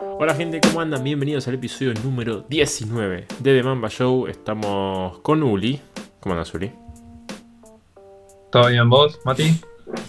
Hola 0.00 0.34
gente, 0.34 0.60
¿cómo 0.60 0.80
andan? 0.80 1.02
Bienvenidos 1.04 1.46
al 1.48 1.54
episodio 1.54 1.92
número 2.02 2.44
19 2.48 3.26
de 3.38 3.56
The 3.56 3.62
Mamba 3.62 3.88
Show. 3.88 4.26
Estamos 4.26 5.18
con 5.20 5.42
Uli. 5.42 5.80
¿Cómo 6.20 6.34
andas, 6.34 6.52
Uli? 6.54 6.70
¿Todo 8.50 8.68
bien 8.68 8.88
vos, 8.88 9.18
Mati? 9.24 9.60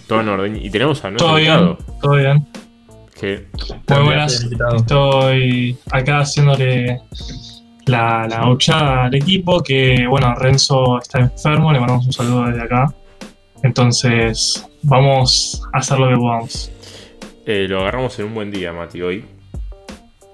Todo 0.06 0.20
en 0.20 0.28
orden. 0.28 0.56
Y 0.56 0.70
tenemos 0.70 1.04
a 1.04 1.10
nuestro 1.10 1.28
Todo 1.28 1.36
bien, 1.36 1.52
invitado. 1.58 1.98
todo 2.00 2.14
bien. 2.14 2.46
Que 3.18 3.46
Muy 3.88 4.04
buenas. 4.04 4.48
Estoy 4.76 5.78
acá 5.90 6.20
haciéndole 6.20 7.00
la, 7.86 8.26
la 8.28 8.36
gauchada 8.38 9.04
al 9.04 9.14
equipo. 9.14 9.62
Que 9.62 10.06
bueno, 10.08 10.34
Renzo 10.34 10.98
está 10.98 11.20
enfermo, 11.20 11.72
le 11.72 11.80
mandamos 11.80 12.06
un 12.06 12.12
saludo 12.12 12.44
desde 12.46 12.62
acá. 12.62 12.92
Entonces, 13.62 14.66
vamos 14.82 15.62
a 15.72 15.78
hacer 15.78 15.98
lo 15.98 16.08
que 16.08 16.16
podamos. 16.16 16.70
eh, 17.46 17.66
lo 17.68 17.80
agarramos 17.80 18.18
en 18.18 18.26
un 18.26 18.34
buen 18.34 18.50
día, 18.50 18.72
Mati, 18.72 19.02
hoy. 19.02 19.24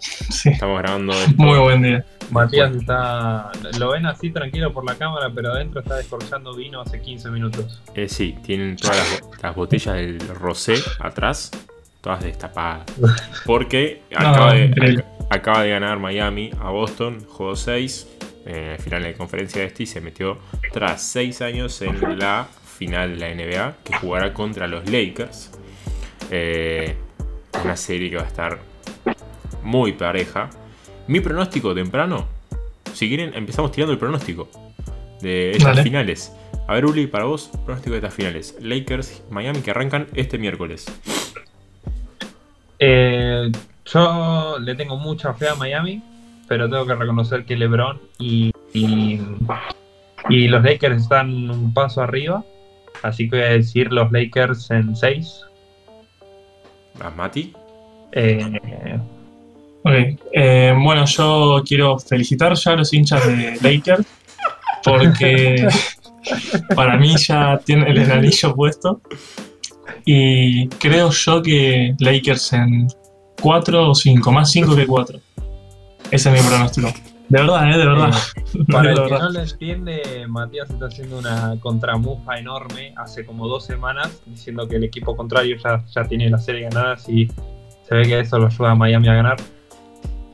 Sí, 0.01 0.51
Estamos 0.51 0.79
grabando 0.81 1.13
esto. 1.21 1.33
muy 1.43 1.59
buen 1.59 1.83
día. 1.83 2.05
Matías 2.31 2.75
está. 2.77 3.51
Lo 3.79 3.91
ven 3.93 4.05
así 4.07 4.31
tranquilo 4.31 4.73
por 4.73 4.85
la 4.85 4.95
cámara, 4.97 5.31
pero 5.35 5.51
adentro 5.53 5.81
está 5.81 5.97
descorchando 5.97 6.55
vino 6.55 6.81
hace 6.81 7.01
15 7.01 7.31
minutos. 7.31 7.81
Eh, 7.95 8.09
sí, 8.09 8.37
tienen 8.45 8.77
todas 8.77 8.97
las, 8.97 9.21
bo- 9.23 9.31
las 9.43 9.55
botellas 9.57 9.95
del 9.97 10.21
rosé 10.29 10.75
atrás, 11.01 11.51
todas 12.03 12.23
destapadas. 12.23 12.83
Porque 13.47 14.03
No, 14.11 14.19
acaba, 14.29 14.53
de, 14.53 15.05
acaba 15.31 15.63
de 15.63 15.71
ganar 15.71 15.99
Miami 15.99 16.51
a 16.61 16.69
Boston, 16.71 17.25
juego 17.27 17.57
6, 17.57 18.07
en 18.45 18.57
el 18.57 18.79
final 18.79 19.03
de 19.05 19.15
conferencia 19.15 19.63
de 19.63 19.67
este 19.69 19.83
y 19.85 19.87
se 19.87 20.01
metió 20.03 20.39
tras 20.73 21.03
6 21.11 21.41
años 21.43 21.81
en 21.83 22.19
la 22.19 22.47
final 22.79 23.19
de 23.19 23.29
la 23.29 23.35
NBA, 23.35 23.75
que 23.85 23.95
jugará 23.97 24.35
contra 24.35 24.67
los 24.67 24.85
Lakers. 24.89 25.51
Eh, 26.31 26.95
una 27.65 27.75
serie 27.77 28.11
que 28.11 28.17
va 28.17 28.23
a 28.23 28.27
estar 28.27 28.59
muy 29.63 29.93
pareja. 29.93 30.51
Mi 31.07 31.21
pronóstico 31.21 31.75
temprano, 31.75 32.27
si 32.93 33.09
quieren, 33.09 33.33
empezamos 33.35 33.73
tirando 33.73 33.93
el 33.93 33.99
pronóstico 33.99 34.49
de 35.21 35.53
estas 35.53 35.81
finales. 35.81 36.33
A 36.67 36.75
ver, 36.75 36.85
Uli, 36.85 37.07
para 37.07 37.25
vos, 37.25 37.51
pronóstico 37.65 37.93
de 37.93 37.99
estas 37.99 38.15
finales. 38.15 38.57
Lakers, 38.61 39.23
Miami, 39.31 39.61
que 39.61 39.71
arrancan 39.71 40.07
este 40.15 40.39
miércoles. 40.39 40.87
Eh, 42.79 43.51
yo 43.87 44.59
le 44.61 44.75
tengo 44.75 44.97
mucha 44.97 45.33
fe 45.35 45.49
a 45.49 45.55
Miami, 45.55 46.03
pero 46.47 46.69
tengo 46.69 46.87
que 46.87 46.95
reconocer 46.95 47.45
que 47.45 47.57
LeBron 47.57 48.01
y, 48.19 48.53
y, 48.73 49.21
y 50.29 50.49
los 50.49 50.63
Lakers 50.63 51.03
están 51.03 51.51
un 51.51 51.73
paso 51.73 52.03
arriba. 52.03 52.45
Así 53.03 53.29
que 53.29 53.37
voy 53.37 53.45
a 53.45 53.51
decir 53.51 53.93
los 53.93 54.11
Lakers 54.13 54.71
en 54.71 54.95
6. 54.95 55.45
¿A 57.01 57.11
Mati? 57.11 57.53
Eh, 58.13 58.99
Ok, 59.85 59.95
eh, 60.33 60.75
bueno, 60.77 61.05
yo 61.07 61.63
quiero 61.67 61.99
felicitar 61.99 62.55
ya 62.55 62.73
a 62.73 62.77
los 62.77 62.93
hinchas 62.93 63.27
de 63.27 63.59
Lakers 63.63 64.07
porque 64.83 65.67
para 66.75 66.97
mí 66.97 67.17
ya 67.17 67.59
tienen 67.65 67.97
el 67.97 68.11
anillo 68.11 68.55
puesto 68.55 69.01
y 70.05 70.69
creo 70.69 71.11
yo 71.11 71.43
que 71.43 71.95
Lakers 71.99 72.53
en 72.55 72.89
4 73.41 73.91
o 73.91 73.95
5, 73.95 74.33
más 74.33 74.51
5 74.51 74.75
que 74.75 74.87
4. 74.87 75.21
Ese 76.11 76.35
es 76.35 76.43
mi 76.43 76.49
pronóstico. 76.49 76.89
De 77.29 77.41
verdad, 77.41 77.71
¿eh? 77.71 77.79
De 77.79 77.87
verdad. 77.87 78.11
Para 78.73 78.89
De 78.89 78.95
el 78.95 79.09
que 79.09 79.19
no 79.19 79.31
lo 79.31 79.41
entiende, 79.41 80.27
Matías 80.29 80.71
está 80.71 80.87
haciendo 80.87 81.19
una 81.19 81.57
contramufa 81.61 82.39
enorme 82.39 82.95
hace 82.97 83.27
como 83.27 83.47
dos 83.47 83.67
semanas, 83.67 84.23
diciendo 84.25 84.67
que 84.67 84.77
el 84.77 84.85
equipo 84.85 85.15
contrario 85.15 85.57
ya, 85.63 85.85
ya 85.95 86.05
tiene 86.05 86.31
la 86.31 86.39
serie 86.39 86.63
ganada 86.63 86.97
y 87.07 87.27
se 87.27 87.95
ve 87.95 88.03
que 88.05 88.21
eso 88.21 88.39
lo 88.39 88.47
ayuda 88.47 88.71
a 88.71 88.75
Miami 88.75 89.09
a 89.09 89.15
ganar. 89.15 89.37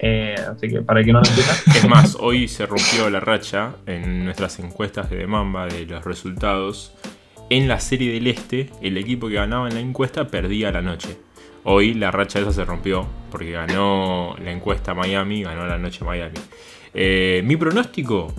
Eh, 0.06 0.34
así 0.34 0.68
que 0.68 0.82
para 0.82 1.02
que 1.02 1.14
no 1.14 1.20
lo 1.20 1.24
Es 1.74 1.88
más, 1.88 2.14
hoy 2.20 2.46
se 2.46 2.66
rompió 2.66 3.08
la 3.08 3.20
racha 3.20 3.76
en 3.86 4.26
nuestras 4.26 4.58
encuestas 4.58 5.08
de 5.08 5.26
Mamba 5.26 5.66
de 5.66 5.86
los 5.86 6.04
resultados. 6.04 6.92
En 7.48 7.68
la 7.68 7.80
serie 7.80 8.12
del 8.12 8.26
Este, 8.26 8.68
el 8.82 8.98
equipo 8.98 9.28
que 9.28 9.36
ganaba 9.36 9.66
en 9.66 9.74
la 9.74 9.80
encuesta 9.80 10.28
perdía 10.28 10.70
la 10.70 10.82
noche. 10.82 11.16
Hoy 11.62 11.94
la 11.94 12.10
racha 12.10 12.38
esa 12.38 12.52
se 12.52 12.66
rompió 12.66 13.06
porque 13.30 13.52
ganó 13.52 14.36
la 14.44 14.52
encuesta 14.52 14.92
Miami, 14.92 15.42
ganó 15.42 15.66
la 15.66 15.78
noche 15.78 16.04
Miami. 16.04 16.36
Eh, 16.92 17.40
mi 17.46 17.56
pronóstico 17.56 18.30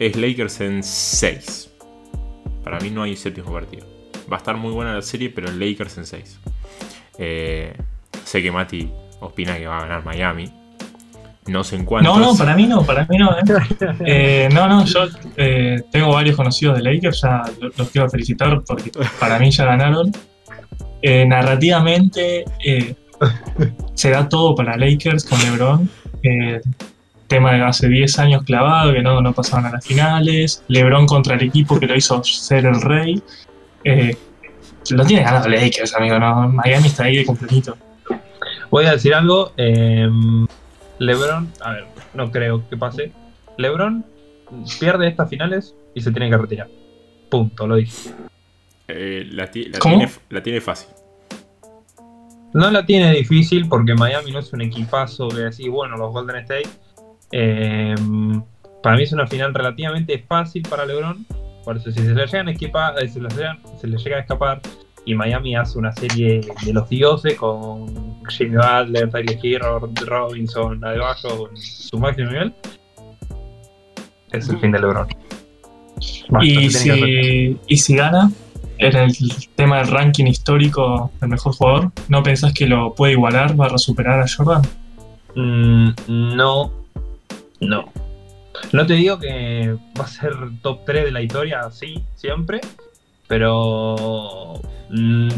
es 0.00 0.16
Lakers 0.16 0.62
en 0.62 0.82
6. 0.82 1.74
Para 2.64 2.80
mí 2.80 2.90
no 2.90 3.04
hay 3.04 3.14
séptimo 3.14 3.52
partido. 3.52 3.86
Va 4.30 4.38
a 4.38 4.38
estar 4.38 4.56
muy 4.56 4.72
buena 4.72 4.92
la 4.94 5.02
serie, 5.02 5.30
pero 5.30 5.52
Lakers 5.52 5.96
en 5.96 6.06
6. 6.06 6.40
Eh, 7.18 7.72
sé 8.24 8.42
que 8.42 8.50
Mati 8.50 8.90
opina 9.20 9.56
que 9.56 9.68
va 9.68 9.78
a 9.78 9.82
ganar 9.82 10.04
Miami. 10.04 10.63
No 11.46 11.62
sé 11.62 11.76
en 11.76 11.84
cuántos. 11.84 12.16
No, 12.18 12.24
no, 12.32 12.36
para 12.36 12.54
mí 12.54 12.66
no, 12.66 12.82
para 12.84 13.04
mí 13.06 13.18
no. 13.18 13.30
¿eh? 13.36 13.42
Eh, 14.06 14.48
no, 14.52 14.66
no, 14.68 14.84
yo 14.86 15.00
eh, 15.36 15.82
tengo 15.92 16.08
varios 16.12 16.36
conocidos 16.36 16.76
de 16.78 16.82
Lakers, 16.82 17.20
ya 17.22 17.42
lo- 17.60 17.70
los 17.76 17.90
quiero 17.90 18.08
felicitar 18.08 18.62
porque 18.66 18.90
para 19.20 19.38
mí 19.38 19.50
ya 19.50 19.64
ganaron. 19.66 20.10
Eh, 21.02 21.26
narrativamente 21.26 22.44
eh, 22.64 22.94
se 23.94 24.10
da 24.10 24.26
todo 24.28 24.54
para 24.54 24.76
Lakers 24.76 25.24
con 25.24 25.38
LeBron. 25.40 25.90
Eh, 26.22 26.60
tema 27.26 27.52
de 27.52 27.62
hace 27.62 27.88
10 27.88 28.18
años 28.20 28.42
clavado, 28.44 28.92
que 28.92 29.02
no, 29.02 29.20
no 29.20 29.32
pasaban 29.34 29.66
a 29.66 29.70
las 29.72 29.84
finales. 29.86 30.62
LeBron 30.68 31.06
contra 31.06 31.34
el 31.34 31.42
equipo 31.42 31.78
que 31.78 31.86
lo 31.86 31.94
hizo 31.94 32.22
ser 32.24 32.64
el 32.66 32.80
rey. 32.80 33.22
Eh, 33.84 34.16
lo 34.90 35.04
tiene 35.04 35.24
ganado 35.24 35.48
Lakers, 35.48 35.94
amigo, 35.94 36.18
¿no? 36.18 36.48
Miami 36.48 36.86
está 36.86 37.04
ahí 37.04 37.16
de 37.16 37.24
completito. 37.26 37.76
voy 38.70 38.86
a 38.86 38.92
decir 38.92 39.14
algo. 39.14 39.52
LeBron, 40.98 41.52
a 41.60 41.72
ver, 41.72 41.84
no 42.14 42.30
creo 42.30 42.68
que 42.68 42.76
pase. 42.76 43.12
LeBron 43.58 44.04
pierde 44.80 45.08
estas 45.08 45.28
finales 45.28 45.74
y 45.94 46.00
se 46.00 46.10
tiene 46.12 46.30
que 46.30 46.36
retirar. 46.36 46.68
Punto, 47.30 47.66
lo 47.66 47.76
dije. 47.76 48.10
Eh, 48.88 49.26
la, 49.30 49.50
ti- 49.50 49.64
la 49.66 49.78
¿Cómo? 49.78 49.96
tiene, 49.98 50.12
la 50.30 50.42
tiene 50.42 50.60
fácil. 50.60 50.88
No 52.52 52.70
la 52.70 52.86
tiene 52.86 53.12
difícil 53.12 53.68
porque 53.68 53.94
Miami 53.94 54.30
no 54.30 54.38
es 54.38 54.52
un 54.52 54.60
equipazo 54.60 55.28
que 55.28 55.38
decís, 55.38 55.68
bueno, 55.68 55.96
los 55.96 56.12
Golden 56.12 56.36
State. 56.36 56.68
eh, 57.32 57.94
para 58.82 58.96
mí 58.96 59.02
es 59.02 59.12
una 59.12 59.26
final 59.26 59.52
relativamente 59.54 60.18
fácil 60.28 60.62
para 60.68 60.84
LeBron. 60.86 61.26
Por 61.64 61.78
eso, 61.78 61.90
si 61.90 62.00
se 62.00 62.14
le 62.14 62.26
llegan 62.26 62.48
a 62.48 62.52
escapar, 62.52 63.02
eh, 63.02 63.08
se 63.08 63.18
le 63.20 63.28
llegan- 63.30 63.58
se 63.80 63.86
le 63.88 63.96
llega 63.96 64.18
a 64.18 64.20
escapar 64.20 64.60
y 65.04 65.14
Miami 65.14 65.56
hace 65.56 65.78
una 65.78 65.92
serie 65.92 66.40
de 66.64 66.72
los 66.72 66.88
dioses 66.88 67.34
con 67.36 67.86
Jimmy 68.28 68.56
Butler, 68.56 69.10
Tyler 69.10 69.38
Hero, 69.42 69.90
Robinson, 70.06 70.84
Adebayo, 70.84 71.38
con 71.38 71.56
su 71.56 71.98
máximo 71.98 72.30
nivel, 72.30 72.54
es 74.32 74.48
el 74.48 74.58
fin 74.58 74.72
de 74.72 74.80
LeBron. 74.80 75.08
Basta, 76.28 76.44
Y 76.44 76.70
si, 76.70 77.58
y 77.66 77.76
si 77.76 77.96
gana 77.96 78.30
en 78.78 78.96
el 78.96 79.14
tema 79.54 79.78
del 79.78 79.88
ranking 79.88 80.26
histórico 80.26 81.10
del 81.20 81.30
mejor 81.30 81.54
jugador, 81.54 81.92
¿no 82.08 82.22
pensás 82.22 82.52
que 82.52 82.66
lo 82.66 82.94
puede 82.94 83.12
igualar, 83.12 83.58
va 83.58 83.66
a 83.66 83.78
superar 83.78 84.20
a 84.20 84.26
Jordan? 84.28 84.62
Mm, 85.34 85.90
no, 86.36 86.72
no. 87.60 87.92
No 88.72 88.86
te 88.86 88.94
digo 88.94 89.18
que 89.18 89.76
va 89.98 90.04
a 90.04 90.08
ser 90.08 90.32
top 90.62 90.84
3 90.86 91.04
de 91.06 91.10
la 91.12 91.22
historia, 91.22 91.70
sí, 91.70 92.02
siempre, 92.16 92.60
pero 93.26 94.60
mm, 94.94 95.28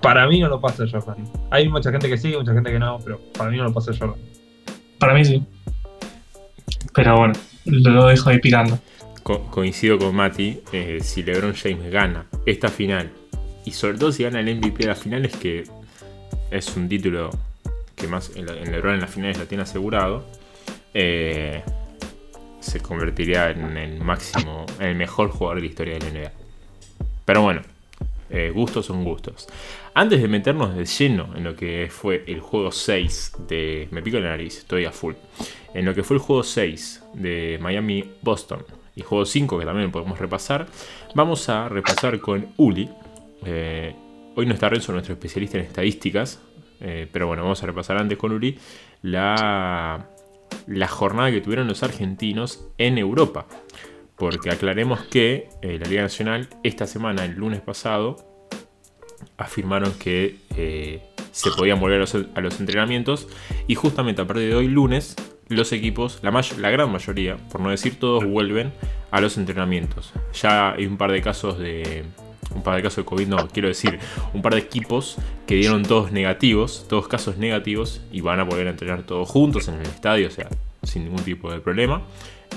para 0.00 0.26
mí 0.28 0.40
no 0.40 0.48
lo 0.48 0.60
pasa 0.60 0.84
Jordan. 0.90 1.16
Hay 1.50 1.68
mucha 1.68 1.90
gente 1.90 2.08
que 2.08 2.16
sí, 2.18 2.34
mucha 2.36 2.52
gente 2.52 2.70
que 2.70 2.78
no, 2.78 2.98
pero 3.04 3.20
para 3.36 3.50
mí 3.50 3.56
no 3.56 3.64
lo 3.64 3.72
pasa 3.72 3.92
Jordan. 3.98 4.18
Para 4.98 5.14
mí 5.14 5.24
sí. 5.24 5.42
Pero 6.94 7.16
bueno, 7.18 7.34
lo 7.64 8.06
dejo 8.06 8.30
ahí 8.30 8.38
picando. 8.38 8.78
Co- 9.22 9.44
coincido 9.50 9.98
con 9.98 10.14
Mati. 10.14 10.60
eh, 10.72 10.98
si 11.02 11.22
LeBron 11.22 11.54
James 11.54 11.90
gana 11.90 12.26
esta 12.46 12.68
final, 12.68 13.10
y 13.64 13.72
sobre 13.72 13.98
todo 13.98 14.12
si 14.12 14.22
gana 14.24 14.40
el 14.40 14.56
MVP 14.56 14.78
de 14.84 14.86
las 14.88 14.98
finales, 14.98 15.36
que 15.36 15.64
es 16.50 16.76
un 16.76 16.88
título 16.88 17.30
que 17.94 18.06
más 18.08 18.30
en, 18.36 18.46
la- 18.46 18.54
en 18.56 18.70
LeBron 18.72 18.94
en 18.94 19.00
las 19.00 19.10
finales 19.10 19.38
lo 19.38 19.46
tiene 19.46 19.62
asegurado, 19.64 20.24
eh, 20.94 21.62
se 22.60 22.80
convertiría 22.80 23.50
en 23.50 23.76
el 23.76 24.00
máximo, 24.00 24.64
en 24.80 24.86
el 24.88 24.94
mejor 24.94 25.30
jugador 25.30 25.56
de 25.56 25.62
la 25.62 25.68
historia 25.68 25.94
de 25.94 26.00
la 26.00 26.10
NBA. 26.20 26.32
Pero 27.24 27.42
bueno, 27.42 27.62
eh, 28.30 28.50
gustos 28.54 28.86
son 28.86 29.04
gustos. 29.04 29.48
Antes 29.94 30.20
de 30.20 30.28
meternos 30.28 30.76
de 30.76 30.84
lleno 30.84 31.30
en 31.34 31.44
lo 31.44 31.56
que 31.56 31.88
fue 31.90 32.24
el 32.26 32.40
juego 32.40 32.70
6 32.70 33.32
de. 33.48 33.88
Me 33.90 34.02
pico 34.02 34.18
la 34.18 34.30
nariz, 34.30 34.58
estoy 34.58 34.84
a 34.84 34.92
full. 34.92 35.14
En 35.74 35.84
lo 35.84 35.94
que 35.94 36.02
fue 36.02 36.16
el 36.16 36.22
juego 36.22 36.42
6 36.42 37.04
de 37.14 37.58
Miami-Boston 37.60 38.64
y 38.94 39.02
juego 39.02 39.24
5, 39.24 39.58
que 39.58 39.64
también 39.64 39.90
podemos 39.90 40.18
repasar, 40.18 40.66
vamos 41.14 41.48
a 41.48 41.68
repasar 41.68 42.20
con 42.20 42.48
Uli. 42.56 42.88
Eh, 43.44 43.94
hoy 44.34 44.46
no 44.46 44.54
está 44.54 44.68
Renzo, 44.68 44.92
nuestro 44.92 45.14
especialista 45.14 45.58
en 45.58 45.64
estadísticas, 45.64 46.40
eh, 46.80 47.08
pero 47.10 47.26
bueno, 47.26 47.42
vamos 47.42 47.62
a 47.62 47.66
repasar 47.66 47.96
antes 47.96 48.18
con 48.18 48.32
Uli 48.32 48.58
la, 49.02 50.10
la 50.66 50.88
jornada 50.88 51.30
que 51.30 51.40
tuvieron 51.40 51.66
los 51.66 51.82
argentinos 51.82 52.68
en 52.78 52.98
Europa. 52.98 53.46
Porque 54.18 54.50
aclaremos 54.50 55.00
que 55.02 55.48
eh, 55.62 55.78
la 55.78 55.88
Liga 55.88 56.02
Nacional 56.02 56.48
esta 56.62 56.86
semana, 56.86 57.24
el 57.24 57.34
lunes 57.34 57.60
pasado, 57.60 58.16
afirmaron 59.36 59.92
que 59.94 60.36
eh, 60.56 61.02
se 61.30 61.50
podían 61.50 61.80
volver 61.80 62.02
a 62.34 62.40
los, 62.40 62.60
entrenamientos. 62.60 63.28
Y 63.66 63.74
justamente 63.74 64.22
a 64.22 64.26
partir 64.26 64.48
de 64.48 64.54
hoy, 64.56 64.68
lunes, 64.68 65.14
los 65.48 65.72
equipos, 65.72 66.18
la, 66.22 66.30
la 66.58 66.70
gran 66.70 66.90
mayoría, 66.90 67.36
por 67.50 67.60
no 67.60 67.70
decir 67.70 67.98
todos, 67.98 68.24
vuelven 68.24 68.72
a 69.10 69.20
los 69.20 69.38
entrenamientos. 69.38 70.12
Ya 70.34 70.72
hay 70.72 70.86
un 70.86 70.96
par 70.96 71.12
de 71.12 71.22
casos 71.22 71.58
de, 71.58 72.04
un 72.54 72.62
par 72.62 72.76
de 72.76 72.82
casos 72.82 72.96
de 72.98 73.04
COVID, 73.04 73.28
no, 73.28 73.48
quiero 73.48 73.68
decir, 73.68 73.98
un 74.34 74.42
par 74.42 74.54
de 74.54 74.60
equipos 74.60 75.16
que 75.46 75.54
dieron 75.54 75.82
todos 75.82 76.12
negativos, 76.12 76.86
todos 76.88 77.08
casos 77.08 77.36
negativos, 77.36 78.02
y 78.12 78.20
van 78.20 78.40
a 78.40 78.48
poder 78.48 78.66
entrenar 78.66 79.02
todos 79.02 79.28
juntos 79.28 79.68
en 79.68 79.74
el 79.74 79.86
estadio, 79.86 80.28
o 80.28 80.30
sea, 80.30 80.48
sin 80.82 81.04
ningún 81.04 81.22
tipo 81.22 81.50
de 81.50 81.60
problema, 81.60 82.02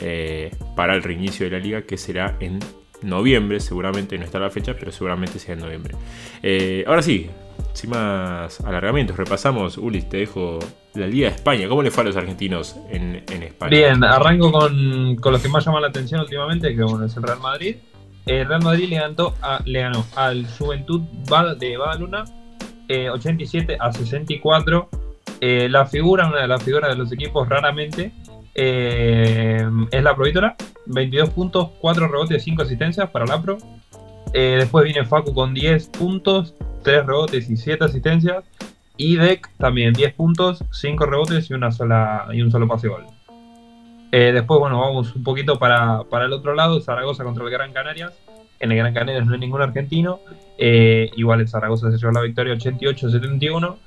eh, 0.02 0.52
para 0.76 0.96
el 0.96 1.04
reinicio 1.04 1.46
de 1.46 1.52
la 1.52 1.60
liga 1.60 1.84
que 1.84 1.98
será 1.98 2.36
en 2.40 2.60
noviembre, 3.02 3.60
seguramente 3.60 4.18
no 4.18 4.26
está 4.26 4.40
la 4.40 4.50
fecha, 4.50 4.76
pero 4.78 4.92
seguramente 4.92 5.40
sea 5.40 5.54
en 5.54 5.62
noviembre. 5.62 5.96
Eh, 6.44 6.84
ahora 6.88 7.02
sí, 7.02 7.30
sin 7.74 7.90
más 7.90 8.62
alargamientos, 8.62 9.18
repasamos, 9.18 9.78
Ulis, 9.78 10.08
te 10.10 10.18
dejo 10.18 10.60
la 10.94 11.08
Liga 11.08 11.30
de 11.30 11.36
España. 11.36 11.68
¿Cómo 11.68 11.82
le 11.82 11.92
fue 11.92 12.04
a 12.04 12.08
los 12.08 12.16
argentinos 12.18 12.76
en, 12.90 13.24
España? 13.44 13.70
Bien, 13.70 14.04
arranco 14.04 14.52
con, 14.52 15.16
con 15.16 15.34
los 15.34 15.42
que 15.42 15.50
más 15.50 15.66
llaman 15.66 15.82
la 15.82 15.88
atención 15.88 16.22
últimamente, 16.22 16.76
que 16.76 16.84
bueno, 16.84 17.06
es 17.06 17.16
el 17.16 17.24
Real 17.24 17.40
Madrid. 17.40 17.78
El 18.26 18.48
Real 18.48 18.62
Madrid 18.62 18.90
le 18.90 19.80
ganó, 19.80 20.06
al 20.16 20.46
Juventud 20.58 21.02
de 21.60 21.78
Badaluna 21.78 22.26
87 22.90 23.74
eh, 23.74 23.78
a 23.80 23.92
64. 23.92 24.90
Eh, 25.40 25.68
la 25.70 25.86
figura, 25.86 26.28
una 26.28 26.42
de 26.42 26.48
las 26.48 26.64
figuras 26.64 26.92
de 26.92 26.96
los 26.96 27.12
equipos 27.12 27.50
raramente, 27.50 28.12
eh, 28.56 29.68
es 29.92 30.04
la 30.04 30.16
Provítora. 30.16 30.56
22 30.88 31.30
puntos, 31.30 31.70
4 31.80 32.08
rebotes, 32.08 32.44
5 32.44 32.62
asistencias 32.64 33.10
para 33.10 33.26
la 33.26 33.42
Pro. 33.42 33.58
después 34.34 34.86
viene 34.86 35.06
Facu 35.06 35.34
con 35.34 35.54
10 35.54 35.88
puntos, 35.90 36.56
3 36.84 37.06
rebotes 37.06 37.50
y 37.50 37.58
7 37.58 37.86
asistencias. 37.86 38.44
Y 38.98 39.16
Deck 39.16 39.50
también 39.58 39.94
10 39.94 40.14
puntos, 40.14 40.64
5 40.72 41.06
rebotes 41.06 41.50
y, 41.50 41.54
una 41.54 41.72
sola, 41.72 42.28
y 42.32 42.42
un 42.42 42.52
solo 42.52 42.68
pase 42.68 42.88
gol. 42.88 43.06
Eh, 44.12 44.32
después, 44.34 44.60
bueno, 44.60 44.80
vamos 44.80 45.16
un 45.16 45.24
poquito 45.24 45.58
para, 45.58 46.04
el 46.12 46.34
otro 46.34 46.54
lado, 46.54 46.82
Zaragoza 46.82 47.24
contra 47.24 47.44
el 47.46 47.50
Gran 47.50 47.72
Canarias. 47.72 48.14
En 48.60 48.72
el 48.72 48.78
Gran 48.78 48.94
Canarias 48.94 49.26
no 49.26 49.34
hay 49.34 49.40
ningún 49.40 49.62
argentino. 49.62 50.20
Eh, 50.58 51.10
igual 51.16 51.40
el 51.42 51.48
Zaragoza 51.48 51.90
se 51.92 51.98
llevó 51.98 52.12
la 52.12 52.22
victoria 52.22 52.54
88-71. 52.54 53.78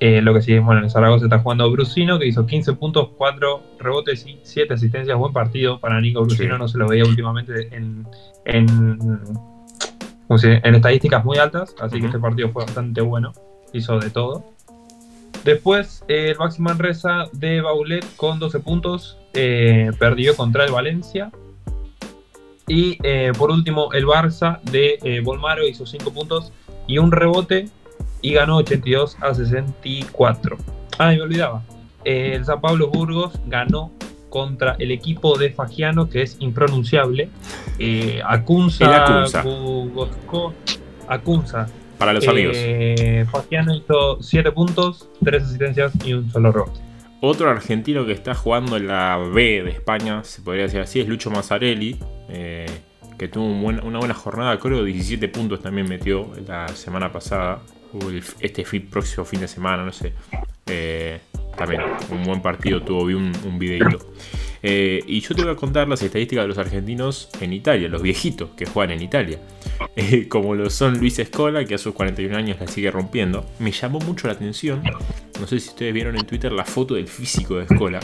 Eh, 0.00 0.22
lo 0.22 0.32
que 0.32 0.42
sí, 0.42 0.58
bueno, 0.58 0.82
en 0.82 0.90
Zaragoza 0.90 1.24
está 1.24 1.40
jugando 1.40 1.70
Brusino, 1.70 2.18
que 2.18 2.26
hizo 2.26 2.46
15 2.46 2.74
puntos, 2.74 3.10
4 3.16 3.62
rebotes 3.80 4.26
y 4.26 4.38
7 4.42 4.74
asistencias. 4.74 5.18
Buen 5.18 5.32
partido 5.32 5.80
para 5.80 6.00
Nico 6.00 6.22
Brusino, 6.22 6.56
no 6.56 6.68
se 6.68 6.78
lo 6.78 6.88
veía 6.88 7.04
últimamente 7.04 7.68
en, 7.74 8.06
en, 8.44 8.98
en 10.28 10.74
estadísticas 10.74 11.24
muy 11.24 11.38
altas, 11.38 11.74
así 11.80 12.00
que 12.00 12.06
este 12.06 12.18
partido 12.18 12.50
fue 12.50 12.64
bastante 12.64 13.00
bueno. 13.00 13.32
Hizo 13.72 13.98
de 13.98 14.10
todo. 14.10 14.44
Después, 15.44 16.04
el 16.08 16.36
Maxi 16.36 16.62
Manresa 16.62 17.24
de 17.32 17.60
Baulet 17.60 18.04
con 18.16 18.38
12 18.38 18.60
puntos, 18.60 19.18
eh, 19.34 19.90
perdió 19.98 20.36
contra 20.36 20.64
el 20.64 20.72
Valencia. 20.72 21.30
Y 22.66 22.98
eh, 23.02 23.32
por 23.36 23.50
último, 23.50 23.92
el 23.92 24.06
Barça 24.06 24.60
de 24.62 24.98
eh, 25.02 25.20
Bolmaro 25.20 25.66
hizo 25.66 25.86
5 25.86 26.12
puntos 26.12 26.52
y 26.86 26.98
un 26.98 27.12
rebote 27.12 27.68
y 28.22 28.32
ganó 28.32 28.56
82 28.56 29.16
a 29.20 29.34
64. 29.34 30.56
Ah, 30.98 31.08
me 31.08 31.20
olvidaba. 31.20 31.62
el 32.04 32.44
San 32.44 32.60
Pablo 32.60 32.88
Burgos 32.88 33.38
ganó 33.46 33.92
contra 34.28 34.76
el 34.78 34.90
equipo 34.90 35.38
de 35.38 35.50
Fagiano, 35.50 36.08
que 36.08 36.22
es 36.22 36.36
impronunciable. 36.40 37.30
Acunza, 38.24 39.24
Acunza. 41.08 41.66
Para 41.98 42.12
los 42.12 42.26
amigos. 42.28 42.56
Fagiano 43.30 43.74
hizo 43.74 44.22
7 44.22 44.52
puntos, 44.52 45.08
3 45.24 45.42
asistencias 45.42 45.92
y 46.04 46.12
un 46.12 46.30
solo 46.30 46.52
rebote. 46.52 46.88
Otro 47.20 47.50
argentino 47.50 48.06
que 48.06 48.12
está 48.12 48.34
jugando 48.34 48.76
en 48.76 48.86
la 48.86 49.16
B 49.18 49.62
de 49.64 49.70
España, 49.70 50.22
se 50.22 50.40
podría 50.40 50.64
decir 50.64 50.80
así, 50.80 51.00
es 51.00 51.08
Lucho 51.08 51.30
Mazzarelli, 51.30 51.98
eh, 52.28 52.66
que 53.18 53.26
tuvo 53.26 53.46
una 53.46 53.98
buena 53.98 54.14
jornada, 54.14 54.56
creo 54.60 54.84
17 54.84 55.26
puntos 55.28 55.60
también 55.60 55.88
metió 55.88 56.30
la 56.46 56.68
semana 56.68 57.10
pasada, 57.10 57.58
este 58.40 58.64
próximo 58.80 59.24
fin 59.24 59.40
de 59.40 59.48
semana, 59.48 59.84
no 59.84 59.92
sé. 59.92 60.12
Eh, 60.66 61.20
también 61.56 61.82
un 62.10 62.22
buen 62.24 62.40
partido 62.40 62.82
tuvo, 62.82 63.06
vi 63.06 63.14
un, 63.14 63.32
un 63.44 63.58
videito. 63.58 63.98
Eh, 64.62 65.02
y 65.06 65.20
yo 65.20 65.34
te 65.34 65.42
voy 65.42 65.52
a 65.52 65.56
contar 65.56 65.88
las 65.88 66.02
estadísticas 66.02 66.44
de 66.44 66.48
los 66.48 66.58
argentinos 66.58 67.28
en 67.40 67.52
Italia, 67.52 67.88
los 67.88 68.02
viejitos 68.02 68.50
que 68.50 68.66
juegan 68.66 68.96
en 68.96 69.02
Italia. 69.02 69.38
Eh, 70.00 70.28
como 70.28 70.54
lo 70.54 70.70
son 70.70 70.98
Luis 70.98 71.18
Escola, 71.18 71.64
que 71.64 71.74
a 71.74 71.78
sus 71.78 71.92
41 71.92 72.36
años 72.36 72.60
la 72.60 72.68
sigue 72.68 72.88
rompiendo. 72.88 73.44
Me 73.58 73.72
llamó 73.72 73.98
mucho 73.98 74.28
la 74.28 74.34
atención, 74.34 74.80
no 75.40 75.46
sé 75.48 75.58
si 75.58 75.70
ustedes 75.70 75.92
vieron 75.92 76.16
en 76.16 76.24
Twitter 76.24 76.52
la 76.52 76.64
foto 76.64 76.94
del 76.94 77.08
físico 77.08 77.56
de 77.56 77.64
Escola. 77.64 77.98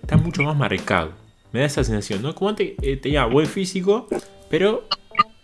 Está 0.00 0.16
mucho 0.16 0.42
más 0.42 0.56
marcado. 0.56 1.12
Me 1.52 1.60
da 1.60 1.66
esa 1.66 1.82
sensación, 1.82 2.22
¿no? 2.22 2.32
Como 2.34 2.50
antes 2.50 2.74
eh, 2.80 2.96
tenía 2.96 3.24
buen 3.24 3.46
físico, 3.46 4.06
pero 4.48 4.86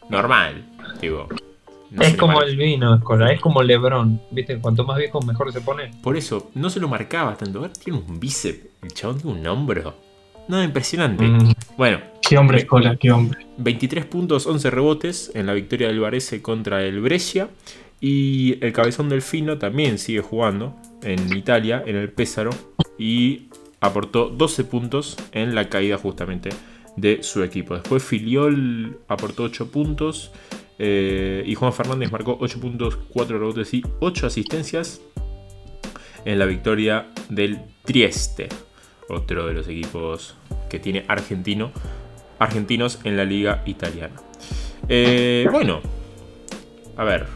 normal. 0.09 0.65
Digo, 1.01 1.29
es 2.01 2.17
como 2.17 2.43
el 2.43 2.57
vino, 2.57 2.95
Escola, 2.95 3.33
es 3.33 3.41
como 3.41 3.63
Lebron. 3.63 4.21
¿Viste? 4.31 4.59
Cuanto 4.59 4.85
más 4.85 4.99
viejo, 4.99 5.21
mejor 5.23 5.53
se 5.53 5.61
pone. 5.61 5.91
Por 6.03 6.17
eso, 6.17 6.51
no 6.55 6.71
se 6.71 6.81
lo 6.81 6.89
marcaba 6.89 7.37
tanto. 7.37 7.61
Ahora 7.61 7.73
tiene 7.73 7.99
un 8.07 8.21
bíceps, 8.21 8.67
el 8.83 8.93
chabón 8.93 9.21
tiene 9.21 9.41
un 9.41 9.47
hombro. 9.47 9.95
No, 10.49 10.63
impresionante. 10.63 11.25
Mm. 11.25 11.53
Bueno. 11.77 12.01
Qué 12.27 12.37
hombre, 12.37 12.59
Escola, 12.59 12.97
qué 12.97 13.11
hombre. 13.11 13.47
23 13.59 14.05
puntos, 14.07 14.47
11 14.47 14.71
rebotes 14.71 15.31
en 15.35 15.47
la 15.47 15.55
victoria 15.55 15.89
del 15.89 16.01
Varese 16.01 16.43
contra 16.43 16.83
el 16.83 17.01
Brescia. 17.01 17.49
Y 18.01 18.63
el 18.65 18.73
cabezón 18.73 19.09
del 19.09 19.23
Fino 19.23 19.59
también 19.59 19.99
sigue 19.99 20.21
jugando 20.21 20.75
en 21.03 21.37
Italia, 21.37 21.83
en 21.87 21.97
el 21.97 22.11
Pésaro. 22.11 22.51
Y 22.99 23.49
aportó 23.81 24.29
12 24.29 24.65
puntos 24.65 25.17
en 25.33 25.55
la 25.55 25.69
caída 25.69 25.99
justamente 25.99 26.51
de 26.97 27.23
su 27.23 27.43
equipo. 27.43 27.75
Después 27.75 28.03
Filiol 28.03 28.99
aportó 29.09 29.45
8 29.45 29.71
puntos. 29.71 30.33
Eh, 30.79 31.43
y 31.47 31.55
Juan 31.55 31.73
Fernández 31.73 32.13
marcó 32.13 32.37
8 32.41 32.61
puntos, 32.61 32.97
4 33.11 33.39
rebotes 33.39 33.75
y 33.75 33.83
8 34.01 34.27
asistencias 34.27 35.01
en 36.25 36.39
la 36.39 36.47
victoria 36.47 37.09
del 37.29 37.61
Trieste 37.85 38.49
otro 39.09 39.47
de 39.47 39.55
los 39.55 39.69
equipos 39.69 40.35
que 40.69 40.79
tiene 40.79 41.05
argentino, 41.09 41.73
argentinos 42.39 43.01
en 43.05 43.17
la 43.17 43.25
liga 43.25 43.63
italiana. 43.67 44.15
Eh, 44.89 45.47
bueno, 45.51 45.81
a 46.97 47.05
ver, 47.05 47.27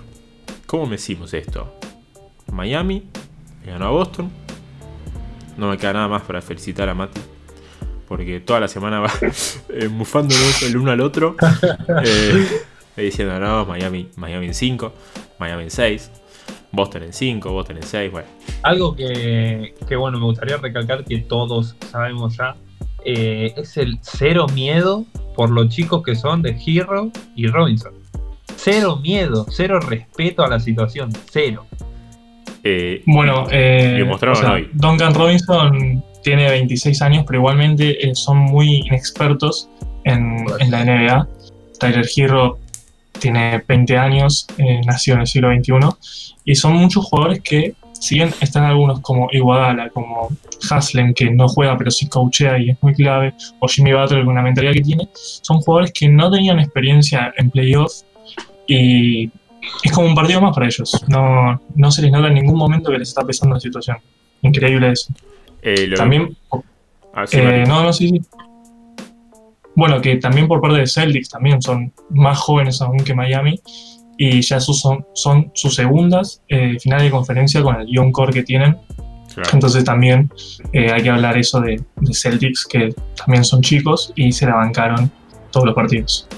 ¿cómo 0.66 0.86
me 0.86 0.92
decimos 0.92 1.34
esto? 1.34 1.74
Miami 2.52 3.04
ganó 3.66 3.86
a 3.86 3.90
Boston. 3.90 4.30
No 5.56 5.68
me 5.68 5.78
queda 5.78 5.94
nada 5.94 6.08
más 6.08 6.22
para 6.22 6.40
felicitar 6.40 6.88
a 6.88 6.94
Mati. 6.94 7.20
Porque 8.08 8.40
toda 8.40 8.60
la 8.60 8.68
semana 8.68 9.00
va 9.00 9.10
eh, 9.70 9.88
mufándonos 9.88 10.62
el 10.62 10.76
uno 10.76 10.90
al 10.90 11.00
otro. 11.00 11.36
Eh, 12.04 12.46
diciendo, 12.96 13.38
no, 13.38 13.64
Miami, 13.66 14.08
Miami 14.16 14.46
en 14.46 14.54
5, 14.54 14.92
Miami 15.38 15.64
en 15.64 15.70
6. 15.70 16.10
Boston 16.72 17.02
en 17.02 17.12
5, 17.12 17.52
Boston 17.52 17.76
en 17.76 17.82
6, 17.82 18.12
bueno. 18.12 18.28
Algo 18.62 18.96
que, 18.96 19.74
bueno, 19.96 20.18
me 20.18 20.24
gustaría 20.24 20.56
recalcar 20.56 21.04
que 21.04 21.18
todos 21.18 21.76
sabemos 21.90 22.36
ya, 22.36 22.56
eh, 23.04 23.52
es 23.56 23.76
el 23.76 23.98
cero 24.00 24.46
miedo 24.54 25.04
por 25.34 25.50
los 25.50 25.68
chicos 25.68 26.02
que 26.02 26.14
son 26.14 26.40
de 26.40 26.56
Hero 26.64 27.10
y 27.36 27.46
Robinson. 27.46 27.92
Cero 28.56 28.98
miedo, 29.02 29.46
cero 29.50 29.80
respeto 29.80 30.44
a 30.44 30.48
la 30.48 30.60
situación, 30.60 31.10
cero. 31.30 31.66
Eh, 32.64 33.02
bueno, 33.06 33.46
eh, 33.50 34.04
Duncan 34.72 35.14
Robinson 35.14 36.02
tiene 36.22 36.48
26 36.48 37.02
años, 37.02 37.24
pero 37.26 37.40
igualmente 37.40 38.06
eh, 38.06 38.14
son 38.14 38.38
muy 38.38 38.82
inexpertos 38.86 39.68
en, 40.04 40.44
en, 40.60 40.70
la 40.70 40.84
NBA. 40.84 41.28
Tyler 41.80 42.06
Hero 42.16 42.58
tiene 43.22 43.62
20 43.66 43.96
años, 43.96 44.46
nació 44.84 45.14
en 45.14 45.20
el 45.20 45.26
siglo 45.26 45.48
XXI 45.54 45.72
y 46.44 46.54
son 46.54 46.74
muchos 46.74 47.04
jugadores 47.06 47.40
que, 47.40 47.74
si 47.92 48.16
bien 48.16 48.30
están 48.40 48.64
algunos 48.64 49.00
como 49.00 49.28
Iguadala, 49.30 49.90
como 49.90 50.28
Haslem, 50.68 51.14
que 51.14 51.30
no 51.30 51.48
juega 51.48 51.78
pero 51.78 51.90
sí 51.90 52.08
coachea 52.08 52.58
y 52.58 52.70
es 52.70 52.82
muy 52.82 52.94
clave, 52.94 53.32
o 53.60 53.68
Jimmy 53.68 53.92
Butler 53.92 54.24
con 54.24 54.34
la 54.34 54.42
mentalidad 54.42 54.72
que 54.72 54.82
tiene, 54.82 55.08
son 55.14 55.60
jugadores 55.60 55.92
que 55.92 56.08
no 56.08 56.30
tenían 56.30 56.58
experiencia 56.58 57.32
en 57.36 57.50
playoffs 57.50 58.04
y 58.66 59.30
es 59.84 59.92
como 59.92 60.08
un 60.08 60.14
partido 60.14 60.40
más 60.40 60.54
para 60.54 60.66
ellos. 60.66 61.04
No, 61.08 61.60
no 61.76 61.90
se 61.90 62.02
les 62.02 62.10
nota 62.10 62.28
en 62.28 62.34
ningún 62.34 62.58
momento 62.58 62.90
que 62.90 62.98
les 62.98 63.08
está 63.08 63.24
pesando 63.24 63.54
la 63.54 63.60
situación. 63.60 63.98
Increíble 64.42 64.90
eso. 64.90 65.12
Eh, 65.62 65.92
también. 65.94 66.36
Ah, 67.14 67.24
eh, 67.30 67.64
no, 67.66 67.84
no, 67.84 67.92
sí, 67.92 68.08
sí. 68.08 68.22
Bueno, 69.74 70.00
que 70.00 70.16
también 70.16 70.48
por 70.48 70.60
parte 70.60 70.78
de 70.78 70.86
Celtics 70.86 71.30
también 71.30 71.62
son 71.62 71.92
más 72.10 72.38
jóvenes 72.38 72.80
aún 72.82 72.98
que 72.98 73.14
Miami 73.14 73.60
y 74.18 74.40
ya 74.42 74.60
son, 74.60 75.04
son 75.14 75.50
sus 75.54 75.74
segundas 75.74 76.42
eh, 76.48 76.78
finales 76.78 77.04
de 77.04 77.10
conferencia 77.10 77.62
con 77.62 77.80
el 77.80 77.86
Young 77.88 78.12
Core 78.12 78.32
que 78.32 78.42
tienen. 78.42 78.76
Entonces 79.52 79.84
también 79.84 80.30
eh, 80.72 80.90
hay 80.92 81.02
que 81.02 81.10
hablar 81.10 81.38
eso 81.38 81.60
de, 81.60 81.80
Celtics, 82.12 82.66
que 82.66 82.94
también 83.16 83.44
son 83.44 83.62
chicos 83.62 84.12
y 84.14 84.32
se 84.32 84.46
la 84.46 84.56
bancaron 84.56 85.10
todos 85.50 85.66
los 85.66 85.74
partidos. 85.74 86.28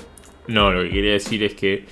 No, 0.47 0.71
lo 0.71 0.83
que 0.85 0.91
quería 0.91 1.13
decir 1.13 1.43
es 1.43 1.55
que 1.55 1.87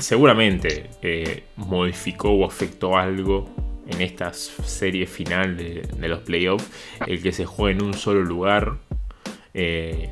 seguramente 0.00 0.90
eh, 1.02 1.44
modificó 1.56 2.30
o 2.30 2.44
afectó 2.44 2.96
algo 2.96 3.48
en 3.86 4.00
esta 4.00 4.32
serie 4.32 5.06
final 5.06 5.56
de, 5.56 6.08
los 6.08 6.20
playoffs, 6.20 6.68
el 7.06 7.22
que 7.22 7.32
se 7.32 7.44
juegue 7.44 7.78
en 7.78 7.84
un 7.84 7.94
solo 7.94 8.22
lugar. 8.22 8.78
Eh, 9.54 10.10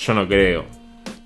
yo 0.00 0.14
no 0.14 0.26
creo, 0.26 0.64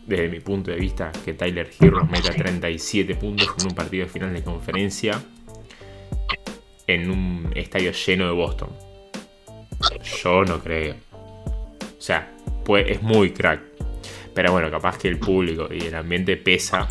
desde 0.05 0.29
mi 0.29 0.41
punto 0.41 0.71
de 0.73 0.77
vista, 0.77 1.13
que 1.25 1.35
Tyler 1.35 1.71
Heroes 1.81 2.11
meta 2.11 2.33
37 2.33 3.15
puntos 3.15 3.55
en 3.61 3.69
un 3.69 3.75
partido 3.75 4.05
de 4.05 4.11
final 4.11 4.35
de 4.35 4.43
conferencia 4.43 5.23
en 6.87 7.11
un 7.11 7.53
estadio 7.55 7.93
lleno 7.93 8.27
de 8.27 8.33
Boston. 8.33 8.71
Yo 10.23 10.45
no 10.45 10.59
creo. 10.59 10.97
O 11.13 12.01
sea, 12.01 12.33
pues, 12.65 12.87
es 12.89 13.03
muy 13.03 13.31
crack. 13.31 13.61
Pero 14.35 14.51
bueno, 14.51 14.69
capaz 14.71 14.99
que 14.99 15.07
el 15.07 15.19
público 15.19 15.69
y 15.73 15.85
el 15.85 15.95
ambiente 15.95 16.37
pesa, 16.37 16.89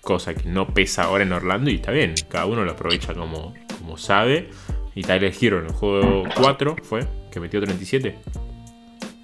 cosa 0.00 0.34
que 0.34 0.48
no 0.48 0.66
pesa 0.74 1.04
ahora 1.04 1.22
en 1.22 1.32
Orlando 1.32 1.70
y 1.70 1.76
está 1.76 1.92
bien, 1.92 2.14
cada 2.28 2.46
uno 2.46 2.64
lo 2.64 2.72
aprovecha 2.72 3.14
como, 3.14 3.54
como 3.78 3.96
sabe. 3.96 4.50
Y 4.96 5.02
Tyler 5.02 5.32
Hero 5.40 5.60
en 5.60 5.66
el 5.66 5.72
juego 5.72 6.24
4 6.34 6.76
fue, 6.82 7.06
que 7.30 7.38
metió 7.38 7.60
37. 7.60 8.18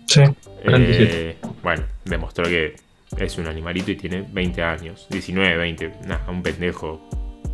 Sí, 0.06 0.20
eh, 0.62 1.36
bueno, 1.66 1.82
demostró 2.04 2.44
que 2.44 2.76
es 3.18 3.38
un 3.38 3.48
animalito 3.48 3.90
y 3.90 3.96
tiene 3.96 4.24
20 4.30 4.62
años, 4.62 5.08
19, 5.10 5.56
20, 5.56 5.92
nada, 6.06 6.24
un 6.30 6.40
pendejo 6.40 7.00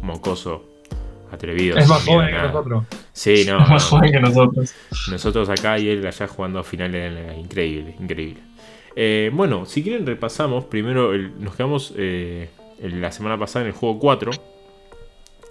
mocoso 0.03 0.67
atrevido. 1.33 1.79
Es 1.79 1.89
más 1.89 2.05
joven 2.05 2.27
que 2.27 2.43
nosotros. 2.43 2.85
Sí, 3.15 3.45
no. 3.47 3.63
Es 3.63 3.69
más 3.71 3.85
joven 3.85 4.13
que 4.13 4.21
nosotros. 4.21 4.75
Nosotros 5.11 5.49
acá 5.49 5.79
y 5.79 5.89
él 5.89 6.07
allá 6.07 6.29
jugando 6.29 6.59
a 6.59 6.63
finales, 6.63 7.39
increíble, 7.39 7.97
increíble. 7.99 8.43
Eh, 8.97 9.31
bueno, 9.33 9.65
si 9.65 9.83
quieren 9.83 10.05
repasamos, 10.05 10.67
primero 10.67 11.17
nos 11.17 11.57
quedamos 11.57 11.95
eh, 11.97 12.51
la 12.83 13.13
semana 13.13 13.39
pasada 13.39 13.65
en 13.65 13.69
el 13.69 13.75
juego 13.75 13.99
4, 13.99 14.31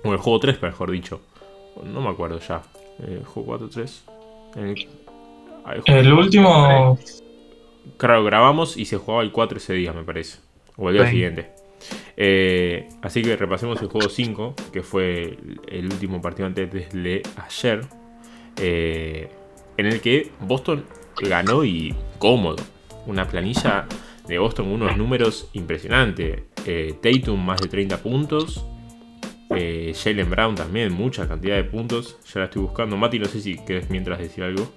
o 0.03 0.12
el 0.12 0.20
juego 0.20 0.39
3, 0.39 0.62
mejor 0.62 0.91
dicho. 0.91 1.20
No 1.84 2.00
me 2.00 2.10
acuerdo 2.10 2.39
ya. 2.39 2.62
El 3.00 3.13
eh, 3.15 3.22
juego 3.25 3.58
4, 3.58 3.70
3. 3.70 4.03
El, 5.88 6.13
último... 6.13 7.00
Claro, 7.98 8.24
grabamos 8.24 8.77
y 8.77 8.86
se 8.86 8.98
jugaba 8.98 9.24
el 9.24 9.31
4 9.31 9.57
ese 9.57 9.74
día, 9.74 9.93
me 9.93 10.03
parece. 10.03 10.39
O 10.77 10.89
el 10.89 10.95
día 10.95 11.10
siguiente. 11.10 11.50
así 13.01 13.21
que 13.21 13.36
repasemos 13.36 13.81
el 13.81 13.88
juego 13.88 14.10
5, 14.10 14.55
que 14.71 14.81
fue 14.81 15.38
el 15.67 15.86
último 15.86 16.21
partido 16.21 16.48
antes 16.48 16.71
de 16.93 17.24
ayer. 17.36 17.81
en 18.57 19.86
el 19.86 20.01
que 20.01 20.31
Boston 20.41 20.86
ganó 21.21 21.63
y 21.63 21.95
cómodo 22.17 22.57
una 23.05 23.27
planilla 23.27 23.88
de 24.27 24.38
Boston 24.38 24.65
con 24.65 24.81
unos 24.81 24.98
números 24.98 25.50
impresionantes. 25.53 26.43
Eh, 26.65 26.95
Tatum 27.01 27.43
más 27.43 27.60
de 27.60 27.67
30 27.67 27.98
puntos. 27.98 28.65
Eh, 29.55 29.93
Jalen 30.01 30.29
Brown 30.29 30.55
también, 30.55 30.93
mucha 30.93 31.27
cantidad 31.27 31.55
de 31.55 31.63
puntos. 31.63 32.17
Ya 32.33 32.41
la 32.41 32.45
estoy 32.45 32.62
buscando. 32.62 32.95
Mati, 32.98 33.19
no 33.19 33.25
sé 33.25 33.41
si 33.41 33.57
querés 33.57 33.89
mientras 33.89 34.19
decir 34.19 34.43
algo. 34.43 34.71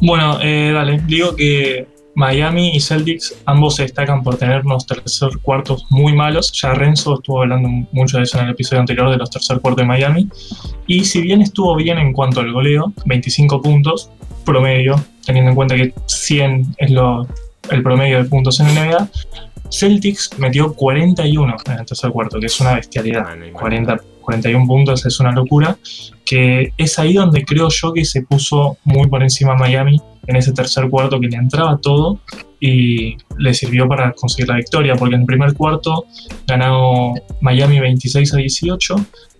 Bueno, 0.00 0.38
eh, 0.40 0.70
dale. 0.72 1.00
Digo 1.06 1.36
que 1.36 1.86
Miami 2.14 2.76
y 2.76 2.80
Celtics 2.80 3.34
ambos 3.46 3.76
se 3.76 3.84
destacan 3.84 4.22
por 4.22 4.36
tener 4.36 4.64
unos 4.64 4.86
tercer 4.86 5.30
cuartos 5.40 5.86
muy 5.90 6.12
malos. 6.12 6.52
Ya 6.52 6.74
Renzo 6.74 7.14
estuvo 7.14 7.42
hablando 7.42 7.68
mucho 7.92 8.18
de 8.18 8.24
eso 8.24 8.38
en 8.38 8.44
el 8.44 8.50
episodio 8.50 8.80
anterior 8.80 9.10
de 9.10 9.16
los 9.16 9.30
tercer 9.30 9.60
cuartos 9.60 9.82
de 9.82 9.86
Miami. 9.86 10.28
Y 10.86 11.04
si 11.04 11.22
bien 11.22 11.40
estuvo 11.40 11.74
bien 11.76 11.98
en 11.98 12.12
cuanto 12.12 12.40
al 12.40 12.52
goleo, 12.52 12.92
25 13.06 13.62
puntos 13.62 14.10
promedio, 14.44 15.02
teniendo 15.24 15.50
en 15.50 15.54
cuenta 15.54 15.76
que 15.76 15.94
100 16.06 16.74
es 16.78 16.90
lo, 16.90 17.26
el 17.70 17.82
promedio 17.82 18.22
de 18.22 18.28
puntos 18.28 18.60
en 18.60 18.74
la 18.74 18.84
NBA, 18.86 19.08
Celtics 19.70 20.30
metió 20.38 20.74
41 20.74 21.56
en 21.66 21.72
el 21.72 21.86
tercer 21.86 22.10
cuarto, 22.10 22.38
que 22.38 22.46
es 22.46 22.60
una 22.60 22.74
bestialidad. 22.74 23.24
40, 23.52 24.00
41 24.20 24.66
puntos 24.66 25.06
es 25.06 25.18
una 25.18 25.32
locura, 25.32 25.78
que 26.26 26.74
es 26.76 26.98
ahí 26.98 27.14
donde 27.14 27.44
creo 27.44 27.68
yo 27.70 27.92
que 27.92 28.04
se 28.04 28.22
puso 28.22 28.76
muy 28.84 29.08
por 29.08 29.22
encima 29.22 29.54
Miami 29.54 29.98
en 30.26 30.36
ese 30.36 30.52
tercer 30.52 30.88
cuarto 30.88 31.18
que 31.20 31.28
le 31.28 31.36
entraba 31.36 31.78
todo 31.78 32.20
y 32.60 33.16
le 33.38 33.54
sirvió 33.54 33.88
para 33.88 34.12
conseguir 34.12 34.48
la 34.48 34.56
victoria, 34.56 34.94
porque 34.94 35.16
en 35.16 35.22
el 35.22 35.26
primer 35.26 35.54
cuarto 35.54 36.06
ganó 36.46 37.14
Miami 37.40 37.80
26 37.80 38.34
a 38.34 38.36
18, 38.36 38.96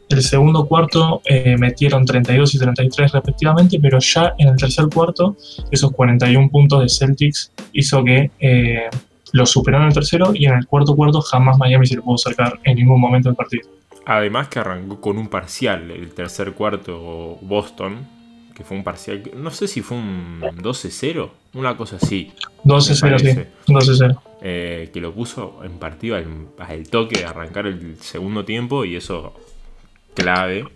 el 0.08 0.22
segundo 0.22 0.66
cuarto 0.66 1.22
eh, 1.24 1.56
metieron 1.56 2.04
32 2.04 2.54
y 2.54 2.58
33 2.58 3.12
respectivamente, 3.12 3.78
pero 3.80 3.98
ya 3.98 4.34
en 4.38 4.48
el 4.48 4.56
tercer 4.56 4.86
cuarto 4.92 5.36
esos 5.70 5.90
41 5.92 6.50
puntos 6.50 6.82
de 6.82 6.88
Celtics 6.88 7.52
hizo 7.72 8.04
que 8.04 8.30
eh, 8.38 8.90
lo 9.32 9.46
superó 9.46 9.78
en 9.78 9.84
el 9.84 9.94
tercero 9.94 10.32
y 10.34 10.46
en 10.46 10.54
el 10.54 10.66
cuarto 10.66 10.94
cuarto 10.94 11.20
jamás 11.22 11.56
Miami 11.58 11.86
se 11.86 11.96
le 11.96 12.02
pudo 12.02 12.16
acercar 12.16 12.60
en 12.64 12.76
ningún 12.76 13.00
momento 13.00 13.28
del 13.28 13.36
partido. 13.36 13.68
Además 14.04 14.48
que 14.48 14.58
arrancó 14.58 15.00
con 15.00 15.16
un 15.16 15.28
parcial 15.28 15.90
el 15.90 16.12
tercer 16.12 16.52
cuarto 16.52 17.38
Boston, 17.40 18.06
que 18.54 18.64
fue 18.64 18.76
un 18.76 18.84
parcial, 18.84 19.22
no 19.36 19.50
sé 19.50 19.68
si 19.68 19.82
fue 19.82 19.96
un 19.96 20.40
12-0, 20.40 21.30
una 21.54 21.76
cosa 21.76 21.96
así. 21.96 22.32
12-0, 22.64 23.18
sí, 23.18 23.72
12-0. 23.72 24.20
Eh, 24.42 24.90
que 24.92 25.00
lo 25.00 25.14
puso 25.14 25.60
en 25.64 25.78
partido 25.78 26.16
al, 26.16 26.26
al, 26.58 26.88
toque 26.88 27.20
de 27.20 27.24
arrancar 27.26 27.66
el 27.66 27.96
segundo 28.00 28.44
tiempo 28.44 28.84
y 28.84 28.96
eso 28.96 29.34
clave, 30.14 30.68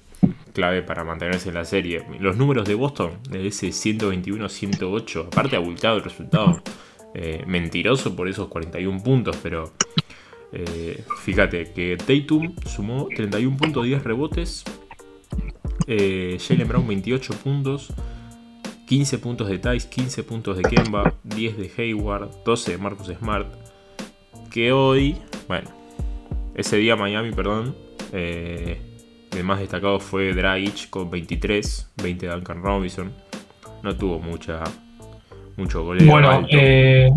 clave 0.52 0.83
para 0.83 1.04
mantenerse 1.04 1.49
en 1.49 1.56
la 1.56 1.64
serie. 1.64 2.04
Los 2.21 2.37
números 2.37 2.66
de 2.66 2.75
Boston, 2.75 3.18
de 3.28 3.47
ese 3.47 3.68
121-108, 3.68 5.26
aparte 5.26 5.56
abultado 5.56 5.97
el 5.97 6.04
resultado, 6.04 6.62
eh, 7.14 7.45
mentiroso 7.47 8.14
por 8.14 8.28
esos 8.28 8.49
41 8.49 9.02
puntos, 9.02 9.37
pero 9.42 9.73
eh, 10.52 11.04
fíjate 11.23 11.73
que 11.73 11.97
Tatum 11.97 12.54
sumó 12.66 13.09
31 13.14 13.56
puntos, 13.56 13.85
10 13.85 14.04
rebotes, 14.04 14.64
eh, 15.87 16.38
Jalen 16.40 16.69
Brown 16.69 16.87
28 16.87 17.35
puntos, 17.35 17.93
15 18.87 19.19
puntos 19.19 19.49
de 19.49 19.59
Tice, 19.59 19.88
15 19.88 20.23
puntos 20.23 20.57
de 20.57 20.62
Kemba, 20.62 21.14
10 21.25 21.57
de 21.57 21.71
Hayward, 21.76 22.31
12 22.45 22.73
de 22.73 22.78
Marcus 22.78 23.09
Smart, 23.09 23.47
que 24.50 24.73
hoy, 24.73 25.16
bueno, 25.49 25.71
ese 26.55 26.76
día 26.76 26.97
Miami, 26.97 27.33
perdón, 27.33 27.75
eh, 28.12 28.81
el 29.37 29.45
más 29.45 29.61
destacado 29.61 30.00
fue 30.00 30.33
Dragic 30.33 30.88
con 30.88 31.11
23, 31.11 31.90
20 32.02 32.26
de 32.26 32.33
Duncan 32.33 32.62
Robinson. 32.62 33.12
No 33.83 33.95
tuvo 33.95 34.19
mucha, 34.19 34.64
mucho 35.57 35.85
goleo. 35.85 36.11
Bueno, 36.11 36.47
eh, 36.50 37.11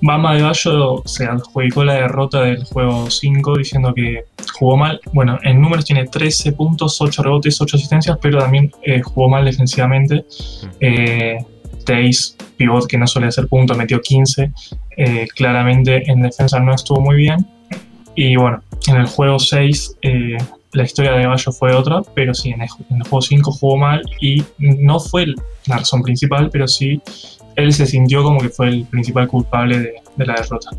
Bama 0.00 0.34
de 0.34 0.42
Bayo 0.42 1.02
se 1.04 1.26
adjudicó 1.26 1.84
la 1.84 1.94
derrota 1.94 2.42
del 2.42 2.64
juego 2.64 3.10
5 3.10 3.58
diciendo 3.58 3.92
que 3.92 4.24
jugó 4.60 4.76
mal. 4.76 5.00
Bueno, 5.12 5.38
en 5.42 5.60
números 5.60 5.86
tiene 5.86 6.06
13 6.06 6.52
puntos, 6.52 7.00
8 7.00 7.22
rebotes, 7.22 7.60
8 7.60 7.76
asistencias, 7.76 8.18
pero 8.20 8.38
también 8.38 8.70
eh, 8.82 9.00
jugó 9.00 9.28
mal 9.28 9.44
defensivamente. 9.44 10.24
Eh, 10.78 11.38
pivot 12.56 12.86
que 12.86 12.98
no 12.98 13.06
suele 13.06 13.28
hacer 13.28 13.48
puntos, 13.48 13.76
metió 13.76 14.00
15. 14.00 14.52
Eh, 14.96 15.26
claramente 15.34 16.08
en 16.08 16.22
defensa 16.22 16.60
no 16.60 16.74
estuvo 16.74 17.00
muy 17.00 17.16
bien. 17.16 17.44
Y 18.14 18.36
bueno, 18.36 18.62
en 18.86 18.96
el 18.96 19.06
juego 19.06 19.38
6 19.38 19.96
la 20.72 20.84
historia 20.84 21.12
de 21.12 21.26
Bayo 21.26 21.50
fue 21.50 21.74
otra, 21.74 22.02
pero 22.14 22.32
sí, 22.32 22.50
en 22.50 22.60
el, 22.62 22.68
juego 22.68 23.22
5 23.22 23.52
jugó 23.52 23.76
mal 23.76 24.02
y 24.20 24.44
no 24.58 25.00
fue 25.00 25.26
la 25.66 25.78
razón 25.78 26.02
principal, 26.02 26.48
pero 26.50 26.68
sí 26.68 27.00
él 27.56 27.72
se 27.72 27.86
sintió 27.86 28.22
como 28.22 28.40
que 28.40 28.50
fue 28.50 28.68
el 28.68 28.84
principal 28.84 29.26
culpable 29.26 29.78
de, 30.16 30.24
la 30.24 30.34
derrota. 30.34 30.70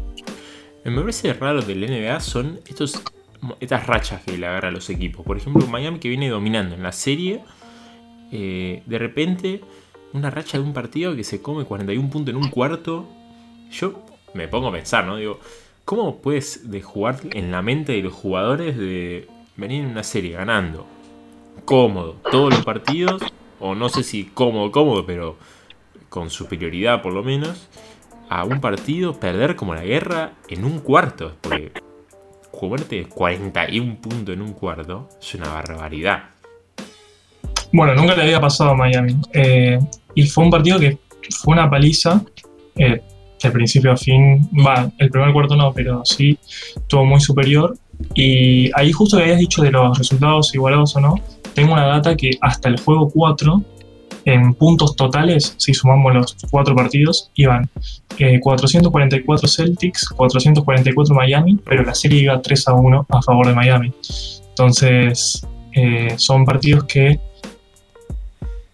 Me 0.86 1.00
parece 1.02 1.34
raro 1.34 1.62
del 1.62 1.82
NBA 1.82 2.20
son 2.22 2.60
estos, 2.68 3.02
estas 3.60 3.88
rachas 3.88 4.22
que 4.24 4.38
le 4.38 4.46
agarra 4.46 4.70
a 4.70 4.72
los 4.72 4.90
equipos. 4.90 5.26
Por 5.26 5.38
ejemplo, 5.38 5.66
Miami 5.68 6.00
que 6.00 6.10
viene 6.10 6.30
dominando 6.30 6.76
en 6.76 6.84
la 6.84 6.92
serie, 6.92 7.42
eh, 8.32 8.84
de 8.86 8.98
repente 8.98 9.62
una 10.14 10.30
racha 10.30 10.58
de 10.58 10.64
un 10.64 10.74
partido 10.74 11.16
que 11.16 11.24
se 11.24 11.42
come 11.42 11.66
41 11.66 12.10
puntos 12.10 12.34
en 12.34 12.42
un 12.42 12.50
cuarto. 12.50 13.08
Yo 13.72 14.04
me 14.34 14.48
pongo 14.48 14.68
a 14.68 14.72
pensar, 14.72 15.06
¿no? 15.06 15.18
Digo, 15.18 15.40
¿cómo 15.86 16.22
puedes 16.22 16.70
de 16.70 16.82
jugar 16.82 17.20
en 17.32 17.52
la 17.52 17.62
mente 17.62 17.94
de 17.94 18.02
los 18.02 18.14
jugadores 18.14 18.78
de 18.78 19.28
venir 19.56 19.84
en 19.84 19.92
una 19.92 20.04
serie 20.04 20.32
ganando 20.32 20.86
cómodo 21.66 22.16
todos 22.32 22.52
los 22.54 22.66
partidos, 22.66 23.22
o 23.60 23.76
no 23.76 23.90
sé 23.90 24.04
si 24.04 24.26
cómodo, 24.26 24.72
cómodo, 24.72 25.06
pero 25.06 25.38
con 26.10 26.30
superioridad 26.30 27.02
por 27.02 27.14
lo 27.14 27.24
menos, 27.24 27.70
a 28.30 28.44
un 28.44 28.60
partido 28.60 29.20
perder 29.20 29.56
como 29.56 29.76
la 29.76 29.84
guerra 29.84 30.34
en 30.48 30.66
un 30.66 30.80
cuarto, 30.80 31.36
porque 31.42 31.72
jugarte 32.51 33.05
41 33.05 33.98
puntos 34.01 34.34
en 34.34 34.41
un 34.41 34.53
cuarto 34.53 35.10
es 35.20 35.36
una 35.36 35.50
barbaridad. 35.50 36.24
Bueno, 37.72 37.93
nunca 37.96 38.15
le 38.15 38.24
había 38.24 38.41
pasado 38.41 38.72
a 38.72 38.75
Miami. 38.75 39.15
Eh, 39.34 39.79
y 40.13 40.27
fue 40.27 40.43
un 40.43 40.50
partido 40.50 40.79
que 40.79 40.98
fue 41.29 41.53
una 41.53 41.70
paliza. 41.70 42.22
Eh, 42.75 43.01
de 43.41 43.51
principio 43.51 43.91
a 43.91 43.98
fin, 43.98 44.48
va, 44.53 44.91
el 45.00 45.10
primer 45.10 45.34
cuarto 45.34 45.55
no, 45.55 45.74
pero 45.74 46.03
sí, 46.05 46.38
estuvo 46.75 47.05
muy 47.05 47.20
superior. 47.20 47.75
Y 48.13 48.70
ahí 48.75 48.91
justo 48.91 49.17
que 49.17 49.24
habías 49.24 49.39
dicho 49.39 49.62
de 49.63 49.72
los 49.72 49.98
resultados 49.98 50.53
igualados 50.53 50.96
o 50.96 51.01
no, 51.01 51.15
tengo 51.53 51.74
una 51.74 51.86
data 51.86 52.15
que 52.15 52.31
hasta 52.41 52.70
el 52.70 52.79
juego 52.79 53.10
4, 53.10 53.63
en 54.25 54.54
puntos 54.54 54.96
totales, 54.96 55.56
si 55.58 55.74
sumamos 55.74 56.13
los 56.13 56.36
cuatro 56.50 56.75
partidos, 56.75 57.32
iban 57.36 57.70
444 58.42 59.46
eh, 59.46 59.50
Celtics, 59.50 60.10
444 60.10 61.16
Miami, 61.16 61.60
pero 61.66 61.84
la 61.84 61.96
serie 61.96 62.22
iba 62.22 62.42
3 62.42 62.68
a 62.68 62.74
1 62.74 63.06
a 63.10 63.22
favor 63.22 63.48
de 63.48 63.54
Miami. 63.54 63.94
Entonces, 64.50 65.46
eh, 65.74 66.13
son 66.18 66.46
partidos 66.46 66.84
que 66.84 67.20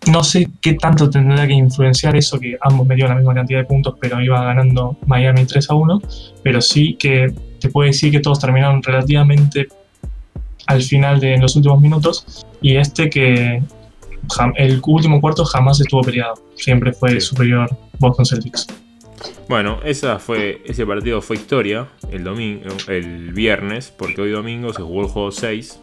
no 0.07 0.23
sé 0.23 0.49
qué 0.61 0.73
tanto 0.73 1.09
tendrá 1.09 1.45
que 1.47 1.53
influenciar 1.53 2.15
eso, 2.15 2.39
que 2.39 2.57
ambos 2.61 2.87
metieron 2.87 3.11
la 3.11 3.17
misma 3.17 3.33
cantidad 3.33 3.59
de 3.59 3.65
puntos, 3.65 3.95
pero 3.99 4.21
iba 4.21 4.43
ganando 4.43 4.97
Miami 5.05 5.45
3 5.45 5.69
a 5.69 5.75
1, 5.75 6.01
pero 6.43 6.61
sí 6.61 6.95
que 6.97 7.33
te 7.59 7.69
puedo 7.69 7.87
decir 7.87 8.11
que 8.11 8.19
todos 8.19 8.39
terminaron 8.39 8.81
relativamente 8.81 9.67
al 10.65 10.81
final 10.81 11.19
de 11.19 11.37
los 11.37 11.55
últimos 11.55 11.81
minutos 11.81 12.45
y 12.61 12.75
este 12.75 13.09
que 13.09 13.61
el 14.55 14.81
último 14.85 15.21
cuarto 15.21 15.45
jamás 15.45 15.79
estuvo 15.79 16.01
peleado, 16.01 16.35
siempre 16.55 16.93
fue 16.93 17.19
superior 17.19 17.69
Boston 17.99 18.25
Celtics. 18.25 18.67
Bueno, 19.49 19.79
esa 19.83 20.19
fue, 20.19 20.61
ese 20.65 20.85
partido 20.85 21.21
fue 21.21 21.37
historia 21.37 21.87
el, 22.11 22.23
domingo, 22.23 22.65
el 22.87 23.33
viernes, 23.33 23.91
porque 23.97 24.21
hoy 24.21 24.31
domingo 24.31 24.73
se 24.73 24.81
jugó 24.81 25.03
el 25.03 25.07
juego 25.07 25.31
6 25.31 25.79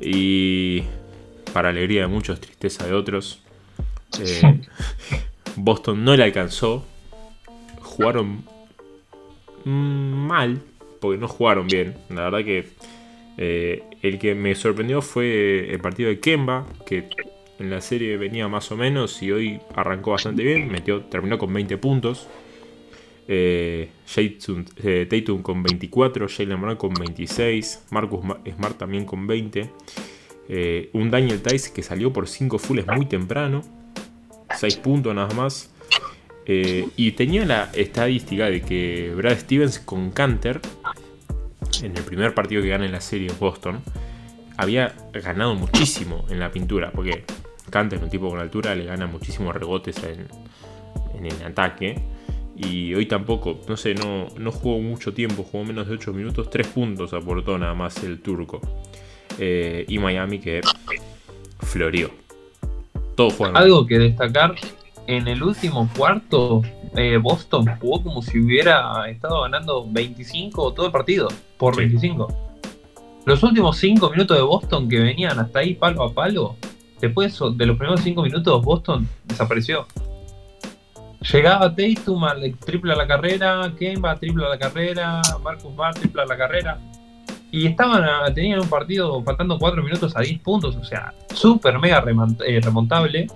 y 0.00 0.82
para 1.52 1.70
alegría 1.70 2.02
de 2.02 2.08
muchos, 2.08 2.40
tristeza 2.40 2.86
de 2.86 2.92
otros, 2.92 3.42
eh, 4.18 4.60
Boston 5.56 6.04
no 6.04 6.16
le 6.16 6.24
alcanzó, 6.24 6.84
jugaron 7.80 8.44
mal, 9.64 10.60
porque 11.00 11.18
no 11.18 11.28
jugaron 11.28 11.66
bien, 11.66 11.94
la 12.08 12.22
verdad 12.22 12.44
que 12.44 12.68
eh, 13.36 13.82
el 14.02 14.18
que 14.18 14.34
me 14.34 14.54
sorprendió 14.54 15.00
fue 15.02 15.72
el 15.72 15.80
partido 15.80 16.08
de 16.08 16.20
Kemba, 16.20 16.66
que 16.86 17.08
en 17.60 17.70
la 17.70 17.80
serie 17.80 18.16
venía 18.16 18.48
más 18.48 18.72
o 18.72 18.76
menos 18.76 19.22
y 19.22 19.30
hoy 19.30 19.60
arrancó 19.74 20.12
bastante 20.12 20.42
bien, 20.42 20.70
metió, 20.70 21.02
terminó 21.02 21.38
con 21.38 21.52
20 21.52 21.76
puntos. 21.78 22.26
Eh, 23.28 23.90
eh, 24.16 25.06
Tatum, 25.08 25.42
con 25.42 25.62
24, 25.62 26.26
Jalen 26.28 26.60
Brown 26.60 26.76
con 26.76 26.94
26, 26.94 27.84
Marcus 27.90 28.20
Smart 28.56 28.76
también 28.76 29.04
con 29.04 29.26
20. 29.26 29.70
un 30.94 31.10
Daniel 31.10 31.40
Tice 31.40 31.72
que 31.72 31.82
salió 31.82 32.12
por 32.12 32.26
5 32.26 32.58
fulls 32.58 32.86
muy 32.88 33.06
temprano, 33.06 33.62
6 34.56 34.76
puntos 34.78 35.14
nada 35.14 35.32
más. 35.34 35.70
y 36.46 37.12
tenía 37.12 37.44
la 37.44 37.70
estadística 37.74 38.46
de 38.50 38.62
que 38.62 39.12
Brad 39.14 39.38
Stevens 39.38 39.78
con 39.78 40.10
Canter 40.10 40.60
en 41.82 41.96
el 41.96 42.02
primer 42.02 42.34
partido 42.34 42.62
que 42.62 42.68
gana 42.68 42.84
en 42.84 42.92
la 42.92 43.00
serie 43.00 43.30
Boston, 43.38 43.80
había 44.56 44.94
ganado 45.12 45.54
muchísimo 45.54 46.24
en 46.28 46.38
la 46.38 46.50
pintura, 46.50 46.90
porque 46.92 47.24
Canter, 47.70 48.02
un 48.02 48.10
tipo 48.10 48.28
con 48.28 48.38
altura, 48.38 48.74
le 48.74 48.84
gana 48.84 49.06
muchísimos 49.06 49.54
rebotes 49.54 49.96
en, 50.04 50.28
el 51.24 51.42
ataque. 51.44 52.00
Y 52.56 52.92
hoy 52.94 53.06
tampoco, 53.06 53.60
no 53.68 53.76
sé, 53.76 53.94
no, 53.94 54.26
no 54.36 54.52
jugó 54.52 54.80
mucho 54.80 55.14
tiempo, 55.14 55.42
jugó 55.42 55.64
menos 55.64 55.86
de 55.86 55.94
8 55.94 56.12
minutos, 56.12 56.50
3 56.50 56.66
puntos 56.66 57.14
aportó 57.14 57.56
nada 57.56 57.74
más 57.74 58.02
el 58.04 58.20
turco. 58.20 58.60
Eh, 59.38 59.86
y 59.88 59.98
Miami 59.98 60.38
que 60.38 60.60
floreó. 61.60 62.10
Todo 63.14 63.30
jugando. 63.30 63.58
Algo 63.58 63.86
que 63.86 63.98
destacar, 63.98 64.54
en 65.06 65.26
el 65.26 65.42
último 65.42 65.88
cuarto, 65.96 66.62
eh, 66.94 67.16
Boston 67.16 67.66
jugó 67.80 68.02
como 68.02 68.22
si 68.22 68.38
hubiera 68.38 69.08
estado 69.08 69.42
ganando 69.42 69.86
25 69.90 70.72
todo 70.72 70.86
el 70.86 70.92
partido 70.92 71.28
por 71.56 71.76
25. 71.76 72.28
Los 73.26 73.42
últimos 73.42 73.76
5 73.78 74.10
minutos 74.10 74.36
de 74.36 74.42
Boston 74.42 74.88
que 74.88 75.00
venían 75.00 75.38
hasta 75.38 75.60
ahí 75.60 75.74
palo 75.74 76.02
a 76.02 76.12
palo, 76.12 76.56
después 77.00 77.38
de 77.56 77.66
los 77.66 77.76
primeros 77.76 78.00
5 78.02 78.22
minutos 78.22 78.64
Boston 78.64 79.08
desapareció. 79.24 79.86
Llegaba 81.32 81.74
Tatum 81.74 82.24
al 82.24 82.56
triple 82.58 82.92
a 82.92 82.96
la 82.96 83.06
carrera, 83.06 83.72
Kemba 83.78 84.16
triple 84.16 84.46
a 84.46 84.48
la 84.48 84.58
carrera, 84.58 85.20
Marcus 85.42 85.76
Bar 85.76 85.94
triple 85.94 86.22
a 86.22 86.26
la 86.26 86.36
carrera. 86.36 86.78
Y 87.52 87.66
estaban 87.66 88.04
tenían 88.32 88.60
un 88.60 88.68
partido 88.68 89.22
faltando 89.22 89.58
4 89.58 89.82
minutos 89.82 90.16
a 90.16 90.20
10 90.20 90.40
puntos, 90.40 90.76
o 90.76 90.84
sea, 90.84 91.12
súper 91.34 91.78
mega 91.78 92.02
eh, 92.46 92.60
remontable. 92.62 93.26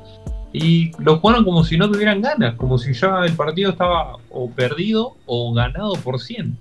Y 0.52 0.92
lo 1.02 1.18
jugaron 1.18 1.44
como 1.44 1.64
si 1.64 1.76
no 1.76 1.90
tuvieran 1.90 2.22
ganas, 2.22 2.54
como 2.54 2.78
si 2.78 2.92
ya 2.92 3.24
el 3.24 3.34
partido 3.34 3.70
estaba 3.72 4.18
o 4.30 4.48
perdido 4.48 5.16
o 5.26 5.52
ganado 5.52 5.94
por 5.94 6.20
100. 6.20 6.56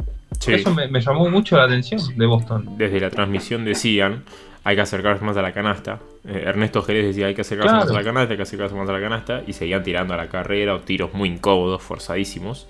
Eso 0.47 0.73
me, 0.73 0.99
llamó 0.99 1.29
mucho 1.29 1.55
la 1.57 1.65
atención 1.65 2.01
de 2.17 2.25
Boston. 2.25 2.77
Desde 2.77 2.99
la 2.99 3.09
transmisión 3.09 3.63
decían, 3.63 4.23
hay 4.65 4.75
que 4.75 4.81
acercarse 4.81 5.23
más 5.25 5.35
a 5.35 5.41
la 5.41 5.51
canasta. 5.51 5.99
Eh, 6.25 6.43
Ernesto 6.45 6.81
Jerez 6.81 7.07
decía, 7.07 7.27
hay 7.27 7.35
que 7.35 7.41
acercarse 7.41 7.73
más 7.73 7.89
a 7.89 7.93
la 7.93 8.03
canasta, 8.03 8.31
hay 8.31 8.37
que 8.37 8.43
acercarse 8.43 8.75
más 8.75 8.87
a 8.87 8.93
la 8.93 9.01
canasta. 9.01 9.43
Y 9.45 9.53
seguían 9.53 9.83
tirando 9.83 10.13
a 10.13 10.17
la 10.17 10.29
carrera 10.29 10.75
o 10.75 10.79
tiros 10.79 11.13
muy 11.13 11.29
incómodos, 11.29 11.81
forzadísimos. 11.81 12.67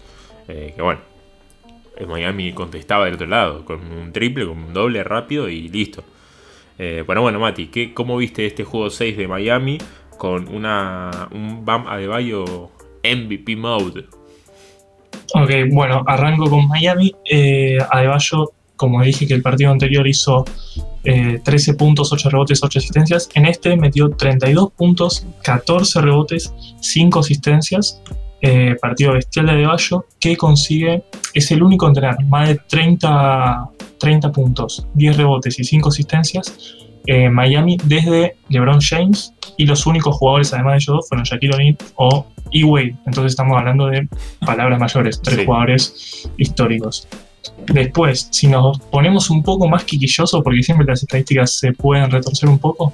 Eh, 0.48 0.74
que 0.76 0.82
bueno, 0.82 1.02
el 1.98 2.08
Miami 2.08 2.52
contestaba 2.54 3.06
del 3.06 3.14
otro 3.14 3.28
lado, 3.28 3.64
con 3.64 3.80
un 3.92 4.12
triple, 4.12 4.48
con 4.48 4.58
un 4.58 4.74
doble 4.74 5.04
rápido 5.04 5.48
y 5.50 5.68
listo. 5.70 6.04
Eh, 6.80 7.04
bueno, 7.06 7.22
bueno, 7.22 7.40
Mati, 7.40 7.68
¿qué, 7.68 7.94
¿cómo 7.94 8.18
viste 8.18 8.48
este 8.48 8.64
juego 8.64 8.90
6 8.90 9.16
de 9.16 9.28
Miami 9.28 9.78
con 10.18 10.48
una, 10.48 11.30
un 11.32 11.64
Bam 11.64 11.86
Adebayo 11.88 12.72
MVP 13.04 13.56
mode? 13.56 14.06
Ok, 15.36 15.52
bueno, 15.72 16.04
arranco 16.08 16.50
con 16.50 16.68
Miami. 16.68 17.14
Adebayo, 17.92 18.52
como 18.76 19.04
dije 19.04 19.28
que 19.28 19.36
el 19.36 19.44
partido 19.44 19.72
anterior 19.72 20.08
hizo 20.08 20.44
13 21.04 21.72
eh, 21.72 21.74
puntos, 21.74 22.12
8 22.14 22.30
rebotes, 22.30 22.64
8 22.64 22.80
asistencias. 22.80 23.30
En 23.34 23.46
este 23.46 23.76
metió 23.76 24.10
32 24.10 24.72
puntos, 24.72 25.26
14 25.44 26.02
rebotes, 26.02 26.54
5 26.80 27.20
asistencias. 27.20 28.02
Eh, 28.46 28.76
partido 28.82 29.14
bestial 29.14 29.46
de 29.46 29.54
Adebayo 29.54 30.06
que 30.20 30.36
consigue, 30.36 31.04
es 31.34 31.50
el 31.52 31.64
único 31.64 31.88
en 31.88 31.94
tener 31.94 32.16
más 32.26 32.50
de 32.50 32.56
30, 32.56 33.70
30 33.98 34.32
puntos, 34.34 34.86
10 34.96 35.16
rebotes 35.16 35.60
y 35.60 35.64
5 35.64 35.88
asistencias. 35.88 36.54
Eh, 37.06 37.30
Miami 37.30 37.78
desde 37.86 38.36
LeBron 38.50 38.80
James 38.82 39.34
y 39.58 39.66
los 39.66 39.86
únicos 39.86 40.16
jugadores 40.16 40.54
además 40.54 40.74
de 40.74 40.78
ellos 40.78 40.96
dos 40.96 41.10
fueron 41.10 41.24
Shaquille 41.24 41.54
O'Neal 41.54 41.78
o 41.96 42.26
y 42.52 42.64
Wade. 42.64 42.96
Entonces 43.06 43.32
estamos 43.32 43.58
hablando 43.58 43.88
de 43.88 44.08
palabras 44.46 44.80
mayores, 44.80 45.22
tres 45.22 45.46
jugadores 45.46 46.30
históricos. 46.38 47.08
Después, 47.68 48.28
si 48.32 48.48
nos 48.48 48.80
ponemos 48.80 49.30
un 49.30 49.44
poco 49.44 49.68
más 49.68 49.84
quiquilloso, 49.84 50.42
porque 50.44 50.64
siempre 50.64 50.86
las 50.88 51.04
estadísticas 51.04 51.54
se 51.54 51.74
pueden 51.74 52.10
retorcer 52.10 52.50
un 52.50 52.60
poco, 52.60 52.94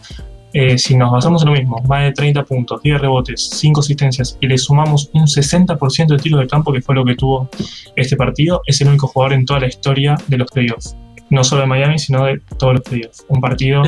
eh, 0.54 0.78
si 0.80 0.98
nos 0.98 1.12
basamos 1.12 1.44
en 1.44 1.50
lo 1.50 1.54
mismo, 1.54 1.78
más 1.88 2.04
de 2.04 2.12
30 2.12 2.44
puntos, 2.44 2.82
10 2.82 3.02
rebotes, 3.02 3.50
5 3.54 3.82
asistencias 3.82 4.38
y 4.42 4.48
le 4.48 4.58
sumamos 4.58 5.12
un 5.14 5.28
60% 5.28 6.08
de 6.08 6.18
tiros 6.18 6.40
de 6.40 6.48
campo, 6.48 6.74
que 6.74 6.82
fue 6.82 6.96
lo 6.96 7.06
que 7.06 7.16
tuvo 7.16 7.50
este 7.96 8.16
partido, 8.16 8.62
es 8.66 8.82
el 8.82 8.88
único 8.88 9.08
jugador 9.08 9.34
en 9.34 9.46
toda 9.46 9.60
la 9.60 9.68
historia 9.68 10.16
de 10.28 10.38
los 10.38 10.50
playoffs. 10.50 10.96
No 11.30 11.44
solo 11.44 11.62
de 11.62 11.68
Miami, 11.68 12.00
sino 12.00 12.26
de 12.26 12.42
todos 12.58 12.74
los 12.74 12.82
playoffs. 12.82 13.26
Un 13.28 13.40
partido 13.40 13.84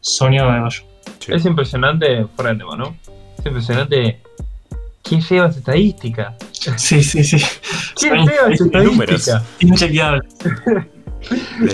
soñado 0.00 0.52
de 0.52 0.60
Bayo. 0.60 0.82
Es 1.28 1.46
impresionante, 1.46 2.26
fuera 2.36 2.52
de 2.52 2.58
tema, 2.58 2.76
¿no? 2.76 2.94
Es 3.38 3.46
impresionante 3.46 4.20
¿Quién 5.04 5.20
lleva 5.20 5.48
esa 5.48 5.58
estadística? 5.58 6.34
Sí, 6.76 7.04
sí, 7.04 7.22
sí. 7.22 7.36
¿Quién 7.94 8.26
lleva 8.26 8.52
esa 8.52 8.64
estadística? 8.64 9.42
Inchequeable. 9.60 10.20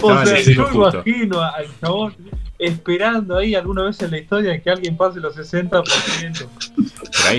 o 0.03 0.27
sea, 0.27 0.40
yo 0.40 0.69
imagino 0.73 1.40
al 1.40 1.66
chabón 1.81 2.14
esperando 2.59 3.38
ahí 3.38 3.55
alguna 3.55 3.85
vez 3.85 4.03
en 4.03 4.11
la 4.11 4.19
historia 4.19 4.61
que 4.61 4.69
alguien 4.69 4.97
pase 4.97 5.21
los 5.21 5.37
60%. 5.37 6.47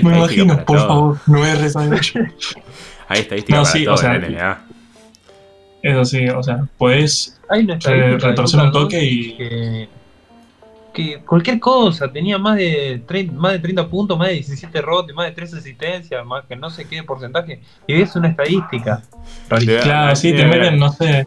Me 0.02 0.16
imagino, 0.16 0.64
por 0.64 0.78
favor, 0.78 1.18
no 1.26 1.46
es 1.46 1.76
mucho. 1.76 2.18
Hay 3.08 3.20
estadística 3.20 3.58
no, 3.58 3.62
para 3.62 3.72
sí, 3.72 3.84
todo 3.84 3.94
o 3.94 3.98
sea, 3.98 4.16
en 4.16 4.32
NBA. 4.32 4.64
Eso 5.82 6.04
sí, 6.04 6.28
o 6.28 6.42
sea, 6.42 6.66
puedes 6.78 7.40
eh, 7.50 8.18
retorcer 8.18 8.60
un 8.60 8.72
toque 8.72 9.04
y 9.04 9.36
que 9.36 9.88
cualquier 11.26 11.58
cosa, 11.58 12.10
tenía 12.12 12.38
más 12.38 12.56
de 12.56 13.02
30, 13.06 13.32
más 13.34 13.52
de 13.52 13.58
30 13.58 13.88
puntos, 13.88 14.18
más 14.18 14.28
de 14.28 14.34
17 14.34 14.82
rotes, 14.82 15.14
más 15.14 15.26
de 15.26 15.32
3 15.32 15.54
asistencias, 15.54 16.24
más 16.24 16.44
que 16.46 16.56
no 16.56 16.70
sé 16.70 16.86
qué 16.86 17.02
porcentaje, 17.02 17.60
y 17.86 18.00
es 18.00 18.14
una 18.16 18.28
estadística. 18.28 19.02
Claro, 19.48 20.16
sí, 20.16 20.32
te 20.32 20.46
meten, 20.46 20.78
no 20.78 20.92
sé. 20.92 21.26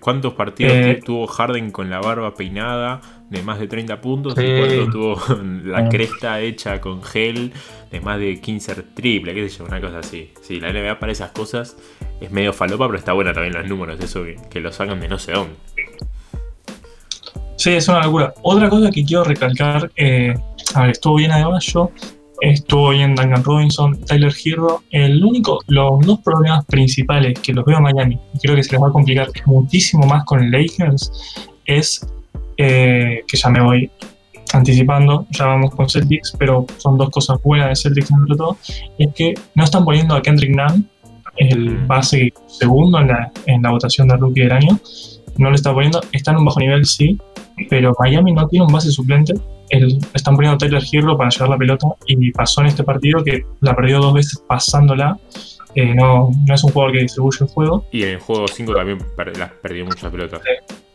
¿Cuántos 0.00 0.34
partidos 0.34 0.72
eh, 0.74 1.00
tuvo 1.04 1.28
Harden 1.28 1.70
con 1.70 1.88
la 1.88 2.00
barba 2.00 2.34
peinada 2.34 3.00
de 3.30 3.42
más 3.42 3.60
de 3.60 3.68
30 3.68 4.00
puntos? 4.00 4.34
¿Y 4.36 4.58
cuántos 4.58 4.90
tuvo 4.90 5.20
la 5.64 5.88
cresta 5.88 6.40
hecha 6.40 6.80
con 6.80 7.02
gel 7.04 7.52
de 7.92 8.00
más 8.00 8.18
de 8.18 8.40
15 8.40 8.74
triple? 8.94 9.32
¿Qué 9.32 9.48
sé 9.48 9.58
yo? 9.58 9.64
Una 9.64 9.80
cosa 9.80 10.00
así. 10.00 10.32
Sí, 10.42 10.58
la 10.58 10.72
NBA 10.72 10.98
para 10.98 11.12
esas 11.12 11.30
cosas 11.30 11.76
es 12.20 12.30
medio 12.32 12.52
falopa, 12.52 12.86
pero 12.86 12.98
está 12.98 13.12
buena 13.12 13.32
también 13.32 13.54
los 13.54 13.68
números, 13.68 14.00
eso 14.00 14.24
que, 14.24 14.36
que 14.50 14.60
lo 14.60 14.72
sacan 14.72 14.98
de 14.98 15.08
no 15.08 15.18
sé 15.18 15.32
dónde. 15.32 15.54
Sí, 17.66 17.72
es 17.72 17.88
una 17.88 18.04
locura. 18.04 18.32
Otra 18.42 18.68
cosa 18.70 18.92
que 18.92 19.04
quiero 19.04 19.24
recalcar, 19.24 19.90
eh, 19.96 20.32
a 20.76 20.82
ver, 20.82 20.90
estuvo 20.90 21.16
bien 21.16 21.32
Adebayo, 21.32 21.90
estuvo 22.40 22.90
bien 22.90 23.16
Duncan 23.16 23.42
Robinson, 23.42 24.04
Tyler 24.04 24.32
Hero. 24.44 24.84
El 24.92 25.24
único, 25.24 25.58
los 25.66 25.98
dos 26.06 26.20
problemas 26.20 26.64
principales 26.66 27.36
que 27.40 27.52
los 27.52 27.64
veo 27.64 27.78
en 27.78 27.82
Miami, 27.82 28.20
y 28.34 28.38
creo 28.38 28.54
que 28.54 28.62
se 28.62 28.70
les 28.70 28.80
va 28.80 28.86
a 28.86 28.92
complicar 28.92 29.26
muchísimo 29.46 30.06
más 30.06 30.24
con 30.26 30.48
Lakers, 30.48 31.10
es 31.64 32.06
eh, 32.56 33.24
que 33.26 33.36
ya 33.36 33.48
me 33.48 33.60
voy 33.60 33.90
anticipando, 34.52 35.26
ya 35.30 35.46
vamos 35.46 35.74
con 35.74 35.88
Celtics, 35.90 36.36
pero 36.38 36.66
son 36.76 36.96
dos 36.96 37.10
cosas 37.10 37.42
buenas 37.42 37.70
de 37.70 37.74
Celtics 37.74 38.12
entre 38.12 38.36
todo, 38.36 38.56
es 38.96 39.12
que 39.12 39.34
no 39.56 39.64
están 39.64 39.84
poniendo 39.84 40.14
a 40.14 40.22
Kendrick 40.22 40.54
Nunn, 40.54 40.88
el 41.36 41.78
base 41.78 42.32
segundo 42.46 43.00
en 43.00 43.08
la, 43.08 43.32
en 43.46 43.60
la 43.60 43.72
votación 43.72 44.06
de 44.06 44.16
rookie 44.18 44.42
del 44.42 44.52
año, 44.52 44.78
no 45.36 45.50
le 45.50 45.56
está 45.56 45.74
poniendo, 45.74 46.00
está 46.12 46.30
en 46.30 46.36
un 46.36 46.44
bajo 46.44 46.60
nivel, 46.60 46.86
sí, 46.86 47.18
pero 47.68 47.94
Miami 47.98 48.32
no 48.32 48.46
tiene 48.48 48.66
un 48.66 48.72
base 48.72 48.90
suplente. 48.90 49.34
El, 49.68 49.98
están 50.14 50.36
poniendo 50.36 50.56
a 50.56 50.58
Tyler 50.58 50.82
Hero 50.90 51.16
para 51.16 51.30
llevar 51.30 51.50
la 51.50 51.58
pelota 51.58 51.88
y 52.06 52.30
pasó 52.30 52.60
en 52.60 52.68
este 52.68 52.84
partido 52.84 53.24
que 53.24 53.44
la 53.60 53.74
perdió 53.74 53.98
dos 54.00 54.14
veces 54.14 54.42
pasándola. 54.46 55.18
Eh, 55.74 55.94
no, 55.94 56.30
no 56.46 56.54
es 56.54 56.64
un 56.64 56.70
jugador 56.70 56.92
que 56.94 57.00
distribuye 57.00 57.38
el 57.40 57.48
juego. 57.48 57.84
Y 57.92 58.02
en 58.04 58.10
el 58.10 58.20
juego 58.20 58.46
5 58.48 58.74
también 58.74 58.98
per 59.16 59.36
las 59.36 59.50
perdió 59.52 59.84
muchas 59.84 60.10
pelotas. 60.10 60.40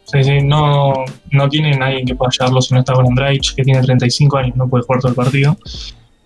Sí, 0.06 0.24
sí, 0.24 0.40
no, 0.44 0.94
no 1.32 1.50
tiene 1.50 1.78
nadie 1.78 2.04
que 2.04 2.16
pueda 2.16 2.32
llevarlo 2.32 2.62
si 2.62 2.74
no 2.74 2.80
está 2.80 2.94
con 2.94 3.08
Andraich, 3.08 3.56
que 3.56 3.64
tiene 3.64 3.82
35 3.82 4.38
años, 4.38 4.56
no 4.56 4.68
puede 4.68 4.84
jugar 4.84 5.02
todo 5.02 5.10
el 5.12 5.16
partido. 5.16 5.58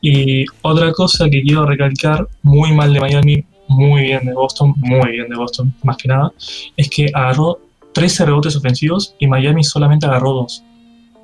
Y 0.02 0.46
otra 0.62 0.92
cosa 0.92 1.30
que 1.30 1.42
quiero 1.42 1.66
recalcar, 1.66 2.28
muy 2.42 2.72
mal 2.74 2.94
de 2.94 3.00
Miami, 3.00 3.46
muy 3.68 4.04
bien 4.04 4.26
de 4.26 4.34
Boston, 4.34 4.74
muy 4.78 5.12
bien 5.12 5.30
de 5.30 5.36
Boston, 5.36 5.74
más 5.84 5.98
que 5.98 6.08
nada, 6.08 6.32
es 6.78 6.90
que 6.90 7.10
agarró 7.14 7.60
13 7.96 8.26
rebotes 8.26 8.58
ofensivos 8.58 9.16
y 9.20 9.28
Miami 9.28 9.64
solamente 9.64 10.06
agarró 10.06 10.34
2. 10.34 10.64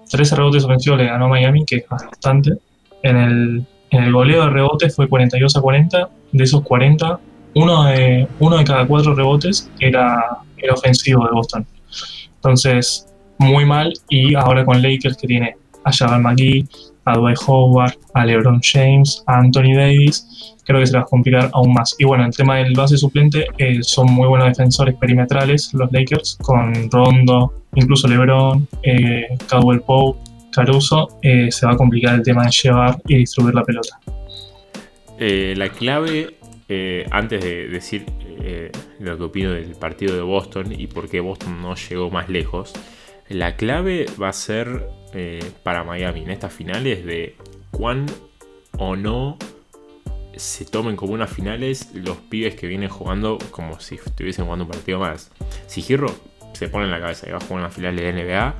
13 0.09 0.35
rebotes 0.37 0.63
ofensivos 0.63 0.97
le 0.97 1.05
ganó 1.05 1.27
Miami, 1.27 1.65
que 1.65 1.77
es 1.77 1.85
bastante. 1.89 2.53
En 3.03 3.17
el, 3.17 3.65
en 3.89 4.03
el 4.03 4.13
goleo 4.13 4.45
de 4.45 4.51
rebotes 4.51 4.95
fue 4.95 5.09
42 5.09 5.57
a 5.57 5.61
40. 5.61 6.09
De 6.31 6.43
esos 6.45 6.61
40, 6.61 7.19
uno 7.55 7.83
de, 7.83 8.25
uno 8.39 8.57
de 8.57 8.63
cada 8.63 8.87
cuatro 8.87 9.13
rebotes 9.13 9.69
era, 9.81 10.37
era 10.57 10.73
ofensivo 10.73 11.25
de 11.25 11.31
Boston. 11.31 11.67
Entonces, 12.35 13.05
muy 13.37 13.65
mal. 13.65 13.91
Y 14.07 14.33
ahora 14.35 14.63
con 14.63 14.81
Lakers 14.81 15.17
que 15.17 15.27
tiene 15.27 15.57
a 15.83 15.91
Jabal 15.91 16.21
McGee, 16.21 16.65
a 17.03 17.17
Dwight 17.17 17.37
Howard, 17.47 17.97
a 18.13 18.25
LeBron 18.25 18.61
James, 18.63 19.21
a 19.27 19.39
Anthony 19.39 19.75
Davis, 19.75 20.55
creo 20.71 20.81
que 20.81 20.87
se 20.87 20.93
les 20.93 21.01
va 21.01 21.05
a 21.05 21.09
complicar 21.09 21.49
aún 21.53 21.73
más. 21.73 21.95
Y 21.99 22.05
bueno, 22.05 22.25
el 22.25 22.35
tema 22.35 22.57
del 22.57 22.73
base 22.73 22.97
suplente, 22.97 23.47
eh, 23.57 23.79
son 23.81 24.11
muy 24.11 24.27
buenos 24.27 24.47
defensores 24.47 24.95
perimetrales 24.95 25.73
los 25.73 25.91
Lakers, 25.91 26.37
con 26.41 26.89
Rondo, 26.89 27.53
incluso 27.75 28.07
LeBron, 28.07 28.67
eh, 28.83 29.27
Caldwell 29.49 29.81
Pope, 29.81 30.19
Caruso, 30.51 31.19
eh, 31.21 31.51
se 31.51 31.65
va 31.65 31.73
a 31.73 31.77
complicar 31.77 32.15
el 32.15 32.23
tema 32.23 32.45
de 32.45 32.51
llevar 32.51 33.01
y 33.07 33.17
distribuir 33.17 33.55
la 33.55 33.63
pelota. 33.63 33.99
Eh, 35.19 35.53
la 35.55 35.69
clave, 35.69 36.35
antes 37.11 37.43
de 37.43 37.67
decir 37.67 38.05
lo 38.99 39.17
que 39.17 39.23
opino 39.23 39.51
del 39.51 39.75
partido 39.75 40.15
de 40.15 40.21
Boston 40.21 40.71
y 40.71 40.87
por 40.87 41.09
qué 41.09 41.19
Boston 41.19 41.61
no 41.61 41.75
llegó 41.75 42.09
más 42.09 42.29
lejos, 42.29 42.71
la 43.27 43.57
clave 43.57 44.05
va 44.21 44.29
a 44.29 44.33
ser 44.33 44.87
para 45.63 45.83
Miami 45.83 46.21
en 46.21 46.29
estas 46.29 46.53
finales 46.53 47.05
de 47.05 47.35
cuán 47.71 48.05
o 48.77 48.95
no 48.95 49.37
se 50.35 50.65
tomen 50.65 50.95
como 50.95 51.13
unas 51.13 51.31
finales 51.31 51.89
los 51.93 52.17
pibes 52.17 52.55
que 52.55 52.67
vienen 52.67 52.89
jugando 52.89 53.37
como 53.51 53.79
si 53.79 53.95
estuviesen 53.95 54.45
jugando 54.45 54.65
un 54.65 54.71
partido 54.71 54.99
más. 54.99 55.31
Si 55.67 55.81
Giro 55.81 56.13
se 56.53 56.67
pone 56.69 56.85
en 56.85 56.91
la 56.91 56.99
cabeza 56.99 57.25
que 57.25 57.31
va 57.31 57.37
a 57.37 57.41
jugar 57.41 57.59
una 57.59 57.69
final 57.69 57.95
de 57.95 58.13
NBA 58.13 58.55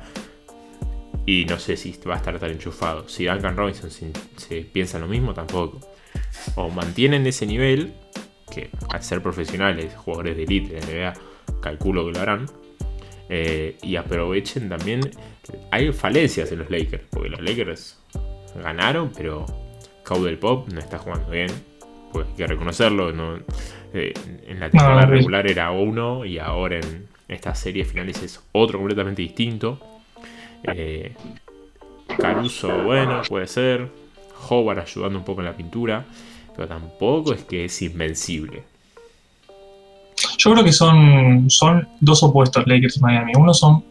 y 1.26 1.44
no 1.44 1.58
sé 1.58 1.76
si 1.76 1.96
va 2.06 2.14
a 2.14 2.16
estar 2.18 2.38
tan 2.38 2.50
enchufado. 2.50 3.08
Si 3.08 3.26
Duncan 3.26 3.56
Robinson 3.56 3.90
se, 3.90 4.60
piensa 4.62 4.98
lo 4.98 5.06
mismo, 5.06 5.34
tampoco. 5.34 5.80
O 6.56 6.68
mantienen 6.68 7.26
ese 7.26 7.46
nivel, 7.46 7.94
que 8.52 8.70
al 8.90 9.02
ser 9.02 9.22
profesionales, 9.22 9.94
jugadores 9.96 10.36
de 10.36 10.44
elite 10.44 10.74
de 10.74 10.80
NBA, 10.80 11.14
calculo 11.60 12.06
que 12.06 12.12
lo 12.12 12.20
harán. 12.20 12.46
Eh, 13.28 13.76
y 13.82 13.96
aprovechen 13.96 14.68
también. 14.68 15.00
Hay 15.70 15.92
falencias 15.92 16.50
en 16.52 16.58
los 16.58 16.70
Lakers, 16.70 17.04
porque 17.10 17.28
los 17.28 17.40
Lakers 17.40 17.98
ganaron, 18.60 19.12
pero 19.16 19.46
Caudel 20.04 20.38
Pop 20.38 20.68
no 20.68 20.78
está 20.78 20.98
jugando 20.98 21.30
bien. 21.30 21.50
Pues 22.12 22.26
hay 22.28 22.34
que 22.34 22.46
reconocerlo. 22.46 23.10
Eh, 23.94 24.12
en 24.46 24.60
la 24.60 24.70
temporada 24.70 25.06
regular 25.06 25.46
era 25.46 25.70
uno 25.70 26.24
y 26.24 26.38
ahora 26.38 26.76
en 26.76 27.06
estas 27.28 27.58
series 27.58 27.88
finales 27.88 28.22
es 28.22 28.42
otro 28.52 28.78
completamente 28.78 29.22
distinto. 29.22 29.78
Eh, 30.64 31.14
Caruso, 32.18 32.82
bueno, 32.82 33.22
puede 33.28 33.46
ser. 33.46 33.88
Howard 34.48 34.80
ayudando 34.80 35.18
un 35.18 35.24
poco 35.24 35.40
en 35.40 35.46
la 35.46 35.56
pintura. 35.56 36.04
Pero 36.54 36.68
tampoco 36.68 37.32
es 37.32 37.44
que 37.44 37.64
es 37.64 37.80
invencible. 37.80 38.64
Yo 40.36 40.52
creo 40.52 40.64
que 40.64 40.72
son, 40.72 41.48
son 41.48 41.88
dos 42.00 42.22
opuestos 42.22 42.66
Lakers 42.66 42.98
y 42.98 43.00
Miami. 43.00 43.32
Uno 43.38 43.54
son, 43.54 43.82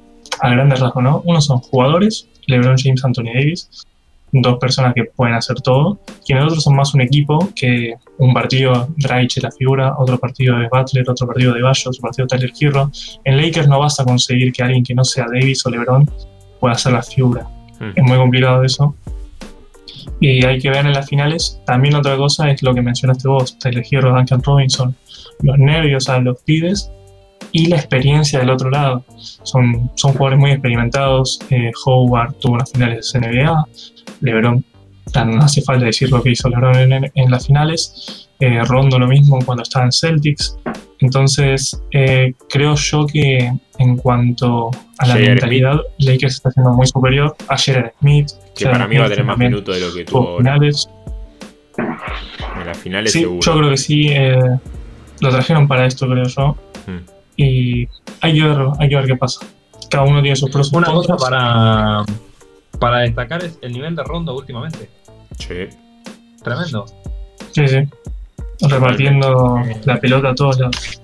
a 0.42 0.50
grandes 0.50 0.80
rasgos, 0.80 1.04
¿no? 1.04 1.22
Uno 1.26 1.42
son 1.42 1.60
jugadores, 1.60 2.28
LeBron 2.46 2.78
James, 2.78 3.04
Anthony 3.04 3.34
Davis 3.34 3.88
dos 4.32 4.58
personas 4.60 4.94
que 4.94 5.06
pueden 5.06 5.36
hacer 5.36 5.60
todo, 5.62 6.00
y 6.26 6.34
en 6.34 6.40
el 6.40 6.46
otro 6.46 6.60
son 6.62 6.76
más 6.76 6.94
un 6.94 7.02
equipo 7.02 7.50
que 7.56 7.96
un 8.18 8.34
partido 8.34 8.88
Draich 8.98 9.38
es 9.38 9.44
la 9.44 9.52
figura, 9.52 9.96
otro 9.98 10.18
partido 10.18 10.58
de 10.58 10.68
Butler, 10.70 11.10
otro 11.10 11.28
partido 11.28 11.54
de 11.54 11.62
Bayo, 11.62 11.90
otro 11.90 12.02
partido 12.02 12.28
de 12.28 12.38
Tyler 12.38 12.54
Hero. 12.60 12.92
En 13.26 13.38
Lakers 13.38 13.68
no 13.68 13.80
vas 13.80 14.00
a 14.00 14.06
conseguir 14.06 14.52
que 14.54 14.64
alguien 14.64 14.84
que 14.84 14.94
no 14.94 15.04
sea 15.04 15.26
Davis 15.26 15.66
o 15.66 15.70
LeBron 15.70 16.10
pueda 16.60 16.76
hacer 16.76 16.94
la 16.94 17.04
figura. 17.04 17.48
Hmm. 17.80 17.92
Es 17.96 18.04
muy 18.04 18.18
complicado 18.18 18.64
eso. 18.64 18.96
Y 20.20 20.46
hay 20.46 20.60
que 20.60 20.70
ver 20.70 20.86
en 20.86 20.94
las 20.94 21.08
finales. 21.10 21.60
También 21.66 21.96
otra 21.96 22.16
cosa 22.16 22.50
es 22.52 22.62
lo 22.64 22.74
que 22.74 22.82
mencionaste 22.82 23.28
vos, 23.28 23.58
Tyler 23.60 23.84
Hero, 23.90 24.14
Duncan 24.14 24.42
Robinson, 24.44 24.96
los 25.42 25.58
nervios 25.58 26.08
a 26.10 26.20
los 26.20 26.42
pibes 26.44 26.92
y 27.52 27.68
la 27.68 27.78
experiencia 27.78 28.40
del 28.40 28.50
otro 28.50 28.70
lado. 28.70 29.04
Son, 29.44 29.92
son 29.96 30.12
jugadores 30.14 30.40
muy 30.40 30.52
experimentados. 30.52 31.40
Eh, 31.50 31.72
Howard 31.86 32.34
tuvo 32.36 32.54
unas 32.54 32.72
finales 32.72 33.12
de 33.14 33.20
NBA, 33.20 33.66
LeBron, 34.22 34.64
no 35.14 35.44
hace 35.44 35.62
falta 35.62 35.86
decir 35.86 36.10
lo 36.10 36.22
que 36.22 36.32
hizo 36.32 36.50
LeBron 36.50 36.76
en, 37.14 37.32
las 37.32 37.48
finales. 37.48 38.30
Eh, 38.40 38.64
Rondo 38.64 38.98
lo 38.98 39.08
mismo 39.08 39.40
cuando 39.46 39.64
estaba 39.64 39.86
en 39.86 39.92
Celtics. 39.92 40.58
Entonces, 41.00 41.80
eh, 41.92 42.34
creo 42.50 42.76
yo 42.76 43.06
que 43.08 43.52
en 43.80 43.98
cuanto 43.98 44.72
a 45.00 45.08
la 45.08 45.16
mentalidad, 45.16 45.82
Lakers 45.98 46.36
está 46.36 46.52
siendo 46.52 46.74
muy 46.74 46.88
superior 46.88 47.36
a 47.48 47.58
Jared 47.58 47.92
Smith. 48.00 48.30
Que 48.56 48.66
para 48.66 48.88
mí 48.88 48.98
va 48.98 49.06
a 49.06 49.10
tener 49.10 49.26
más 49.26 49.38
minutos 49.38 49.76
de 49.76 49.82
lo 49.82 49.94
que 49.94 50.06
tuvo. 50.06 50.38
Finales. 50.38 50.90
En 51.78 52.66
las 52.66 52.78
finales 52.78 53.12
sí, 53.12 53.20
seguro. 53.20 53.42
Yo 53.42 53.58
creo 53.58 53.70
que 53.72 53.78
sí. 53.78 54.08
Eh, 54.10 54.38
lo 55.20 55.30
trajeron 55.30 55.68
para 55.68 55.86
esto, 55.86 56.08
creo 56.08 56.26
yo. 56.26 56.56
Hmm. 56.86 57.21
Y 57.42 57.90
hay 58.22 58.40
que, 58.40 58.44
ver, 58.44 58.58
hay 58.80 58.90
que 58.90 58.96
ver 58.96 59.06
qué 59.06 59.16
pasa. 59.16 59.46
Cada 59.90 60.04
uno 60.04 60.22
tiene 60.22 60.36
sus 60.36 60.52
pros. 60.52 60.72
Una 60.72 60.92
cosa 60.92 61.16
para 61.18 62.06
para 62.82 63.00
destacar 63.00 63.44
es 63.44 63.60
el 63.62 63.74
nivel 63.74 63.96
de 63.96 64.04
Rondo 64.04 64.36
últimamente. 64.36 64.90
Sí. 65.38 65.70
Tremendo. 66.44 66.86
Sí, 67.52 67.68
sí. 67.68 67.78
Repartiendo 68.60 69.62
la 69.86 70.00
pelota 70.00 70.30
a 70.30 70.36
todos 70.36 70.60
lados. 70.60 71.02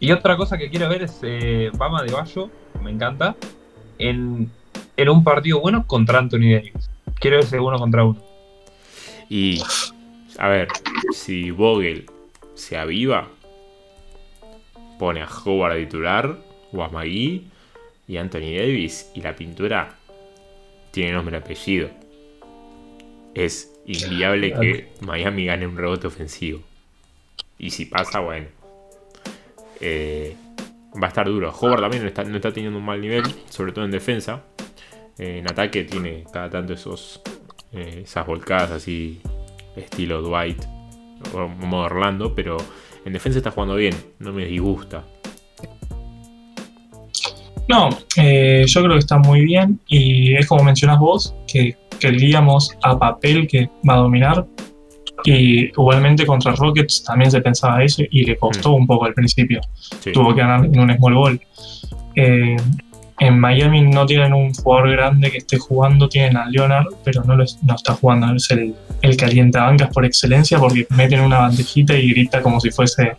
Y 0.00 0.10
otra 0.10 0.36
cosa 0.36 0.58
que 0.58 0.70
quiero 0.70 0.88
ver 0.88 1.02
es 1.02 1.20
eh, 1.22 1.70
Bama 1.74 2.02
de 2.02 2.10
Bayo, 2.10 2.50
me 2.82 2.90
encanta, 2.90 3.36
en, 3.98 4.50
en, 4.96 5.08
un 5.08 5.22
partido 5.22 5.60
bueno 5.60 5.86
contra 5.86 6.18
Anthony 6.18 6.52
Davis. 6.52 6.90
Quiero 7.20 7.38
ese 7.38 7.60
uno 7.60 7.78
contra 7.78 8.04
uno. 8.04 8.20
Y, 9.28 9.62
a 10.38 10.48
ver, 10.48 10.68
si 11.12 11.52
Vogel 11.52 12.06
se 12.54 12.76
aviva, 12.76 13.28
pone 15.02 15.20
a 15.20 15.26
Howard 15.26 15.72
a 15.72 15.76
titular, 15.78 16.38
o 16.72 16.80
a 16.80 16.88
Magui 16.88 17.48
y 18.06 18.18
Anthony 18.18 18.54
Davis, 18.56 19.10
y 19.16 19.20
la 19.20 19.34
pintura 19.34 19.96
tiene 20.92 21.10
nombre 21.10 21.36
y 21.36 21.40
apellido. 21.40 21.90
Es 23.34 23.80
inviable 23.84 24.52
que 24.52 24.92
Miami 25.00 25.46
gane 25.46 25.66
un 25.66 25.76
rebote 25.76 26.06
ofensivo. 26.06 26.60
Y 27.58 27.70
si 27.70 27.86
pasa, 27.86 28.20
bueno. 28.20 28.46
Eh, 29.80 30.36
va 30.94 31.06
a 31.06 31.08
estar 31.08 31.26
duro. 31.26 31.50
Howard 31.50 31.80
también 31.80 32.04
no 32.04 32.08
está, 32.08 32.22
no 32.22 32.36
está, 32.36 32.52
teniendo 32.52 32.78
un 32.78 32.84
mal 32.84 33.00
nivel, 33.00 33.24
sobre 33.48 33.72
todo 33.72 33.84
en 33.84 33.90
defensa. 33.90 34.44
Eh, 35.18 35.38
en 35.38 35.50
ataque 35.50 35.82
tiene 35.82 36.26
cada 36.32 36.48
tanto 36.48 36.74
esos 36.74 37.20
eh, 37.72 38.02
esas 38.04 38.24
volcadas 38.24 38.70
así, 38.70 39.20
estilo 39.74 40.22
Dwight 40.22 40.62
o 41.34 41.48
modo 41.48 41.86
Orlando, 41.86 42.36
pero 42.36 42.58
en 43.04 43.12
defensa 43.12 43.38
está 43.38 43.50
jugando 43.50 43.76
bien, 43.76 43.94
no 44.18 44.32
me 44.32 44.46
disgusta. 44.46 45.04
No, 47.68 47.88
eh, 48.16 48.64
yo 48.66 48.82
creo 48.82 48.92
que 48.94 48.98
está 48.98 49.18
muy 49.18 49.44
bien 49.44 49.80
y 49.86 50.34
es 50.34 50.46
como 50.46 50.64
mencionas 50.64 50.98
vos, 50.98 51.34
que 51.46 51.76
queríamos 51.98 52.76
a 52.82 52.98
papel 52.98 53.46
que 53.46 53.70
va 53.88 53.94
a 53.94 53.98
dominar 53.98 54.46
y 55.24 55.66
igualmente 55.66 56.26
contra 56.26 56.52
Rockets 56.52 57.04
también 57.04 57.30
se 57.30 57.40
pensaba 57.40 57.82
eso 57.82 58.02
y 58.10 58.24
le 58.24 58.36
costó 58.36 58.72
mm. 58.72 58.74
un 58.74 58.86
poco 58.86 59.04
al 59.04 59.14
principio. 59.14 59.60
Tuvo 60.12 60.34
que 60.34 60.40
ganar 60.40 60.64
en 60.64 60.78
un 60.78 60.94
small 60.96 61.14
ball. 61.14 61.40
Eh, 62.16 62.56
en 63.18 63.38
Miami 63.38 63.82
no 63.82 64.06
tienen 64.06 64.32
un 64.32 64.52
jugador 64.52 64.90
grande 64.92 65.30
que 65.30 65.38
esté 65.38 65.58
jugando, 65.58 66.08
tienen 66.08 66.36
a 66.36 66.46
Leonard, 66.48 66.86
pero 67.04 67.22
no, 67.24 67.36
lo 67.36 67.44
no 67.62 67.74
está 67.74 67.94
jugando. 67.94 68.34
Es 68.34 68.50
el, 68.50 68.74
el 69.02 69.16
calientabancas 69.16 69.92
por 69.92 70.04
excelencia 70.04 70.58
porque 70.58 70.86
meten 70.90 71.20
una 71.20 71.38
bandejita 71.38 71.94
y 71.94 72.10
grita 72.10 72.42
como 72.42 72.60
si 72.60 72.70
fuese 72.70 73.16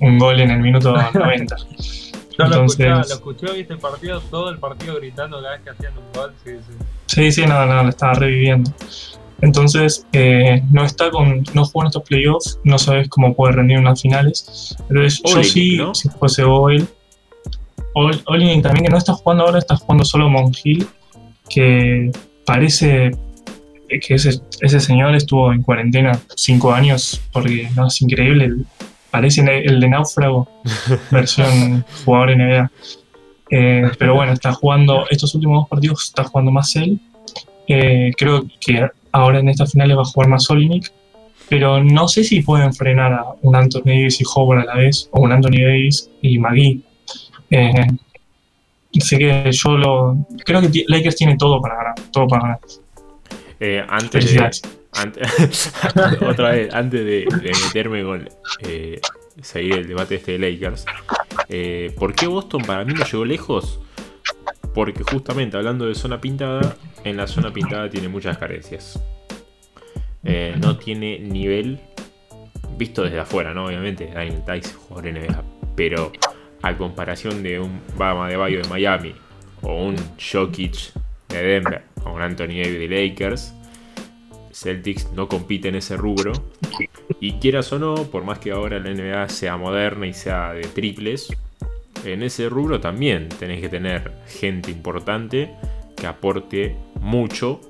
un 0.00 0.18
gol 0.18 0.40
en 0.40 0.50
el 0.50 0.60
minuto 0.60 0.94
90. 1.14 1.56
Yo 2.36 2.46
lo 2.46 2.64
escuchaba, 2.64 2.96
lo 2.96 3.02
escuché, 3.02 3.52
viste 3.52 3.74
el 3.74 3.78
partido, 3.78 4.20
todo 4.22 4.50
el 4.50 4.58
partido 4.58 4.96
gritando 4.96 5.40
cada 5.40 5.52
vez 5.52 5.62
que 5.62 5.70
hacían 5.70 5.92
un 5.96 6.12
gol, 6.12 6.32
sí, 6.44 6.50
sí. 6.66 6.74
Sí, 7.06 7.32
sí, 7.32 7.46
nada, 7.46 7.66
nada, 7.66 7.82
lo 7.84 7.90
estaba 7.90 8.14
reviviendo. 8.14 8.72
Entonces, 9.40 10.06
eh, 10.12 10.62
no 10.72 10.84
está 10.84 11.10
con, 11.10 11.44
no 11.52 11.64
jugó 11.64 11.82
en 11.82 11.86
estos 11.88 12.02
playoffs, 12.02 12.58
no 12.64 12.78
sabes 12.78 13.08
cómo 13.08 13.34
puede 13.34 13.52
rendir 13.52 13.78
en 13.78 13.84
las 13.84 14.00
finales. 14.00 14.74
Entonces, 14.88 15.22
yo 15.24 15.44
sí, 15.44 15.78
si 15.92 16.08
fuese 16.08 16.44
Boyle, 16.44 16.86
Olinick 17.94 18.62
también, 18.62 18.84
que 18.84 18.90
no 18.90 18.98
está 18.98 19.14
jugando 19.14 19.44
ahora, 19.44 19.58
está 19.58 19.76
jugando 19.76 20.04
solo 20.04 20.28
Monhill, 20.28 20.86
que 21.48 22.10
parece 22.44 23.12
que 23.88 24.14
ese, 24.14 24.40
ese 24.60 24.80
señor 24.80 25.14
estuvo 25.14 25.52
en 25.52 25.62
cuarentena 25.62 26.18
cinco 26.34 26.72
años, 26.72 27.20
porque 27.32 27.68
no 27.76 27.86
es 27.86 28.02
increíble, 28.02 28.50
parece 29.10 29.42
el 29.42 29.78
de 29.78 29.88
Náufrago, 29.88 30.48
versión 31.10 31.84
jugador 32.04 32.36
NBA. 32.36 32.70
Eh, 33.50 33.90
pero 33.98 34.14
bueno, 34.14 34.32
está 34.32 34.52
jugando, 34.52 35.06
estos 35.10 35.34
últimos 35.34 35.60
dos 35.60 35.68
partidos 35.68 36.04
está 36.04 36.24
jugando 36.24 36.50
más 36.50 36.74
él. 36.74 36.98
Eh, 37.68 38.12
creo 38.16 38.44
que 38.60 38.88
ahora 39.12 39.38
en 39.38 39.48
estas 39.48 39.70
finales 39.70 39.96
va 39.96 40.02
a 40.02 40.06
jugar 40.06 40.28
más 40.28 40.50
Olinick, 40.50 40.92
pero 41.48 41.82
no 41.82 42.08
sé 42.08 42.24
si 42.24 42.42
pueden 42.42 42.74
frenar 42.74 43.12
a 43.12 43.24
un 43.42 43.54
Anthony 43.54 43.82
Davis 43.84 44.20
y 44.20 44.24
Howard 44.34 44.60
a 44.60 44.64
la 44.64 44.74
vez, 44.74 45.08
o 45.12 45.20
un 45.20 45.30
Anthony 45.30 45.62
Davis 45.62 46.10
y 46.20 46.38
McGee. 46.38 46.80
Eh, 47.56 47.86
así 49.00 49.18
que 49.18 49.50
yo 49.50 49.76
lo. 49.76 50.16
Creo 50.44 50.60
que 50.60 50.84
Lakers 50.86 51.16
tiene 51.16 51.36
todo 51.36 51.60
para 51.60 51.76
ganar. 51.76 51.94
Todo 52.12 52.26
para 52.26 52.42
ganar. 52.42 52.60
Eh, 53.60 53.84
antes, 53.88 54.34
de, 54.34 54.50
otra 56.26 56.50
vez, 56.50 56.74
antes 56.74 57.04
de, 57.04 57.26
meterme 57.66 58.02
con 58.02 58.28
eh, 58.60 59.00
seguir 59.40 59.74
el 59.74 59.88
debate 59.88 60.16
este 60.16 60.38
de 60.38 60.50
Lakers, 60.50 60.84
eh, 61.48 61.94
¿por 61.98 62.14
qué 62.14 62.26
Boston 62.26 62.62
para 62.62 62.84
mí 62.84 62.94
no 62.94 63.04
llegó 63.04 63.24
lejos? 63.24 63.80
Porque 64.74 65.04
justamente 65.04 65.56
hablando 65.56 65.86
de 65.86 65.94
zona 65.94 66.20
pintada, 66.20 66.76
en 67.04 67.16
la 67.16 67.26
zona 67.26 67.52
pintada 67.52 67.88
tiene 67.88 68.08
muchas 68.08 68.38
carencias. 68.38 69.00
Eh, 70.24 70.54
no 70.58 70.78
tiene 70.78 71.18
nivel 71.18 71.78
visto 72.76 73.02
desde 73.02 73.20
afuera, 73.20 73.52
¿no? 73.52 73.66
Obviamente, 73.66 74.10
Daniel 74.12 74.42
Tice 74.44 74.74
jugador 74.74 75.12
NBA, 75.12 75.42
pero 75.76 76.12
a 76.64 76.76
comparación 76.78 77.42
de 77.42 77.60
un 77.60 77.80
Bama 77.98 78.28
de 78.28 78.36
Bayo 78.36 78.62
de 78.62 78.68
Miami 78.70 79.14
o 79.60 79.84
un 79.84 79.96
Jokic 80.18 80.92
de 81.28 81.42
Denver 81.42 81.82
o 82.04 82.12
un 82.12 82.22
Anthony 82.22 82.62
Davis 82.62 82.78
de 82.78 82.88
Lakers, 82.88 83.54
Celtics 84.50 85.10
no 85.12 85.28
compite 85.28 85.68
en 85.68 85.74
ese 85.74 85.96
rubro. 85.96 86.32
Y 87.20 87.32
quieras 87.34 87.70
o 87.72 87.78
no, 87.78 87.94
por 88.04 88.24
más 88.24 88.38
que 88.38 88.52
ahora 88.52 88.78
la 88.78 88.90
NBA 88.90 89.28
sea 89.28 89.56
moderna 89.58 90.06
y 90.06 90.14
sea 90.14 90.54
de 90.54 90.62
triples, 90.62 91.28
en 92.04 92.22
ese 92.22 92.48
rubro 92.48 92.80
también 92.80 93.28
tenés 93.28 93.60
que 93.60 93.68
tener 93.68 94.12
gente 94.26 94.70
importante 94.70 95.50
que 95.96 96.06
aporte 96.06 96.76
mucho 97.00 97.60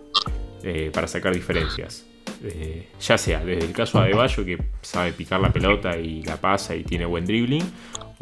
eh, 0.62 0.90
para 0.92 1.08
sacar 1.08 1.34
diferencias. 1.34 2.06
Eh, 2.44 2.90
ya 3.00 3.16
sea 3.16 3.44
desde 3.44 3.66
el 3.66 3.72
caso 3.72 3.98
de 3.98 4.04
Adebayo 4.04 4.44
que 4.44 4.58
sabe 4.82 5.12
picar 5.12 5.40
la 5.40 5.52
pelota 5.52 5.96
y 5.96 6.22
la 6.22 6.36
pasa 6.36 6.76
y 6.76 6.84
tiene 6.84 7.06
buen 7.06 7.24
dribbling, 7.24 7.64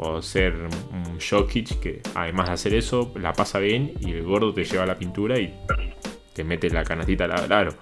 o 0.02 0.20
ser 0.22 0.54
un 0.54 1.18
Jokic 1.20 1.78
que 1.80 2.02
además 2.14 2.48
de 2.48 2.52
hacer 2.54 2.74
eso 2.74 3.12
la 3.16 3.32
pasa 3.32 3.58
bien 3.58 3.92
y 4.00 4.10
el 4.12 4.22
gordo 4.22 4.52
te 4.52 4.64
lleva 4.64 4.84
la 4.84 4.96
pintura 4.96 5.38
y 5.38 5.54
te 6.34 6.44
mete 6.44 6.70
la 6.70 6.84
canastita 6.84 7.24
al 7.24 7.52
aro. 7.52 7.74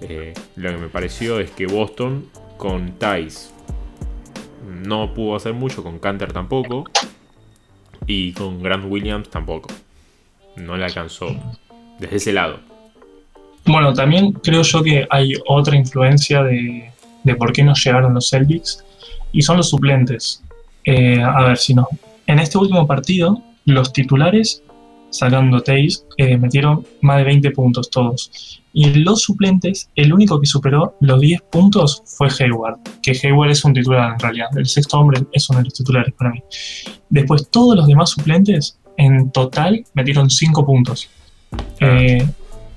Eh, 0.00 0.34
lo 0.56 0.70
que 0.70 0.76
me 0.76 0.88
pareció 0.88 1.40
es 1.40 1.50
que 1.50 1.66
Boston 1.66 2.28
con 2.56 2.92
Tice 2.98 3.50
no 4.66 5.14
pudo 5.14 5.36
hacer 5.36 5.54
mucho, 5.54 5.82
con 5.82 5.98
Canter 5.98 6.32
tampoco 6.32 6.84
y 8.06 8.32
con 8.32 8.62
Grant 8.62 8.84
Williams 8.88 9.30
tampoco. 9.30 9.68
No 10.56 10.76
le 10.76 10.84
alcanzó 10.84 11.34
desde 11.98 12.16
ese 12.16 12.32
lado. 12.32 12.60
Bueno, 13.64 13.92
también 13.92 14.32
creo 14.32 14.62
yo 14.62 14.82
que 14.82 15.06
hay 15.10 15.32
otra 15.46 15.76
influencia 15.76 16.42
de, 16.42 16.92
por 17.36 17.52
qué 17.52 17.64
no 17.64 17.74
llegaron 17.74 18.14
los 18.14 18.30
Celtics 18.30 18.84
y 19.32 19.42
son 19.42 19.56
los 19.56 19.70
suplentes. 19.70 20.42
Eh, 20.86 21.20
a 21.20 21.44
ver 21.44 21.58
si 21.58 21.74
no. 21.74 21.88
En 22.26 22.38
este 22.38 22.56
último 22.58 22.86
partido, 22.86 23.42
los 23.66 23.92
titulares, 23.92 24.62
sacando 25.10 25.60
Taze, 25.60 25.98
eh, 26.16 26.38
metieron 26.38 26.86
más 27.00 27.18
de 27.18 27.24
20 27.24 27.50
puntos 27.50 27.90
todos. 27.90 28.62
Y 28.72 28.92
los 28.94 29.22
suplentes, 29.22 29.90
el 29.94 30.12
único 30.12 30.40
que 30.40 30.46
superó 30.46 30.94
los 31.00 31.20
10 31.20 31.42
puntos 31.50 32.02
fue 32.04 32.28
Hayward, 32.38 32.78
que 33.02 33.18
Hayward 33.22 33.50
es 33.50 33.64
un 33.64 33.72
titular 33.74 34.12
en 34.12 34.18
realidad. 34.18 34.48
El 34.56 34.66
sexto 34.66 35.00
hombre 35.00 35.22
es 35.32 35.48
uno 35.50 35.60
de 35.60 35.64
los 35.64 35.74
titulares 35.74 36.14
para 36.14 36.30
mí. 36.30 36.42
Después, 37.08 37.48
todos 37.50 37.76
los 37.76 37.86
demás 37.86 38.10
suplentes, 38.10 38.78
en 38.96 39.30
total, 39.30 39.84
metieron 39.94 40.30
5 40.30 40.64
puntos. 40.64 41.08
Eh, 41.80 42.26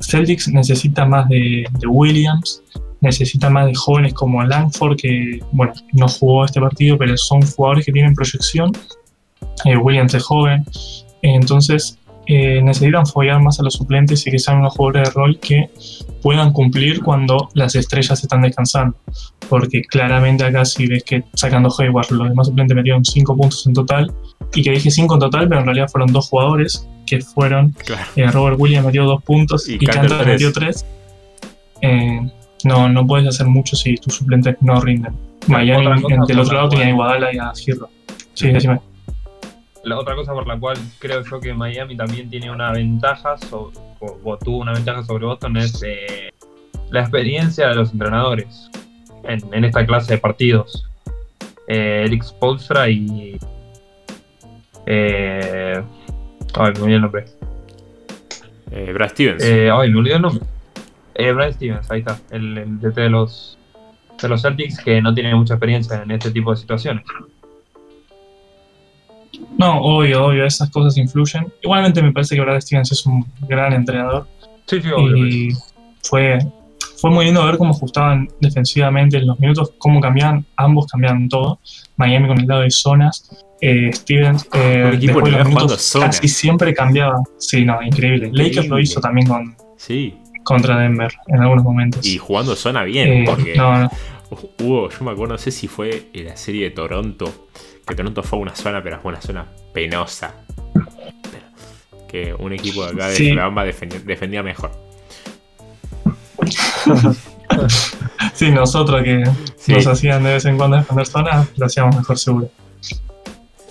Celtics 0.02 0.48
necesita 0.48 1.06
más 1.06 1.28
de, 1.30 1.66
Williams, 1.88 2.62
necesita 3.02 3.50
más 3.50 3.68
de 3.68 3.76
jóvenes 3.76 4.14
como 4.14 4.44
Langford, 4.44 4.98
que 4.98 5.40
bueno, 5.52 5.74
no 5.94 6.08
jugó 6.08 6.46
este 6.46 6.60
partido, 6.60 6.98
pero 6.98 7.18
son 7.18 7.42
jugadores 7.42 7.86
que 7.86 7.92
tienen 7.92 8.14
proyección. 8.14 8.72
Eh, 9.66 9.78
Williams 9.78 10.14
es 10.14 10.24
joven, 10.24 10.66
entonces 11.22 11.98
eh, 12.32 12.62
necesitan 12.62 13.08
follar 13.08 13.42
más 13.42 13.60
a 13.60 13.64
los 13.64 13.74
suplentes 13.74 14.26
y 14.28 14.30
que 14.30 14.38
sean 14.38 14.60
unos 14.60 14.76
jugadores 14.76 15.10
de 15.10 15.14
rol 15.16 15.40
que 15.40 15.70
puedan 16.22 16.54
cumplir 16.54 17.02
cuando 17.02 17.50
las 17.56 17.76
estrellas 17.76 18.22
están 18.22 18.44
descansando. 18.44 18.96
Porque 19.50 19.82
claramente 19.82 20.44
acá 20.44 20.64
si 20.64 20.86
ves 20.86 21.04
que 21.04 21.24
sacando 21.34 21.74
Hayward 21.76 22.12
los 22.12 22.30
demás 22.30 22.46
suplentes 22.46 22.76
metieron 22.76 23.04
5 23.04 23.36
puntos 23.36 23.66
en 23.66 23.74
total, 23.74 24.14
y 24.54 24.62
que 24.62 24.72
dije 24.72 24.92
5 24.92 25.12
en 25.12 25.20
total, 25.20 25.48
pero 25.48 25.62
en 25.62 25.66
realidad 25.66 25.88
fueron 25.90 26.14
dos 26.14 26.30
jugadores, 26.30 26.88
que 27.10 27.22
fueron 27.22 27.76
eh, 28.16 28.28
Robert 28.28 28.58
Williams 28.60 28.86
metió 28.86 29.06
2 29.06 29.24
puntos 29.24 29.68
y, 29.68 29.76
y 29.76 29.80
Cantor 29.80 30.26
metió 30.26 30.54
3. 30.54 30.86
Eh, 31.82 32.32
no, 32.64 32.90
no 32.90 33.08
puedes 33.08 33.28
hacer 33.28 33.48
mucho 33.48 33.76
si 33.76 33.96
tus 33.96 34.16
suplentes 34.16 34.56
no 34.62 34.80
rinden. 34.80 35.14
Miami 35.48 35.88
del 36.28 36.40
otro 36.40 36.54
lado 36.54 36.70
tenía 36.70 36.88
a 36.88 36.90
Iguadala 36.90 37.34
y 37.34 37.38
a 37.38 37.52
Girro. 37.56 37.90
Sí, 38.34 38.52
decime. 38.52 38.80
La 39.84 39.98
otra 39.98 40.14
cosa 40.14 40.34
por 40.34 40.46
la 40.46 40.60
cual 40.60 40.78
creo 41.00 41.24
yo 41.24 41.40
que 41.40 41.54
Miami 41.54 41.96
también 41.96 42.30
tiene 42.30 42.52
una 42.52 42.72
ventaja, 42.72 43.36
o, 43.52 43.72
tuvo 44.44 44.58
una 44.58 44.74
ventaja 44.74 45.04
sobre 45.04 45.26
Boston, 45.26 45.58
es 45.58 45.82
eh, 45.84 46.30
la 46.92 47.00
experiencia 47.00 47.70
de 47.70 47.76
los 47.76 47.92
entrenadores 47.94 48.70
en, 49.24 49.64
esta 49.64 49.86
clase 49.86 50.14
de 50.14 50.20
partidos. 50.20 50.86
Eric 51.68 52.24
Spolstra 52.24 52.90
y 52.90 53.38
eh, 54.86 55.82
ay, 56.56 56.74
me 56.74 56.82
olvidé 56.82 56.96
el 56.96 57.02
nombre. 57.02 57.26
Eh, 58.72 58.92
Brad 58.94 59.10
Stevens. 59.10 59.44
Eh, 59.44 59.70
ay, 59.72 59.92
me 59.92 60.00
olvidé 60.00 60.16
el 60.16 60.22
nombre. 60.22 60.46
Eh, 61.16 61.32
Brad 61.32 61.54
Stevens, 61.54 61.90
ahí 61.92 62.00
está. 62.00 62.20
El, 62.32 62.58
el 62.58 62.80
DT 62.80 62.96
de 62.96 63.10
los, 63.10 63.58
de 64.22 64.30
los 64.30 64.42
Celtics 64.42 64.80
que 64.80 65.02
no 65.02 65.14
tiene 65.14 65.34
mucha 65.36 65.56
experiencia 65.56 66.02
en 66.04 66.12
este 66.12 66.32
tipo 66.32 66.52
de 66.52 66.58
situaciones. 66.58 67.04
No, 69.58 69.82
obvio, 69.82 70.26
obvio, 70.26 70.46
esas 70.46 70.70
cosas 70.70 70.98
influyen. 70.98 71.52
Igualmente 71.62 72.02
me 72.02 72.12
parece 72.12 72.36
que 72.36 72.42
Brad 72.42 72.62
Stevens 72.62 72.92
es 72.92 73.06
un 73.06 73.26
gran 73.48 73.74
entrenador. 73.74 74.28
Sí, 74.66 74.82
sí, 74.82 74.90
obvio. 74.90 75.18
Y 75.28 75.54
fue, 76.04 76.40
fue 76.98 77.12
muy 77.12 77.26
lindo 77.26 77.46
ver 77.46 77.58
cómo 77.58 77.72
ajustaban 77.72 78.28
defensivamente 78.40 79.18
en 79.18 79.28
los 79.28 79.40
minutos, 79.40 79.74
cómo 79.78 80.00
cambiaban, 80.00 80.46
ambos 80.56 80.88
cambiaban 80.88 81.28
todo. 81.30 81.60
Miami 81.98 82.28
con 82.28 82.40
el 82.40 82.48
lado 82.48 82.62
de 82.62 82.72
zonas 82.72 83.46
eh, 83.62 83.92
Stevens 83.94 84.48
eh, 84.54 84.98
después 85.00 85.32
los 85.34 85.48
minutos 85.48 85.98
casi 86.00 86.28
siempre 86.28 86.74
cambiaba. 86.74 87.22
Sí, 87.38 87.66
no, 87.66 87.82
increíble. 87.82 88.30
Lakers 88.32 88.68
lo 88.68 88.80
hizo 88.80 89.02
también 89.02 89.28
con 89.28 89.56
sí. 89.78 90.16
contra 90.44 90.80
Denver 90.80 91.12
en 91.28 91.42
algunos 91.42 91.64
momentos. 91.64 92.06
Y 92.06 92.18
jugando 92.18 92.56
zona 92.56 92.84
bien, 92.84 93.10
eh, 93.10 93.24
porque 93.26 93.60
hubo, 94.60 94.90
yo 94.90 94.98
me 95.04 95.12
acuerdo, 95.12 95.34
no 95.34 95.38
sé 95.38 95.52
si 95.52 95.68
fue 95.68 96.10
en 96.14 96.26
la 96.26 96.38
serie 96.38 96.66
de 96.66 96.72
Toronto, 96.72 97.50
que 97.86 97.96
Toronto 97.96 98.24
fue 98.24 98.40
una 98.40 98.56
zona, 98.56 98.82
pero 98.82 99.00
fue 99.00 99.12
una 99.12 99.22
zona 99.22 99.46
penosa. 99.74 100.34
que 102.08 102.34
un 102.34 102.54
equipo 102.54 102.86
de 102.86 102.92
acá 102.92 103.08
de 103.08 103.16
sí. 103.16 103.36
defendía, 104.06 104.42
mejor. 104.42 104.72
sí, 108.34 108.52
nosotros 108.52 109.04
que 109.04 109.24
nos 109.68 109.86
hacían 109.86 110.24
de 110.24 110.34
vez 110.34 110.46
en 110.46 110.58
cuando 110.58 110.78
defender 110.78 111.06
zona, 111.06 111.46
lo 111.58 111.66
hacíamos 111.66 111.98
mejor 111.98 112.18
seguro. 112.18 112.50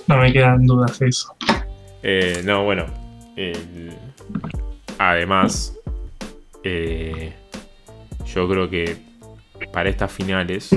No 0.09 0.17
me 0.17 0.33
quedan 0.33 0.67
dudas 0.67 0.99
de 0.99 1.09
eso. 1.09 1.37
Eh, 2.03 2.43
no, 2.45 2.65
bueno. 2.65 2.87
además, 4.99 5.75
eh, 6.65 7.33
yo 8.35 8.49
creo 8.49 8.69
que 8.69 8.97
para 9.73 9.89
estas 9.89 10.11
finales, 10.11 10.71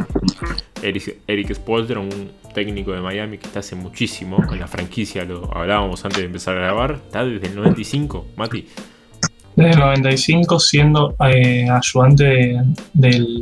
Eric, 0.81 1.17
Eric 1.27 1.53
Spolter, 1.53 1.97
un 1.97 2.31
técnico 2.53 2.91
de 2.91 3.01
Miami 3.01 3.37
que 3.37 3.47
está 3.47 3.59
hace 3.59 3.75
muchísimo 3.75 4.37
en 4.51 4.59
la 4.59 4.67
franquicia, 4.67 5.23
lo 5.23 5.55
hablábamos 5.55 6.03
antes 6.03 6.19
de 6.19 6.25
empezar 6.25 6.57
a 6.57 6.61
grabar, 6.61 6.99
está 7.05 7.23
desde 7.25 7.47
el 7.47 7.55
95, 7.55 8.27
Mati. 8.35 8.67
Desde 9.55 9.71
el 9.71 9.79
95 9.79 10.59
siendo 10.59 11.15
eh, 11.25 11.67
ayudante 11.69 12.61
del, 12.93 13.41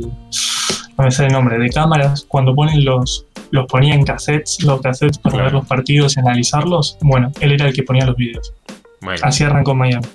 no 0.98 1.04
me 1.04 1.10
sale 1.10 1.28
el 1.28 1.32
nombre, 1.32 1.58
de 1.58 1.68
cámaras, 1.70 2.24
cuando 2.28 2.54
ponen 2.54 2.84
los 2.84 3.26
los 3.50 3.66
ponía 3.66 3.94
en 3.94 4.04
cassettes, 4.04 4.62
los 4.62 4.80
cassettes 4.80 5.18
para 5.18 5.44
ver 5.44 5.52
los 5.52 5.66
partidos 5.66 6.16
y 6.16 6.20
analizarlos. 6.20 6.98
Bueno, 7.00 7.32
él 7.40 7.52
era 7.52 7.66
el 7.66 7.74
que 7.74 7.82
ponía 7.82 8.06
los 8.06 8.16
videos. 8.16 8.54
Así 9.22 9.44
arrancó 9.44 9.74
Miami. 9.74 10.06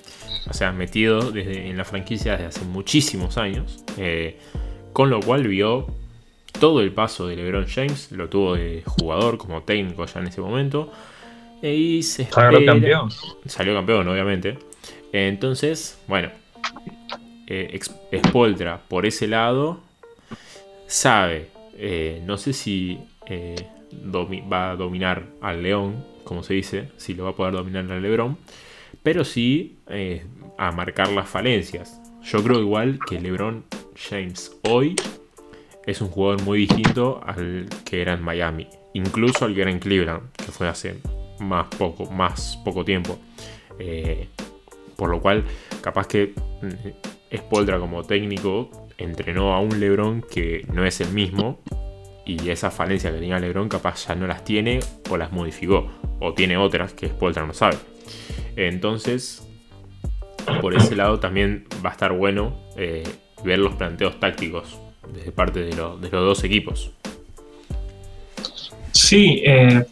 O 0.48 0.54
sea, 0.54 0.72
metido 0.72 1.32
desde, 1.32 1.70
en 1.70 1.78
la 1.78 1.86
franquicia 1.86 2.34
desde 2.34 2.46
hace 2.46 2.66
muchísimos 2.66 3.38
años. 3.38 3.84
Eh, 3.98 4.40
con 4.94 5.10
lo 5.10 5.20
cual 5.20 5.48
vio 5.48 5.88
todo 6.60 6.82
el 6.82 6.92
paso 6.92 7.28
de 7.28 7.36
LeBron 7.36 7.68
James. 7.68 8.12
Lo 8.12 8.30
tuvo 8.30 8.56
de 8.56 8.84
jugador 8.86 9.38
como 9.38 9.64
técnico 9.64 10.06
ya 10.06 10.20
en 10.20 10.28
ese 10.28 10.42
momento. 10.42 10.92
Y 11.62 12.04
se 12.04 12.26
Salió 12.26 12.66
campeón. 12.66 13.10
Salió 13.46 13.74
campeón, 13.74 14.08
obviamente. 14.08 14.60
Entonces, 15.12 16.00
bueno, 16.08 16.30
eh, 17.48 17.80
Spoltra 18.26 18.82
por 18.88 19.06
ese 19.06 19.28
lado 19.28 19.80
sabe, 20.88 21.50
eh, 21.78 22.22
no 22.26 22.38
sé 22.38 22.54
si 22.54 23.00
eh, 23.28 23.68
va 24.52 24.72
a 24.72 24.76
dominar 24.76 25.26
al 25.42 25.64
León, 25.64 26.04
como 26.24 26.44
se 26.44 26.54
dice, 26.54 26.90
si 26.98 27.14
lo 27.14 27.26
va 27.26 27.32
a 27.32 27.36
poder 27.36 27.54
dominar 27.54 27.92
al 27.92 28.02
Lebron, 28.02 28.38
pero 29.04 29.24
sí 29.24 29.78
eh, 29.88 30.26
a 30.58 30.72
marcar 30.72 31.10
las 31.12 31.30
falencias. 31.30 32.00
Yo 32.24 32.44
creo 32.44 32.60
igual 32.60 33.00
que 33.08 33.20
LeBron 33.20 33.64
James 33.96 34.58
hoy 34.64 34.96
es 35.86 36.02
un 36.02 36.10
jugador 36.10 36.42
muy 36.42 36.60
distinto 36.60 37.22
al 37.24 37.68
que 37.84 38.02
era 38.02 38.14
en 38.14 38.24
Miami, 38.24 38.68
incluso 38.94 39.46
al 39.46 39.54
que 39.54 39.62
era 39.62 39.70
en 39.70 39.80
Cleveland, 39.80 40.32
que 40.34 40.52
fue 40.52 40.68
hace 40.68 40.96
más 41.40 41.68
poco, 41.78 42.10
más 42.10 42.60
poco 42.66 42.84
tiempo. 42.84 43.20
Eh, 43.78 44.28
por 44.96 45.10
lo 45.10 45.22
cual, 45.22 45.44
capaz 45.82 46.08
que 46.08 46.34
mm, 46.62 47.36
Spoldra 47.38 47.80
como 47.80 48.04
técnico 48.04 48.88
entrenó 48.98 49.54
a 49.54 49.60
un 49.60 49.80
LeBron 49.80 50.24
que 50.24 50.66
no 50.74 50.86
es 50.86 51.02
el 51.02 51.10
mismo 51.10 51.60
y 52.26 52.50
esas 52.50 52.74
falencias 52.74 53.14
que 53.14 53.20
tenía 53.20 53.40
LeBron 53.40 53.70
capaz 53.70 54.08
ya 54.08 54.16
no 54.16 54.26
las 54.28 54.44
tiene 54.44 54.80
o 55.10 55.18
las 55.18 55.32
modificó 55.32 55.92
o 56.20 56.34
tiene 56.34 56.58
otras 56.58 56.94
que 56.94 57.08
Spoldra 57.08 57.46
no 57.46 57.54
sabe. 57.54 57.78
Entonces, 58.56 59.48
por 60.62 60.76
ese 60.76 60.96
lado 60.96 61.20
también 61.20 61.66
va 61.86 61.90
a 61.90 61.94
estar 61.94 62.12
bueno 62.14 62.56
eh, 62.78 63.04
ver 63.44 63.60
los 63.60 63.76
planteos 63.76 64.20
tácticos 64.20 64.80
de 65.14 65.32
parte 65.32 65.60
de, 65.62 65.76
lo- 65.76 65.98
de 65.98 66.10
los 66.10 66.22
dos 66.26 66.44
equipos. 66.44 66.92
Sí, 68.92 69.42
eh, 69.46 69.84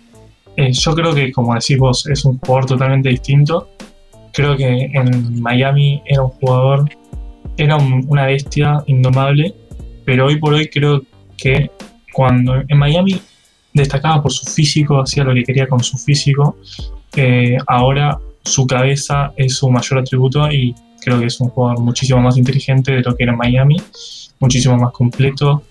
eh, 0.56 0.72
yo 0.72 0.94
creo 0.96 1.14
que, 1.14 1.32
como 1.32 1.54
decís 1.54 1.78
vos, 1.78 2.08
es 2.08 2.26
un 2.26 2.40
jugador 2.40 2.66
totalmente 2.66 3.10
distinto. 3.10 3.70
Creo 4.32 4.56
que 4.58 4.66
en 4.94 5.42
Miami 5.42 6.02
era 6.06 6.24
un 6.24 6.30
jugador, 6.30 6.90
era 7.58 7.76
un- 7.76 8.06
una 8.08 8.26
bestia 8.26 8.82
indomable, 8.88 9.54
pero 10.06 10.26
hoy 10.28 10.38
por 10.38 10.54
hoy 10.54 10.68
creo 10.70 11.04
que 11.38 11.70
cuando 12.14 12.64
en 12.68 12.78
Miami 12.78 13.20
destacaba 13.74 14.22
por 14.22 14.32
su 14.32 14.46
físico, 14.46 15.02
hacía 15.02 15.24
lo 15.24 15.34
que 15.34 15.44
quería 15.44 15.68
con 15.68 15.84
su 15.84 15.98
físico, 15.98 16.58
eh, 17.16 17.58
ahora 17.68 18.18
su 18.44 18.66
cabeza 18.66 19.34
es 19.36 19.58
su 19.58 19.70
mayor 19.70 20.00
atributo 20.00 20.50
y 20.52 20.74
creo 21.02 21.20
que 21.20 21.26
es 21.26 21.40
un 21.42 21.50
jugador 21.50 21.80
muchísimo 21.82 22.22
más 22.22 22.38
inteligente 22.38 22.94
de 22.94 23.02
lo 23.02 23.16
que 23.16 23.24
era 23.24 23.34
en 23.34 23.38
Miami, 23.38 23.78
muchísimo 24.40 24.78
más 24.78 24.94
completo. 24.94 25.64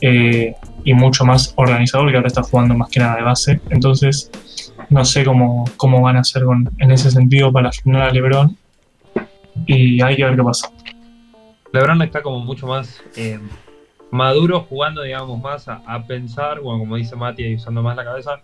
eh, 0.00 0.54
y 0.84 0.94
mucho 0.94 1.24
más 1.24 1.52
organizador, 1.56 2.10
que 2.10 2.16
ahora 2.16 2.28
está 2.28 2.42
jugando 2.42 2.74
más 2.74 2.88
que 2.88 3.00
nada 3.00 3.16
de 3.16 3.22
base. 3.22 3.60
Entonces, 3.70 4.30
no 4.88 5.04
sé 5.04 5.24
cómo, 5.24 5.64
cómo 5.76 6.00
van 6.00 6.16
a 6.16 6.20
hacer 6.20 6.44
con, 6.44 6.70
en 6.78 6.90
ese 6.90 7.10
sentido 7.10 7.52
para 7.52 7.70
frenar 7.72 8.02
a 8.02 8.10
LeBron. 8.10 8.56
Y 9.66 10.00
hay 10.02 10.16
que 10.16 10.24
ver 10.24 10.36
qué 10.36 10.42
pasa. 10.42 10.70
LeBron 11.72 12.02
está 12.02 12.22
como 12.22 12.40
mucho 12.40 12.66
más 12.66 13.00
eh, 13.16 13.38
maduro, 14.10 14.66
jugando, 14.68 15.02
digamos, 15.02 15.40
más 15.40 15.68
a, 15.68 15.82
a 15.86 16.04
pensar, 16.06 16.60
bueno, 16.60 16.80
como 16.80 16.96
dice 16.96 17.16
Mati, 17.16 17.54
usando 17.54 17.82
más 17.82 17.96
la 17.96 18.04
cabeza. 18.04 18.40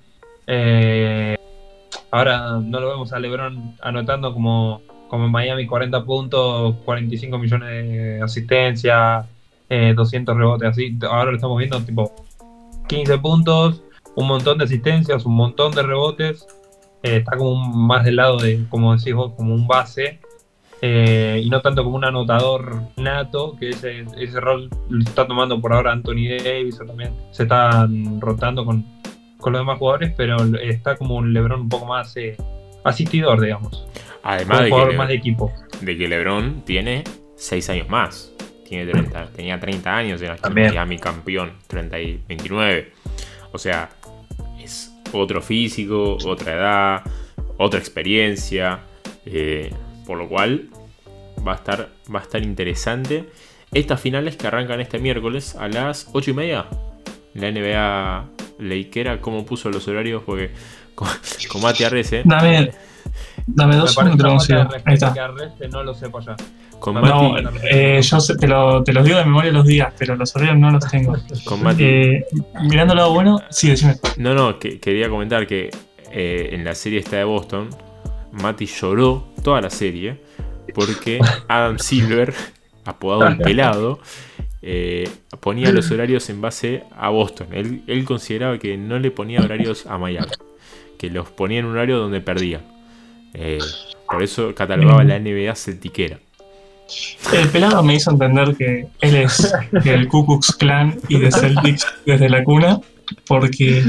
Eh, 0.46 1.36
ahora 2.10 2.60
no 2.62 2.80
lo 2.80 2.88
vemos 2.90 3.12
a 3.12 3.18
LeBron 3.18 3.74
anotando 3.82 4.32
como, 4.32 4.80
como 5.08 5.24
en 5.26 5.32
Miami 5.32 5.66
40 5.66 6.04
puntos, 6.04 6.76
45 6.84 7.38
millones 7.38 7.68
de 7.68 8.22
asistencia, 8.22 9.26
eh, 9.68 9.92
200 9.96 10.36
rebotes, 10.36 10.68
así. 10.68 10.96
Ahora 11.08 11.30
lo 11.30 11.36
estamos 11.36 11.58
viendo 11.58 11.80
tipo 11.82 12.12
15 12.88 13.18
puntos, 13.18 13.82
un 14.14 14.28
montón 14.28 14.58
de 14.58 14.64
asistencias, 14.64 15.24
un 15.26 15.34
montón 15.34 15.72
de 15.72 15.82
rebotes. 15.82 16.46
Eh, 17.02 17.16
está 17.18 17.36
como 17.36 17.50
un- 17.52 17.86
más 17.86 18.04
del 18.04 18.16
lado 18.16 18.38
de, 18.38 18.64
como 18.68 18.96
decís 18.96 19.14
vos, 19.14 19.32
como 19.36 19.52
un 19.54 19.66
base. 19.66 20.20
Eh, 20.82 21.40
y 21.42 21.48
no 21.48 21.60
tanto 21.62 21.82
como 21.82 21.96
un 21.96 22.04
anotador 22.04 22.82
nato, 22.96 23.56
que 23.58 23.70
ese, 23.70 24.04
ese 24.18 24.40
rol 24.40 24.68
lo 24.88 25.02
está 25.02 25.26
tomando 25.26 25.60
por 25.60 25.72
ahora 25.72 25.92
Anthony 25.92 26.36
Davis, 26.42 26.80
o 26.80 26.84
también 26.84 27.12
se 27.30 27.44
están 27.44 28.20
rotando 28.20 28.64
con, 28.64 28.84
con 29.38 29.52
los 29.52 29.60
demás 29.60 29.78
jugadores, 29.78 30.12
pero 30.16 30.36
está 30.56 30.96
como 30.96 31.16
un 31.16 31.32
LeBron 31.32 31.62
un 31.62 31.68
poco 31.68 31.86
más 31.86 32.16
eh, 32.16 32.36
asistidor, 32.84 33.40
digamos. 33.40 33.86
Además 34.22 34.58
un 34.58 34.64
de 34.64 34.70
que, 34.90 34.96
más 34.96 35.08
de 35.08 35.14
equipo. 35.14 35.52
de 35.80 35.96
que 35.96 36.08
LeBron 36.08 36.62
tiene 36.64 37.04
6 37.36 37.70
años 37.70 37.88
más. 37.88 38.32
Tiene 38.68 38.90
30, 38.90 39.28
tenía 39.36 39.60
30 39.60 39.96
años, 39.96 40.20
era. 40.20 40.36
Miami 40.52 40.98
campeón, 40.98 41.52
30 41.68 42.00
y 42.00 42.20
29. 42.28 42.92
O 43.52 43.58
sea, 43.58 43.90
es 44.60 44.92
otro 45.12 45.40
físico, 45.40 46.18
otra 46.26 46.54
edad, 46.54 47.02
otra 47.56 47.78
experiencia. 47.78 48.80
eh, 49.24 49.72
por 50.06 50.18
lo 50.18 50.28
cual 50.28 50.68
va 51.46 51.52
a 51.52 51.56
estar, 51.56 51.88
va 52.14 52.20
a 52.20 52.22
estar 52.22 52.42
interesante. 52.42 53.28
Estas 53.72 54.00
finales 54.00 54.36
que 54.36 54.46
arrancan 54.46 54.80
este 54.80 54.98
miércoles 54.98 55.56
a 55.56 55.68
las 55.68 56.08
8 56.12 56.30
y 56.30 56.34
media. 56.34 56.66
La 57.34 57.50
NBA 57.50 58.24
Leikera, 58.58 59.20
¿cómo 59.20 59.44
puso 59.44 59.70
los 59.70 59.86
horarios? 59.88 60.22
Porque 60.24 60.50
con, 60.94 61.08
con 61.50 61.62
Mati 61.62 61.84
Arrece. 61.84 62.22
Dame, 62.24 62.70
dame 63.46 63.74
Me 63.74 63.80
dos 63.80 63.92
segundos, 63.94 64.48
lo. 64.48 64.68
Ahí 64.84 64.94
está. 64.94 65.12
que 65.58 65.68
no 65.68 65.82
lo 65.82 65.94
sepa 65.94 66.20
ya. 66.20 66.36
Con 66.78 66.94
No, 66.94 67.00
Mati, 67.00 67.42
No, 67.42 67.50
eh, 67.70 68.00
yo 68.02 68.18
te, 68.38 68.46
lo, 68.46 68.84
te 68.84 68.92
los 68.92 69.04
digo 69.04 69.18
de 69.18 69.24
memoria 69.24 69.50
los 69.50 69.66
días, 69.66 69.92
pero 69.98 70.14
los 70.16 70.34
horarios 70.36 70.58
no 70.58 70.70
los 70.70 70.88
tengo. 70.88 71.16
con 71.44 71.62
Mati. 71.62 71.84
Eh, 71.84 72.26
mirando 72.62 72.92
el 72.92 72.98
lado 72.98 73.12
bueno, 73.12 73.40
sí, 73.50 73.70
decime. 73.70 73.96
No, 74.16 74.34
no, 74.34 74.58
que, 74.58 74.78
quería 74.78 75.08
comentar 75.08 75.46
que 75.46 75.70
eh, 76.12 76.50
en 76.52 76.64
la 76.64 76.74
serie 76.74 77.00
esta 77.00 77.16
de 77.16 77.24
Boston, 77.24 77.68
Mati 78.40 78.66
lloró 78.66 79.28
toda 79.42 79.60
la 79.60 79.70
serie 79.70 80.20
porque 80.74 81.20
Adam 81.48 81.78
Silver, 81.78 82.34
apodado 82.84 83.26
el 83.28 83.38
pelado, 83.38 84.00
eh, 84.62 85.08
ponía 85.40 85.70
los 85.72 85.90
horarios 85.90 86.28
en 86.30 86.40
base 86.40 86.84
a 86.96 87.08
Boston. 87.08 87.48
Él, 87.52 87.82
él 87.86 88.04
consideraba 88.04 88.58
que 88.58 88.76
no 88.76 88.98
le 88.98 89.10
ponía 89.10 89.40
horarios 89.40 89.86
a 89.86 89.98
Miami, 89.98 90.32
que 90.98 91.10
los 91.10 91.28
ponía 91.30 91.60
en 91.60 91.66
un 91.66 91.72
horario 91.72 91.98
donde 91.98 92.20
perdía. 92.20 92.60
Eh, 93.34 93.58
por 94.10 94.22
eso 94.22 94.54
catalogaba 94.54 95.04
la 95.04 95.18
NBA 95.18 95.54
celtiquera. 95.54 96.18
El 97.32 97.48
pelado 97.48 97.82
me 97.82 97.96
hizo 97.96 98.10
entender 98.12 98.56
que 98.56 98.86
él 99.00 99.16
es 99.16 99.52
del 99.72 100.08
Ku 100.08 100.24
Klux 100.24 100.52
Klan 100.52 100.98
y 101.08 101.18
de 101.18 101.32
Celtics 101.32 101.86
desde 102.06 102.28
la 102.28 102.44
cuna, 102.44 102.80
porque, 103.26 103.82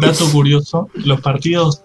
dato 0.00 0.30
curioso, 0.30 0.88
los 0.94 1.20
partidos 1.20 1.82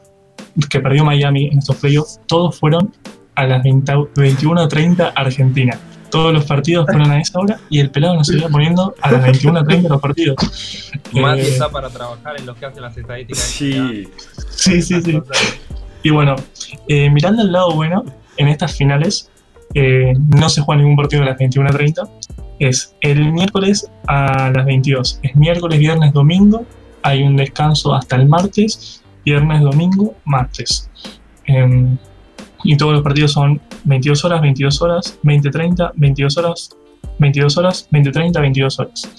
que 0.70 0.80
perdió 0.80 1.04
Miami 1.04 1.48
en 1.48 1.60
estos 1.60 1.78
playoffs, 1.78 2.20
todos 2.28 2.60
fueron 2.60 2.94
a 3.36 3.46
las 3.46 3.64
20 3.64 3.94
21.30 3.94 5.12
Argentina. 5.16 5.80
Todos 6.10 6.34
los 6.34 6.46
partidos 6.46 6.86
fueron 6.86 7.12
a 7.12 7.20
esa 7.20 7.40
hora 7.40 7.60
y 7.70 7.80
el 7.80 7.90
pelado 7.90 8.16
nos 8.16 8.28
seguía 8.28 8.48
poniendo 8.48 8.96
a 9.02 9.12
las 9.12 9.24
21.30 9.24 9.90
los 9.90 10.02
partidos. 10.02 10.36
Mati 11.14 11.42
Eh, 11.42 11.48
está 11.48 11.70
para 11.70 11.90
trabajar 11.90 12.40
en 12.40 12.46
los 12.46 12.56
que 12.56 12.66
hacen 12.66 12.82
las 12.82 12.96
estadísticas. 12.96 13.44
Sí, 13.44 14.08
sí, 14.50 14.82
sí, 14.82 15.02
sí. 15.02 15.22
Y 16.04 16.12
bueno, 16.12 16.36
eh, 16.88 17.10
mirando 17.10 17.42
el 17.42 17.52
lado 17.52 17.74
bueno, 17.74 18.06
en 18.38 18.48
estas 18.48 18.76
finales 18.76 19.30
eh, 19.74 20.14
no 20.30 20.48
se 20.50 20.62
juega 20.62 20.82
ningún 20.82 20.96
partido 20.96 21.24
a 21.24 21.26
las 21.26 21.38
21.30. 21.38 22.10
Es 22.60 22.96
el 23.02 23.34
miércoles 23.34 23.90
a 24.08 24.52
las 24.52 24.66
22. 24.66 25.20
Es 25.22 25.36
miércoles, 25.36 25.80
viernes, 25.80 26.14
domingo. 26.14 26.66
Hay 27.02 27.24
un 27.24 27.36
descanso 27.36 27.94
hasta 27.94 28.16
el 28.16 28.28
martes. 28.28 29.04
Viernes, 29.26 29.62
domingo, 29.62 30.16
martes. 30.26 30.90
Em, 31.46 31.98
y 32.64 32.78
todos 32.78 32.94
los 32.94 33.02
partidos 33.04 33.32
son 33.34 33.60
22 33.84 34.24
horas, 34.26 34.42
22 34.42 34.82
horas, 34.82 35.20
20.30, 35.24 35.92
22 35.96 36.38
horas, 36.38 36.70
22 37.20 37.58
horas, 37.58 37.88
20.30, 37.92 38.40
22 38.42 38.80
horas. 38.80 39.10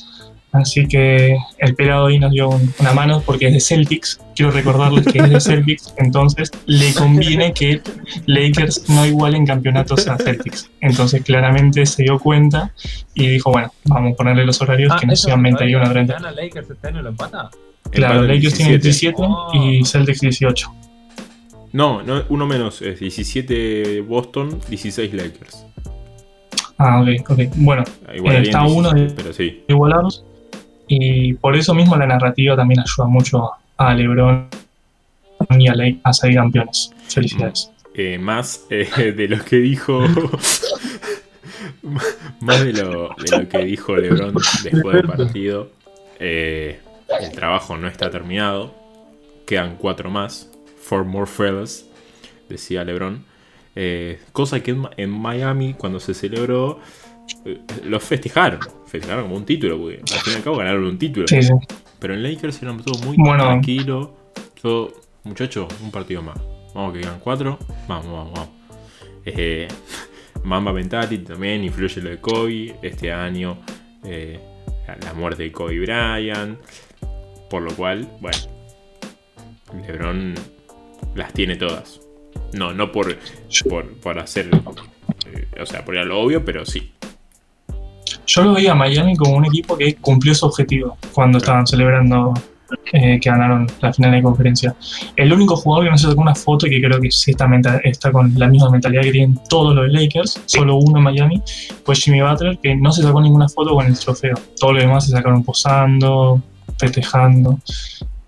Así 0.52 0.86
que 0.88 1.36
el 1.58 1.74
pelado 1.74 2.06
ahí 2.06 2.18
nos 2.18 2.30
dio 2.30 2.48
un- 2.48 2.72
una 2.78 2.92
mano 2.92 3.20
porque 3.26 3.48
es 3.48 3.52
de 3.52 3.60
Celtics. 3.60 4.20
Quiero 4.34 4.52
recordarles 4.52 5.04
que 5.06 5.18
es 5.18 5.28
de 5.28 5.40
Celtics, 5.40 5.92
entonces 5.98 6.50
le 6.66 6.94
conviene 6.94 7.52
que 7.52 7.82
Lakers 8.26 8.88
no 8.88 9.04
igualen 9.04 9.44
campeonatos 9.44 10.09
a 10.09 10.16
Celtics. 10.16 10.70
Entonces 10.80 11.22
claramente 11.24 11.84
se 11.84 12.04
dio 12.04 12.18
cuenta 12.18 12.72
y 13.14 13.26
dijo, 13.28 13.50
bueno, 13.52 13.70
vamos 13.84 14.14
a 14.14 14.16
ponerle 14.16 14.46
los 14.46 14.61
horarios 14.62 14.92
Ah, 14.94 14.98
que 14.98 15.07
no 15.07 15.16
sean 15.16 15.42
no 15.42 15.50
21 15.59 15.78
a 15.82 15.86
sabía. 15.86 15.92
30. 16.07 16.14
¿Gana 16.14 16.30
Lakers 16.32 16.70
este 16.70 16.88
año 16.88 17.02
lo 17.02 17.09
empata? 17.11 17.50
Claro, 17.91 18.22
Lakers 18.22 18.55
tienen 18.55 18.80
17. 18.80 19.16
17 19.22 19.59
y 19.59 19.84
Celtics 19.84 20.20
18. 20.20 20.72
No, 21.72 22.03
no, 22.03 22.22
uno 22.28 22.47
menos. 22.47 22.80
Es 22.82 23.01
17 23.01 24.01
Boston, 24.03 24.61
16 24.68 25.12
Lakers. 25.14 25.64
Ah, 26.78 27.01
ok, 27.03 27.09
ok. 27.30 27.41
Bueno, 27.57 27.84
Igual 28.14 28.37
está 28.47 28.62
uno 28.66 28.93
de- 28.93 29.11
pero 29.11 29.32
sí. 29.32 29.62
igualados. 29.68 30.24
Y 30.89 31.34
por 31.34 31.57
eso 31.57 31.74
mismo 31.74 31.97
la 31.97 32.07
narrativa 32.07 32.55
también 32.57 32.80
ayuda 32.80 33.09
mucho 33.09 33.51
a 33.76 33.95
LeBron 33.95 34.49
y 35.59 35.68
a 35.68 35.74
Lakers 35.74 36.01
a 36.05 36.12
ser 36.12 36.34
campeones. 36.34 36.93
Felicidades. 37.09 37.70
Eh, 37.95 38.18
más 38.18 38.66
eh, 38.70 39.12
de 39.16 39.28
lo 39.28 39.43
que 39.45 39.57
dijo. 39.57 40.01
más 42.41 42.64
de 42.64 42.72
lo, 42.72 43.11
de 43.18 43.39
lo 43.39 43.49
que 43.49 43.59
dijo 43.64 43.97
LeBron 43.97 44.34
después 44.62 44.97
del 44.97 45.07
partido. 45.16 45.70
Eh, 46.18 46.80
el 47.20 47.32
trabajo 47.32 47.76
no 47.76 47.88
está 47.88 48.11
terminado. 48.11 48.74
Quedan 49.46 49.76
cuatro 49.76 50.11
más. 50.11 50.50
for 50.80 51.04
more 51.04 51.26
fellas, 51.26 51.86
decía 52.48 52.84
LeBron. 52.84 53.24
Eh, 53.74 54.20
cosa 54.32 54.61
que 54.61 54.76
en, 54.96 55.11
Miami, 55.11 55.74
cuando 55.74 56.00
se 56.00 56.14
celebró, 56.14 56.80
eh, 57.44 57.61
los 57.84 58.02
festejaron. 58.02 58.61
Festejaron 58.86 59.24
como 59.24 59.36
un 59.36 59.44
título, 59.44 59.78
porque 59.78 60.00
al 60.00 60.20
fin 60.20 60.32
y 60.32 60.36
al 60.36 60.42
cabo 60.42 60.57
ganaron 60.57 60.84
un 60.84 60.98
título. 60.98 61.26
Pero 61.98 62.14
en 62.14 62.22
Lakers 62.22 62.62
era 62.62 62.76
todo 62.76 62.98
muy 63.04 63.16
tranquilo. 63.16 64.14
Todo, 64.61 64.92
muchachos, 65.24 65.66
un 65.82 65.90
partido 65.90 66.22
más. 66.22 66.38
Vamos 66.74 66.92
que 66.92 67.00
quedan 67.00 67.20
cuatro. 67.20 67.59
Vamos, 67.88 68.07
vamos, 68.07 68.32
vamos. 68.32 68.48
Eh, 69.24 69.66
Mamba 70.44 70.72
Mentality 70.72 71.24
también 71.24 71.64
influye 71.64 72.00
lo 72.00 72.11
de 72.11 72.18
Kobe 72.18 72.76
este 72.82 73.12
año. 73.12 73.59
Eh, 74.04 74.38
la, 75.02 75.12
muerte 75.14 75.42
de 75.42 75.52
Kobe 75.52 75.80
Bryant. 75.80 76.59
Por 77.51 77.62
lo 77.62 77.74
cual, 77.74 78.09
bueno, 78.20 78.38
LeBron 79.86 80.34
las 81.14 81.32
tiene 81.32 81.57
todas. 81.57 82.01
No, 82.53 82.72
no 82.72 82.92
por, 82.92 83.16
por, 84.03 84.18
hacer, 84.18 84.51
eh, 85.32 85.61
o 85.61 85.66
sea, 85.66 85.84
por 85.84 85.94
ir 85.94 86.01
a 86.01 86.05
lo 86.05 86.20
obvio, 86.20 86.44
pero 86.44 86.64
sí. 86.64 86.92
Yo 88.26 88.42
lo 88.42 88.55
veía 88.55 88.72
a 88.72 88.74
Miami 88.74 89.16
como 89.16 89.36
un 89.36 89.44
equipo 89.44 89.76
que 89.76 89.94
cumplió 89.97 90.34
su 90.34 90.47
objetivo 90.47 90.99
cuando 91.12 91.38
estaban 91.38 91.66
celebrando 91.66 92.34
eh, 92.92 93.20
que 93.20 93.30
ganaron 93.30 93.66
la 93.80 93.92
final 93.92 94.11
de 94.11 94.22
conferencia. 94.22 94.74
El 95.14 95.32
único 95.32 95.57
jugador 95.57 95.84
que 95.84 95.90
no 95.90 95.99
se 95.99 96.09
sacó 96.09 96.20
una 96.20 96.34
foto 96.34 96.66
y 96.66 96.70
que 96.70 96.80
creo 96.82 97.01
que 97.01 97.11
sí 97.11 97.30
está, 97.30 97.49
está 97.84 98.11
con 98.11 98.32
la 98.36 98.49
misma 98.49 98.70
mentalidad 98.70 99.03
que 99.03 99.12
tienen 99.12 99.38
todos 99.49 99.74
los 99.74 99.88
Lakers, 99.90 100.42
solo 100.47 100.76
uno 100.76 100.99
en 100.99 101.05
Miami, 101.05 101.42
fue 101.84 101.94
Jimmy 101.94 102.22
Butler, 102.22 102.59
que 102.59 102.74
no 102.74 102.90
se 102.90 103.03
sacó 103.03 103.20
ninguna 103.20 103.49
foto 103.49 103.74
con 103.74 103.86
el 103.86 103.99
trofeo. 103.99 104.34
Todos 104.59 104.74
los 104.74 104.82
demás 104.82 105.07
se 105.07 105.12
sacaron 105.12 105.44
posando, 105.44 106.42
festejando. 106.78 107.58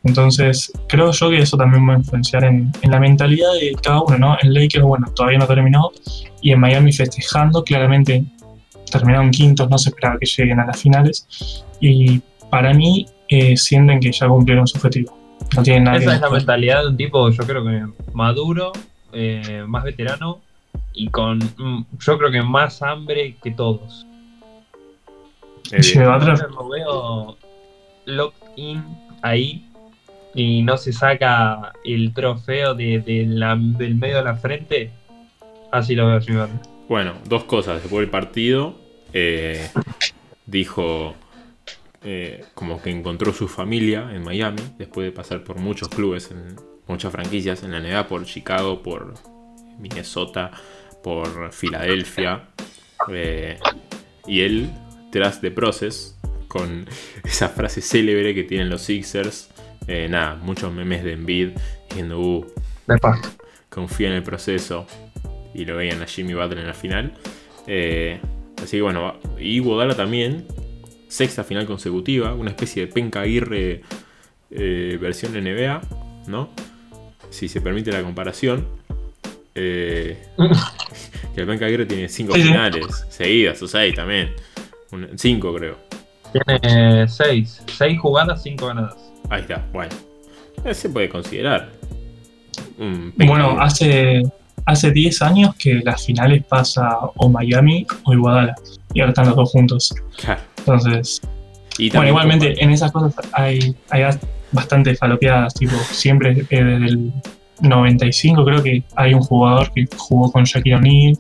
Entonces, 0.05 0.73
creo 0.89 1.11
yo 1.11 1.31
que 1.31 1.39
eso 1.39 1.57
también 1.57 1.89
va 1.89 1.95
a 1.95 1.99
influenciar 1.99 2.45
en, 2.45 2.73
la 2.83 3.01
mentalidad 3.01 3.53
de 3.55 3.77
cada 3.83 4.03
uno, 4.03 4.19
¿no? 4.19 4.37
En 4.41 4.55
Lakers, 4.55 4.85
bueno, 4.85 5.07
todavía 5.15 5.39
no 5.39 5.47
terminó, 5.47 5.91
y 6.41 6.53
en 6.53 6.61
Miami 6.61 6.93
festejando, 6.93 7.63
claramente 7.65 8.25
terminaron 8.91 9.31
quintos, 9.31 9.69
no 9.69 9.77
se 9.77 9.91
esperaba 9.91 10.19
que 10.19 10.27
lleguen 10.27 10.61
a 10.61 10.67
las 10.67 10.81
finales, 10.81 11.65
y 11.81 12.21
para 12.51 12.73
mí 12.73 13.07
eh, 13.29 13.57
sienten 13.57 14.01
que 14.01 14.13
ya 14.13 14.29
cumplieron 14.29 14.67
su 14.67 14.79
objetivo. 14.79 15.17
No 15.57 15.63
tienen 15.63 15.85
nada 15.85 15.99
Esa 15.99 16.15
es 16.15 16.21
la 16.21 16.31
mentalidad 16.31 16.83
de 16.83 16.89
un 16.89 16.97
tipo, 16.97 17.31
yo 17.31 17.45
creo 17.45 17.65
que 17.65 17.85
maduro, 18.15 18.73
eh, 19.13 19.65
más 19.67 19.85
veterano, 19.85 20.41
y 20.95 21.09
con, 21.09 21.39
mm, 21.39 21.87
yo 22.01 22.19
creo 22.19 22.31
que 22.31 22.43
más 22.43 22.83
hambre 22.83 23.37
que 23.43 23.51
todos. 23.51 24.07
Eh, 25.71 25.95
lo 25.97 26.69
veo 26.69 27.37
locked 28.09 28.43
in 28.57 28.83
ahí 29.23 29.65
y 30.35 30.63
no 30.63 30.77
se 30.77 30.93
saca 30.93 31.73
el 31.85 32.13
trofeo 32.13 32.75
de, 32.75 33.01
del 33.01 33.95
medio 33.97 34.17
de 34.17 34.25
la 34.25 34.37
frente, 34.37 34.91
así 35.73 35.95
lo 35.95 36.07
veo 36.09 36.21
Jimmy 36.21 36.47
Bueno, 36.89 37.15
dos 37.27 37.45
cosas. 37.45 37.83
Después 37.83 38.01
del 38.01 38.11
partido, 38.11 38.79
eh, 39.13 39.69
dijo 40.47 41.15
eh, 42.03 42.45
como 42.55 42.81
que 42.81 42.91
encontró 42.91 43.33
su 43.33 43.49
familia 43.49 44.11
en 44.13 44.23
Miami, 44.23 44.63
después 44.79 45.07
de 45.07 45.13
pasar 45.13 45.43
por 45.43 45.59
muchos 45.59 45.89
clubes, 45.89 46.31
en 46.31 46.57
muchas 46.87 47.11
franquicias 47.11 47.63
en 47.63 47.73
la 47.73 47.81
NBA, 47.81 48.07
por 48.07 48.25
Chicago, 48.25 48.83
por 48.83 49.15
Minnesota, 49.79 50.51
por 51.03 51.53
Filadelfia. 51.53 52.49
Eh, 53.13 53.59
y 54.27 54.41
él, 54.41 54.71
tras 55.11 55.41
de 55.41 55.51
Process, 55.51 56.19
con 56.49 56.87
esa 57.25 57.51
frase 57.51 57.81
célebre 57.81 58.35
que 58.35 58.43
tienen 58.43 58.69
los 58.69 58.83
Sixers, 58.83 59.51
eh, 59.87 60.07
nada, 60.09 60.35
muchos 60.37 60.73
memes 60.73 61.03
de 61.03 61.13
Embiid 61.13 61.51
diciendo, 61.89 62.21
uh, 62.21 62.47
confía 63.71 64.09
en 64.09 64.15
el 64.15 64.23
proceso. 64.23 64.87
Y 65.55 65.65
lo 65.65 65.77
veían 65.77 66.03
a 66.03 66.07
Jimmy 66.07 66.35
Butler 66.35 66.59
en 66.59 66.67
la 66.67 66.75
final. 66.75 67.15
Eh, 67.67 68.21
así 68.63 68.77
que 68.77 68.83
bueno, 68.83 69.15
y 69.39 69.59
Godala 69.61 69.97
también, 69.97 70.47
sexta 71.09 71.43
final 71.43 71.67
consecutiva, 71.67 72.35
una 72.35 72.51
especie 72.51 72.87
de 72.87 72.93
Penca 72.93 73.23
Aguirre 73.23 73.83
eh, 74.51 74.99
versión 75.01 75.33
NBA, 75.33 75.81
¿no? 76.27 76.51
Si 77.31 77.49
se 77.49 77.61
permite 77.61 77.91
la 77.91 78.03
comparación. 78.03 78.67
que 79.55 80.17
el 81.35 81.47
Penca 81.47 81.67
Aguirre 81.67 81.87
tiene 81.87 82.09
cinco 82.09 82.35
finales 82.35 83.07
seguidas, 83.09 83.61
o 83.63 83.67
seis 83.67 83.95
también. 83.95 84.35
cinco 85.17 85.53
creo. 85.55 85.89
Tiene 86.33 87.09
seis. 87.09 87.63
Seis 87.67 87.99
jugadas, 88.01 88.43
cinco 88.43 88.67
ganadas. 88.67 88.97
Ahí 89.31 89.43
está, 89.43 89.65
bueno. 89.73 89.95
Se 90.73 90.89
puede 90.89 91.09
considerar. 91.09 91.71
bueno, 93.17 93.61
hace, 93.61 94.23
hace 94.67 94.91
10 94.91 95.23
años 95.23 95.55
que 95.57 95.75
las 95.85 96.05
finales 96.05 96.45
pasa 96.45 96.99
o 97.17 97.29
Miami 97.29 97.87
o 98.05 98.13
Iguadala. 98.13 98.55
Y 98.93 99.01
ahora 99.01 99.11
están 99.11 99.27
los 99.27 99.37
dos 99.37 99.51
juntos. 99.51 99.95
Claro. 100.17 100.41
Entonces. 100.59 101.21
bueno, 101.93 102.09
igualmente 102.09 102.63
en 102.63 102.71
esas 102.71 102.93
cosas 102.93 103.15
hay, 103.33 103.75
hay 103.91 104.05
bastante 104.53 104.95
falopeadas. 104.97 105.55
Tipo, 105.55 105.77
siempre 105.77 106.35
desde 106.35 106.77
el 106.87 107.13
95 107.61 108.45
creo 108.45 108.63
que 108.63 108.83
hay 108.97 109.15
un 109.15 109.21
jugador 109.21 109.73
que 109.73 109.87
jugó 109.97 110.31
con 110.31 110.45
Shaquille 110.45 110.77
O'Neal 110.77 111.19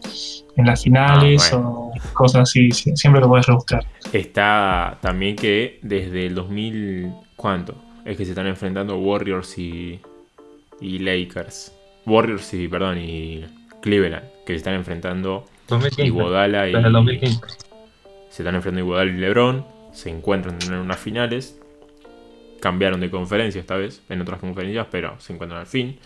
en 0.57 0.66
las 0.66 0.82
finales 0.82 1.53
ah, 1.53 1.59
o 1.59 1.93
cosas 2.14 2.43
así. 2.43 2.70
Siempre 2.70 3.20
lo 3.20 3.28
puedes 3.28 3.47
rebuscar. 3.47 3.84
Está 4.12 4.99
también 5.01 5.36
que 5.36 5.78
desde 5.82 6.26
el 6.26 6.34
2000. 6.34 7.12
¿Cuánto? 7.36 7.74
es 8.09 8.16
que 8.16 8.24
se 8.24 8.30
están 8.30 8.47
enfrentando 8.47 8.97
Warriors 8.97 9.59
y, 9.59 10.01
y 10.80 10.99
Lakers. 10.99 11.74
Warriors 12.07 12.55
y, 12.55 12.66
perdón, 12.66 12.99
y 12.99 13.45
Cleveland, 13.82 14.24
que 14.47 14.55
se 14.55 14.57
están 14.57 14.74
enfrentando 14.74 15.45
2015, 15.68 16.07
Iguodala 16.07 16.68
y... 16.68 16.72
Desde 16.72 16.86
el 16.86 16.93
2015. 16.95 17.41
Se 18.30 18.43
están 18.43 18.55
enfrentando 18.55 18.80
Iguodala 18.80 19.11
y 19.11 19.14
LeBron, 19.14 19.66
se 19.93 20.09
encuentran 20.09 20.57
en 20.66 20.74
unas 20.74 20.99
finales. 20.99 21.61
Cambiaron 22.61 23.01
de 23.01 23.11
conferencia 23.11 23.61
esta 23.61 23.76
vez, 23.76 24.03
en 24.09 24.22
otras 24.22 24.41
conferencias, 24.41 24.86
pero 24.91 25.20
se 25.20 25.34
encuentran 25.34 25.61
al 25.61 25.66
fin. 25.66 25.99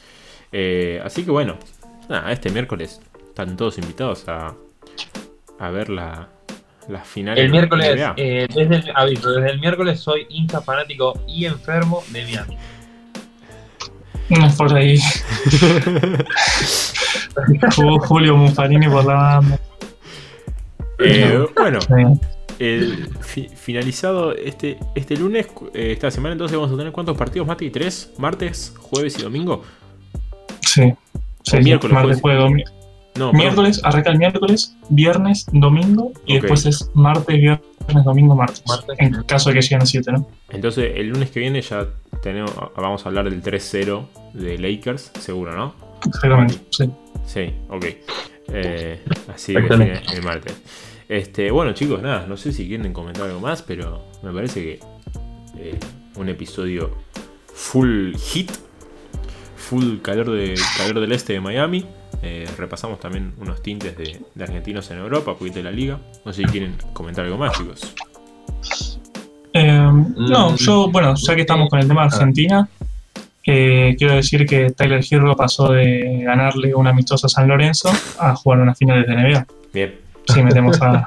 Eh, 0.52 1.00
así 1.02 1.24
que 1.24 1.30
bueno, 1.30 1.56
nada, 2.08 2.30
este 2.30 2.50
miércoles 2.50 3.00
están 3.28 3.56
todos 3.56 3.78
invitados 3.78 4.28
a, 4.28 4.54
a 5.58 5.70
ver 5.70 5.88
la, 5.88 6.28
las 6.88 7.08
finales. 7.08 7.42
El 7.42 7.50
miércoles, 7.50 7.98
eh, 8.16 8.46
desde, 8.54 8.76
el, 8.76 9.14
desde 9.14 9.50
el 9.50 9.60
miércoles 9.60 10.00
soy 10.00 10.26
hincha 10.28 10.60
fanático 10.60 11.18
y 11.26 11.46
enfermo 11.46 12.04
de 12.10 12.24
Miami. 12.24 12.56
No 14.28 14.46
es 14.46 14.54
por 14.54 14.74
ahí. 14.74 14.98
Jugó 17.76 17.98
Julio 18.00 18.36
Muffarini 18.36 18.88
por 18.88 19.04
la 19.04 19.14
banda. 19.14 19.60
Eh, 20.98 21.46
bueno, 21.56 21.80
finalizado 23.56 24.34
este, 24.34 24.78
este 24.94 25.16
lunes, 25.16 25.48
eh, 25.74 25.92
esta 25.92 26.10
semana, 26.10 26.32
entonces 26.32 26.56
vamos 26.56 26.72
a 26.72 26.76
tener 26.76 26.92
cuántos 26.92 27.16
partidos, 27.16 27.46
Mati? 27.46 27.70
¿Tres? 27.70 28.12
¿Martes, 28.18 28.74
jueves 28.78 29.18
y 29.18 29.22
domingo? 29.22 29.64
Sí. 30.62 30.92
sí 31.42 31.58
miércoles, 31.58 31.94
martes, 31.94 32.20
jueves, 32.20 32.42
domingo 32.42 32.82
miércoles, 33.32 33.80
arranca 33.84 34.10
el 34.10 34.18
miércoles, 34.18 34.76
viernes, 34.88 35.46
domingo 35.52 36.12
y 36.26 36.38
después 36.38 36.64
es 36.66 36.90
martes, 36.94 37.36
viernes, 37.38 38.04
domingo, 38.04 38.34
martes. 38.34 38.62
en 38.98 39.22
caso 39.24 39.50
de 39.50 39.56
que 39.56 39.62
lleguen 39.62 39.82
a 39.82 39.86
7, 39.86 40.12
¿no? 40.12 40.28
Entonces 40.50 40.92
el 40.96 41.08
lunes 41.08 41.30
que 41.30 41.40
viene 41.40 41.60
ya 41.60 41.86
tenemos, 42.22 42.52
vamos 42.76 43.04
a 43.04 43.08
hablar 43.08 43.28
del 43.28 43.42
3-0 43.42 44.06
de 44.34 44.58
Lakers, 44.58 45.12
seguro, 45.18 45.54
¿no? 45.54 45.74
Exactamente, 46.06 46.58
sí. 46.70 46.90
Sí, 47.26 47.54
ok. 47.68 47.84
Eh, 48.48 49.00
así 49.32 49.54
que 49.54 50.00
el 50.12 50.22
martes. 50.22 50.60
Este, 51.08 51.50
bueno 51.50 51.72
chicos, 51.72 52.00
nada, 52.02 52.26
no 52.26 52.36
sé 52.36 52.52
si 52.52 52.66
quieren 52.66 52.92
comentar 52.92 53.26
algo 53.26 53.40
más, 53.40 53.62
pero 53.62 54.04
me 54.22 54.32
parece 54.32 54.62
que 54.62 54.80
eh, 55.58 55.78
un 56.16 56.28
episodio 56.28 56.90
full 57.54 58.14
hit, 58.16 58.50
full 59.72 60.02
calor, 60.02 60.30
de, 60.30 60.54
calor 60.76 61.00
del 61.00 61.12
este 61.12 61.32
de 61.32 61.40
Miami. 61.40 61.86
Eh, 62.22 62.46
repasamos 62.58 63.00
también 63.00 63.32
unos 63.38 63.62
tintes 63.62 63.96
de, 63.96 64.20
argentinos 64.38 64.90
en 64.90 64.98
Europa, 64.98 65.34
poquito 65.34 65.56
de 65.56 65.62
la 65.62 65.70
liga. 65.70 65.98
No 66.26 66.32
sé 66.32 66.42
si 66.42 66.48
quieren 66.48 66.76
comentar 66.92 67.24
algo 67.24 67.38
más, 67.38 67.56
chicos. 67.56 67.94
Em, 69.54 70.14
no, 70.14 70.50
mm. 70.50 70.56
yo, 70.56 70.90
bueno, 70.90 71.14
ya 71.14 71.34
que 71.34 71.40
estamos 71.40 71.70
con 71.70 71.78
el 71.78 71.88
tema 71.88 72.02
de 72.02 72.08
Argentina, 72.08 72.68
eh, 73.46 73.94
quiero 73.96 74.14
decir 74.14 74.44
que 74.44 74.72
Tyler 74.72 75.02
Hero 75.10 75.34
pasó 75.34 75.72
de 75.72 76.20
ganarle 76.22 76.74
una 76.74 76.90
amistosa 76.90 77.28
a 77.28 77.30
San 77.30 77.48
Lorenzo 77.48 77.90
a 78.18 78.36
jugar 78.36 78.60
una 78.60 78.74
final 78.74 79.06
de 79.06 79.14
NBA. 79.14 79.46
Bien. 79.72 79.94
Sí, 80.28 80.42
metemos 80.42 80.78
al 80.82 81.06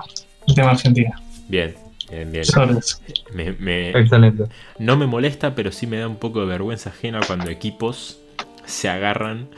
tema 0.55 0.71
Argentina. 0.71 1.21
Bien, 1.47 1.75
bien, 2.09 2.31
bien. 2.31 3.95
Excelente. 3.95 4.45
No 4.79 4.97
me 4.97 5.05
molesta, 5.05 5.53
pero 5.53 5.71
sí 5.71 5.85
me 5.85 5.97
da 5.97 6.07
un 6.07 6.15
poco 6.15 6.39
de 6.39 6.47
vergüenza 6.47 6.89
ajena 6.89 7.19
cuando 7.27 7.51
equipos 7.51 8.21
se 8.65 8.89
agarran 8.89 9.49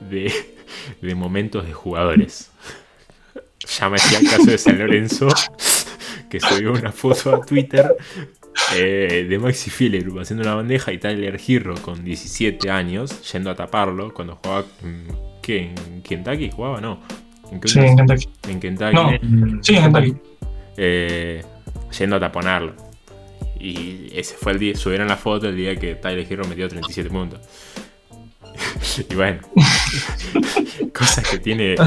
de 0.00 0.32
de 1.00 1.14
momentos 1.14 1.66
de 1.66 1.72
jugadores. 1.72 2.50
Ya 3.78 3.88
me 3.88 3.96
hacía 3.96 4.18
el 4.18 4.28
caso 4.28 4.46
de 4.46 4.58
San 4.58 4.78
Lorenzo, 4.78 5.28
que 6.30 6.40
subió 6.40 6.72
una 6.72 6.92
foto 6.92 7.34
a 7.34 7.44
Twitter 7.44 7.94
eh, 8.74 9.26
de 9.28 9.38
Maxi 9.38 9.70
Filler 9.70 10.06
haciendo 10.20 10.42
una 10.44 10.54
bandeja 10.54 10.92
y 10.92 10.98
Tyler 10.98 11.38
Hero 11.46 11.74
con 11.80 12.04
17 12.04 12.70
años 12.70 13.32
yendo 13.32 13.50
a 13.50 13.54
taparlo 13.54 14.12
cuando 14.12 14.36
jugaba. 14.36 14.64
¿Qué? 15.42 15.72
¿En 15.92 16.02
Kentucky 16.02 16.50
jugaba? 16.50 16.80
No. 16.80 17.00
¿En 17.50 17.66
sí, 17.66 17.78
en 17.80 17.96
Kentucky. 17.96 18.28
En 18.48 18.60
Kentucky. 18.60 18.94
No, 18.94 19.10
sí, 19.62 19.76
en 19.76 19.82
Kentucky. 19.82 20.16
Eh, 20.76 21.42
yendo 21.98 22.16
a 22.16 22.20
taponarlo. 22.20 22.74
Y 23.58 24.10
ese 24.14 24.36
fue 24.36 24.52
el 24.52 24.58
día, 24.58 24.74
subieron 24.74 25.06
la 25.08 25.16
foto 25.16 25.48
el 25.48 25.56
día 25.56 25.76
que 25.76 25.94
Tyler 25.94 26.26
Hero 26.30 26.44
metió 26.48 26.66
37 26.66 27.10
puntos. 27.10 27.40
y 29.10 29.14
bueno, 29.14 29.40
cosas 30.94 31.28
que 31.28 31.38
tiene. 31.38 31.74
Eh, 31.74 31.78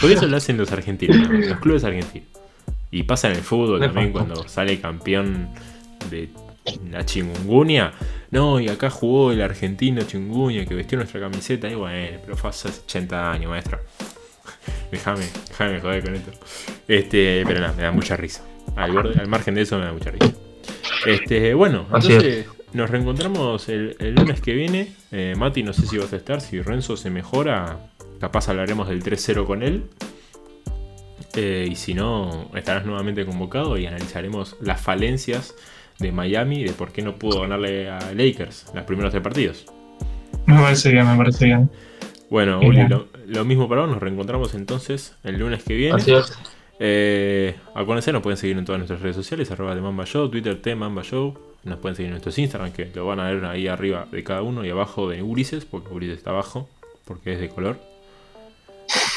por 0.00 0.10
eso 0.10 0.26
lo 0.26 0.36
hacen 0.36 0.56
los 0.56 0.70
argentinos, 0.72 1.28
los 1.28 1.58
clubes 1.60 1.84
argentinos. 1.84 2.28
Y 2.90 3.02
pasa 3.02 3.28
en 3.28 3.36
el 3.36 3.42
fútbol 3.42 3.80
también 3.80 4.12
cuando 4.12 4.48
sale 4.48 4.80
campeón 4.80 5.50
de 6.10 6.30
la 6.90 7.04
chingunguña. 7.04 7.92
No, 8.30 8.60
y 8.60 8.68
acá 8.68 8.90
jugó 8.90 9.32
el 9.32 9.42
argentino 9.42 10.02
chingunguña 10.02 10.64
que 10.64 10.74
vestió 10.74 10.96
nuestra 10.96 11.20
camiseta. 11.20 11.68
Y 11.68 11.74
bueno, 11.74 12.18
pero 12.24 12.36
fue 12.36 12.50
hace 12.50 12.68
80 12.68 13.32
años, 13.32 13.50
maestro. 13.50 13.78
déjame, 14.90 15.26
déjame 15.48 15.80
joder 15.80 16.02
con 16.02 16.14
esto. 16.14 16.30
Este, 16.86 17.44
pero 17.46 17.60
nada, 17.60 17.74
me 17.74 17.82
da 17.82 17.92
mucha 17.92 18.16
risa. 18.16 18.42
Al, 18.76 18.92
borde, 18.92 19.20
al 19.20 19.28
margen 19.28 19.54
de 19.54 19.62
eso 19.62 19.78
me 19.78 19.84
da 19.84 19.92
mucha 19.92 20.10
risa. 20.10 20.32
Este, 21.06 21.52
bueno, 21.54 21.86
entonces 21.92 22.46
nos 22.72 22.90
reencontramos 22.90 23.68
el, 23.68 23.96
lunes 24.14 24.40
que 24.40 24.54
viene. 24.54 24.92
Eh, 25.10 25.34
Mati, 25.36 25.62
no 25.62 25.72
sé 25.72 25.86
si 25.86 25.98
vas 25.98 26.12
a 26.12 26.16
estar. 26.16 26.40
Si 26.40 26.60
Renzo 26.60 26.96
se 26.96 27.10
mejora, 27.10 27.78
capaz 28.20 28.48
hablaremos 28.48 28.88
del 28.88 29.02
3-0 29.02 29.46
con 29.46 29.62
él. 29.62 29.84
Eh, 31.34 31.68
y 31.70 31.76
si 31.76 31.94
no, 31.94 32.50
estarás 32.54 32.84
nuevamente 32.84 33.24
convocado 33.24 33.78
y 33.78 33.86
analizaremos 33.86 34.56
las 34.60 34.80
falencias 34.80 35.54
de 35.98 36.12
Miami 36.12 36.60
y 36.60 36.64
de 36.64 36.72
por 36.72 36.92
qué 36.92 37.02
no 37.02 37.16
pudo 37.16 37.42
ganarle 37.42 37.90
a 37.90 37.98
Lakers 38.14 38.66
los 38.74 38.84
primeros 38.84 39.10
tres 39.10 39.22
partidos. 39.22 39.66
Me 40.46 40.60
parece 40.60 40.90
bien, 40.90 41.06
me 41.06 41.16
parece 41.16 41.44
bien. 41.44 41.70
Bueno, 42.30 42.60
Uli, 42.60 42.86
lo, 43.26 43.44
mismo 43.44 43.68
para 43.68 43.82
vos. 43.82 43.90
Nos 43.90 44.00
reencontramos 44.00 44.54
entonces 44.54 45.16
el 45.24 45.38
lunes 45.38 45.62
que 45.62 45.74
viene. 45.74 45.98
Es. 45.98 46.38
Eh, 46.80 47.56
acuérdense, 47.74 48.12
nos 48.12 48.22
pueden 48.22 48.36
seguir 48.36 48.56
en 48.56 48.64
todas 48.64 48.78
nuestras 48.78 49.00
redes 49.00 49.16
sociales, 49.16 49.50
arroba 49.50 49.74
de 49.74 49.80
Mamba 49.80 50.04
Show, 50.04 50.28
Twitter 50.28 50.60
T 50.60 50.74
Mamba 50.74 51.02
Show. 51.02 51.36
Nos 51.64 51.78
pueden 51.78 51.96
seguir 51.96 52.06
en 52.08 52.12
nuestros 52.12 52.38
Instagram, 52.38 52.72
que 52.72 52.86
lo 52.94 53.06
van 53.06 53.20
a 53.20 53.30
ver 53.30 53.44
ahí 53.44 53.66
arriba 53.68 54.06
de 54.10 54.22
cada 54.24 54.42
uno 54.42 54.64
y 54.64 54.70
abajo 54.70 55.08
de 55.08 55.22
Ulises, 55.22 55.64
porque 55.64 55.92
Ulises 55.92 56.18
está 56.18 56.30
abajo, 56.30 56.68
porque 57.04 57.32
es 57.34 57.40
de 57.40 57.48
color. 57.48 57.78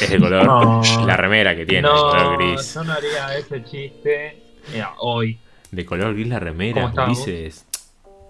Es 0.02 0.10
de 0.10 0.20
color. 0.20 0.46
La 1.06 1.16
remera 1.16 1.56
que 1.56 1.66
tiene, 1.66 1.88
de 1.88 1.94
color 1.94 2.38
gris. 2.38 2.74
Yo 2.74 2.84
no 2.84 2.94
haría 2.94 3.38
ese 3.38 3.64
chiste. 3.64 4.42
Mira, 4.74 4.94
hoy. 5.00 5.38
De 5.72 5.86
color 5.86 6.14
gris 6.14 6.28
la 6.28 6.40
remera, 6.40 6.92
Ulises. 7.06 7.66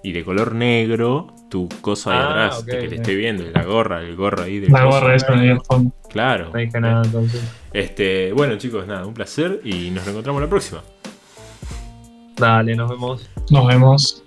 Y 0.03 0.11
de 0.13 0.23
color 0.23 0.53
negro, 0.55 1.33
tu 1.49 1.69
cosa 1.81 2.11
ahí 2.11 2.17
Ah, 2.19 2.29
atrás, 2.29 2.59
ok, 2.59 2.65
que 2.69 2.87
te 2.87 2.95
esté 2.95 3.15
viendo, 3.15 3.43
la 3.51 3.63
gorra, 3.63 4.01
el 4.01 4.15
gorro 4.15 4.43
ahí 4.43 4.59
del 4.59 4.71
La 4.71 4.83
coso. 4.83 4.99
gorra 4.99 5.15
esta 5.15 5.35
de 5.35 5.59
fondo. 5.59 5.91
Claro. 6.09 6.49
No 6.51 6.57
dije 6.59 6.79
nada 6.79 7.03
entonces. 7.05 7.41
Este, 7.71 8.33
bueno 8.33 8.57
chicos, 8.57 8.85
nada, 8.87 9.05
un 9.05 9.13
placer 9.13 9.61
y 9.63 9.91
nos 9.91 10.03
reencontramos 10.03 10.41
la 10.41 10.49
próxima. 10.49 10.81
Dale, 12.41 12.75
nos 12.75 12.89
vemos. 12.89 13.29
Nos 13.51 13.67
vemos. 13.67 14.23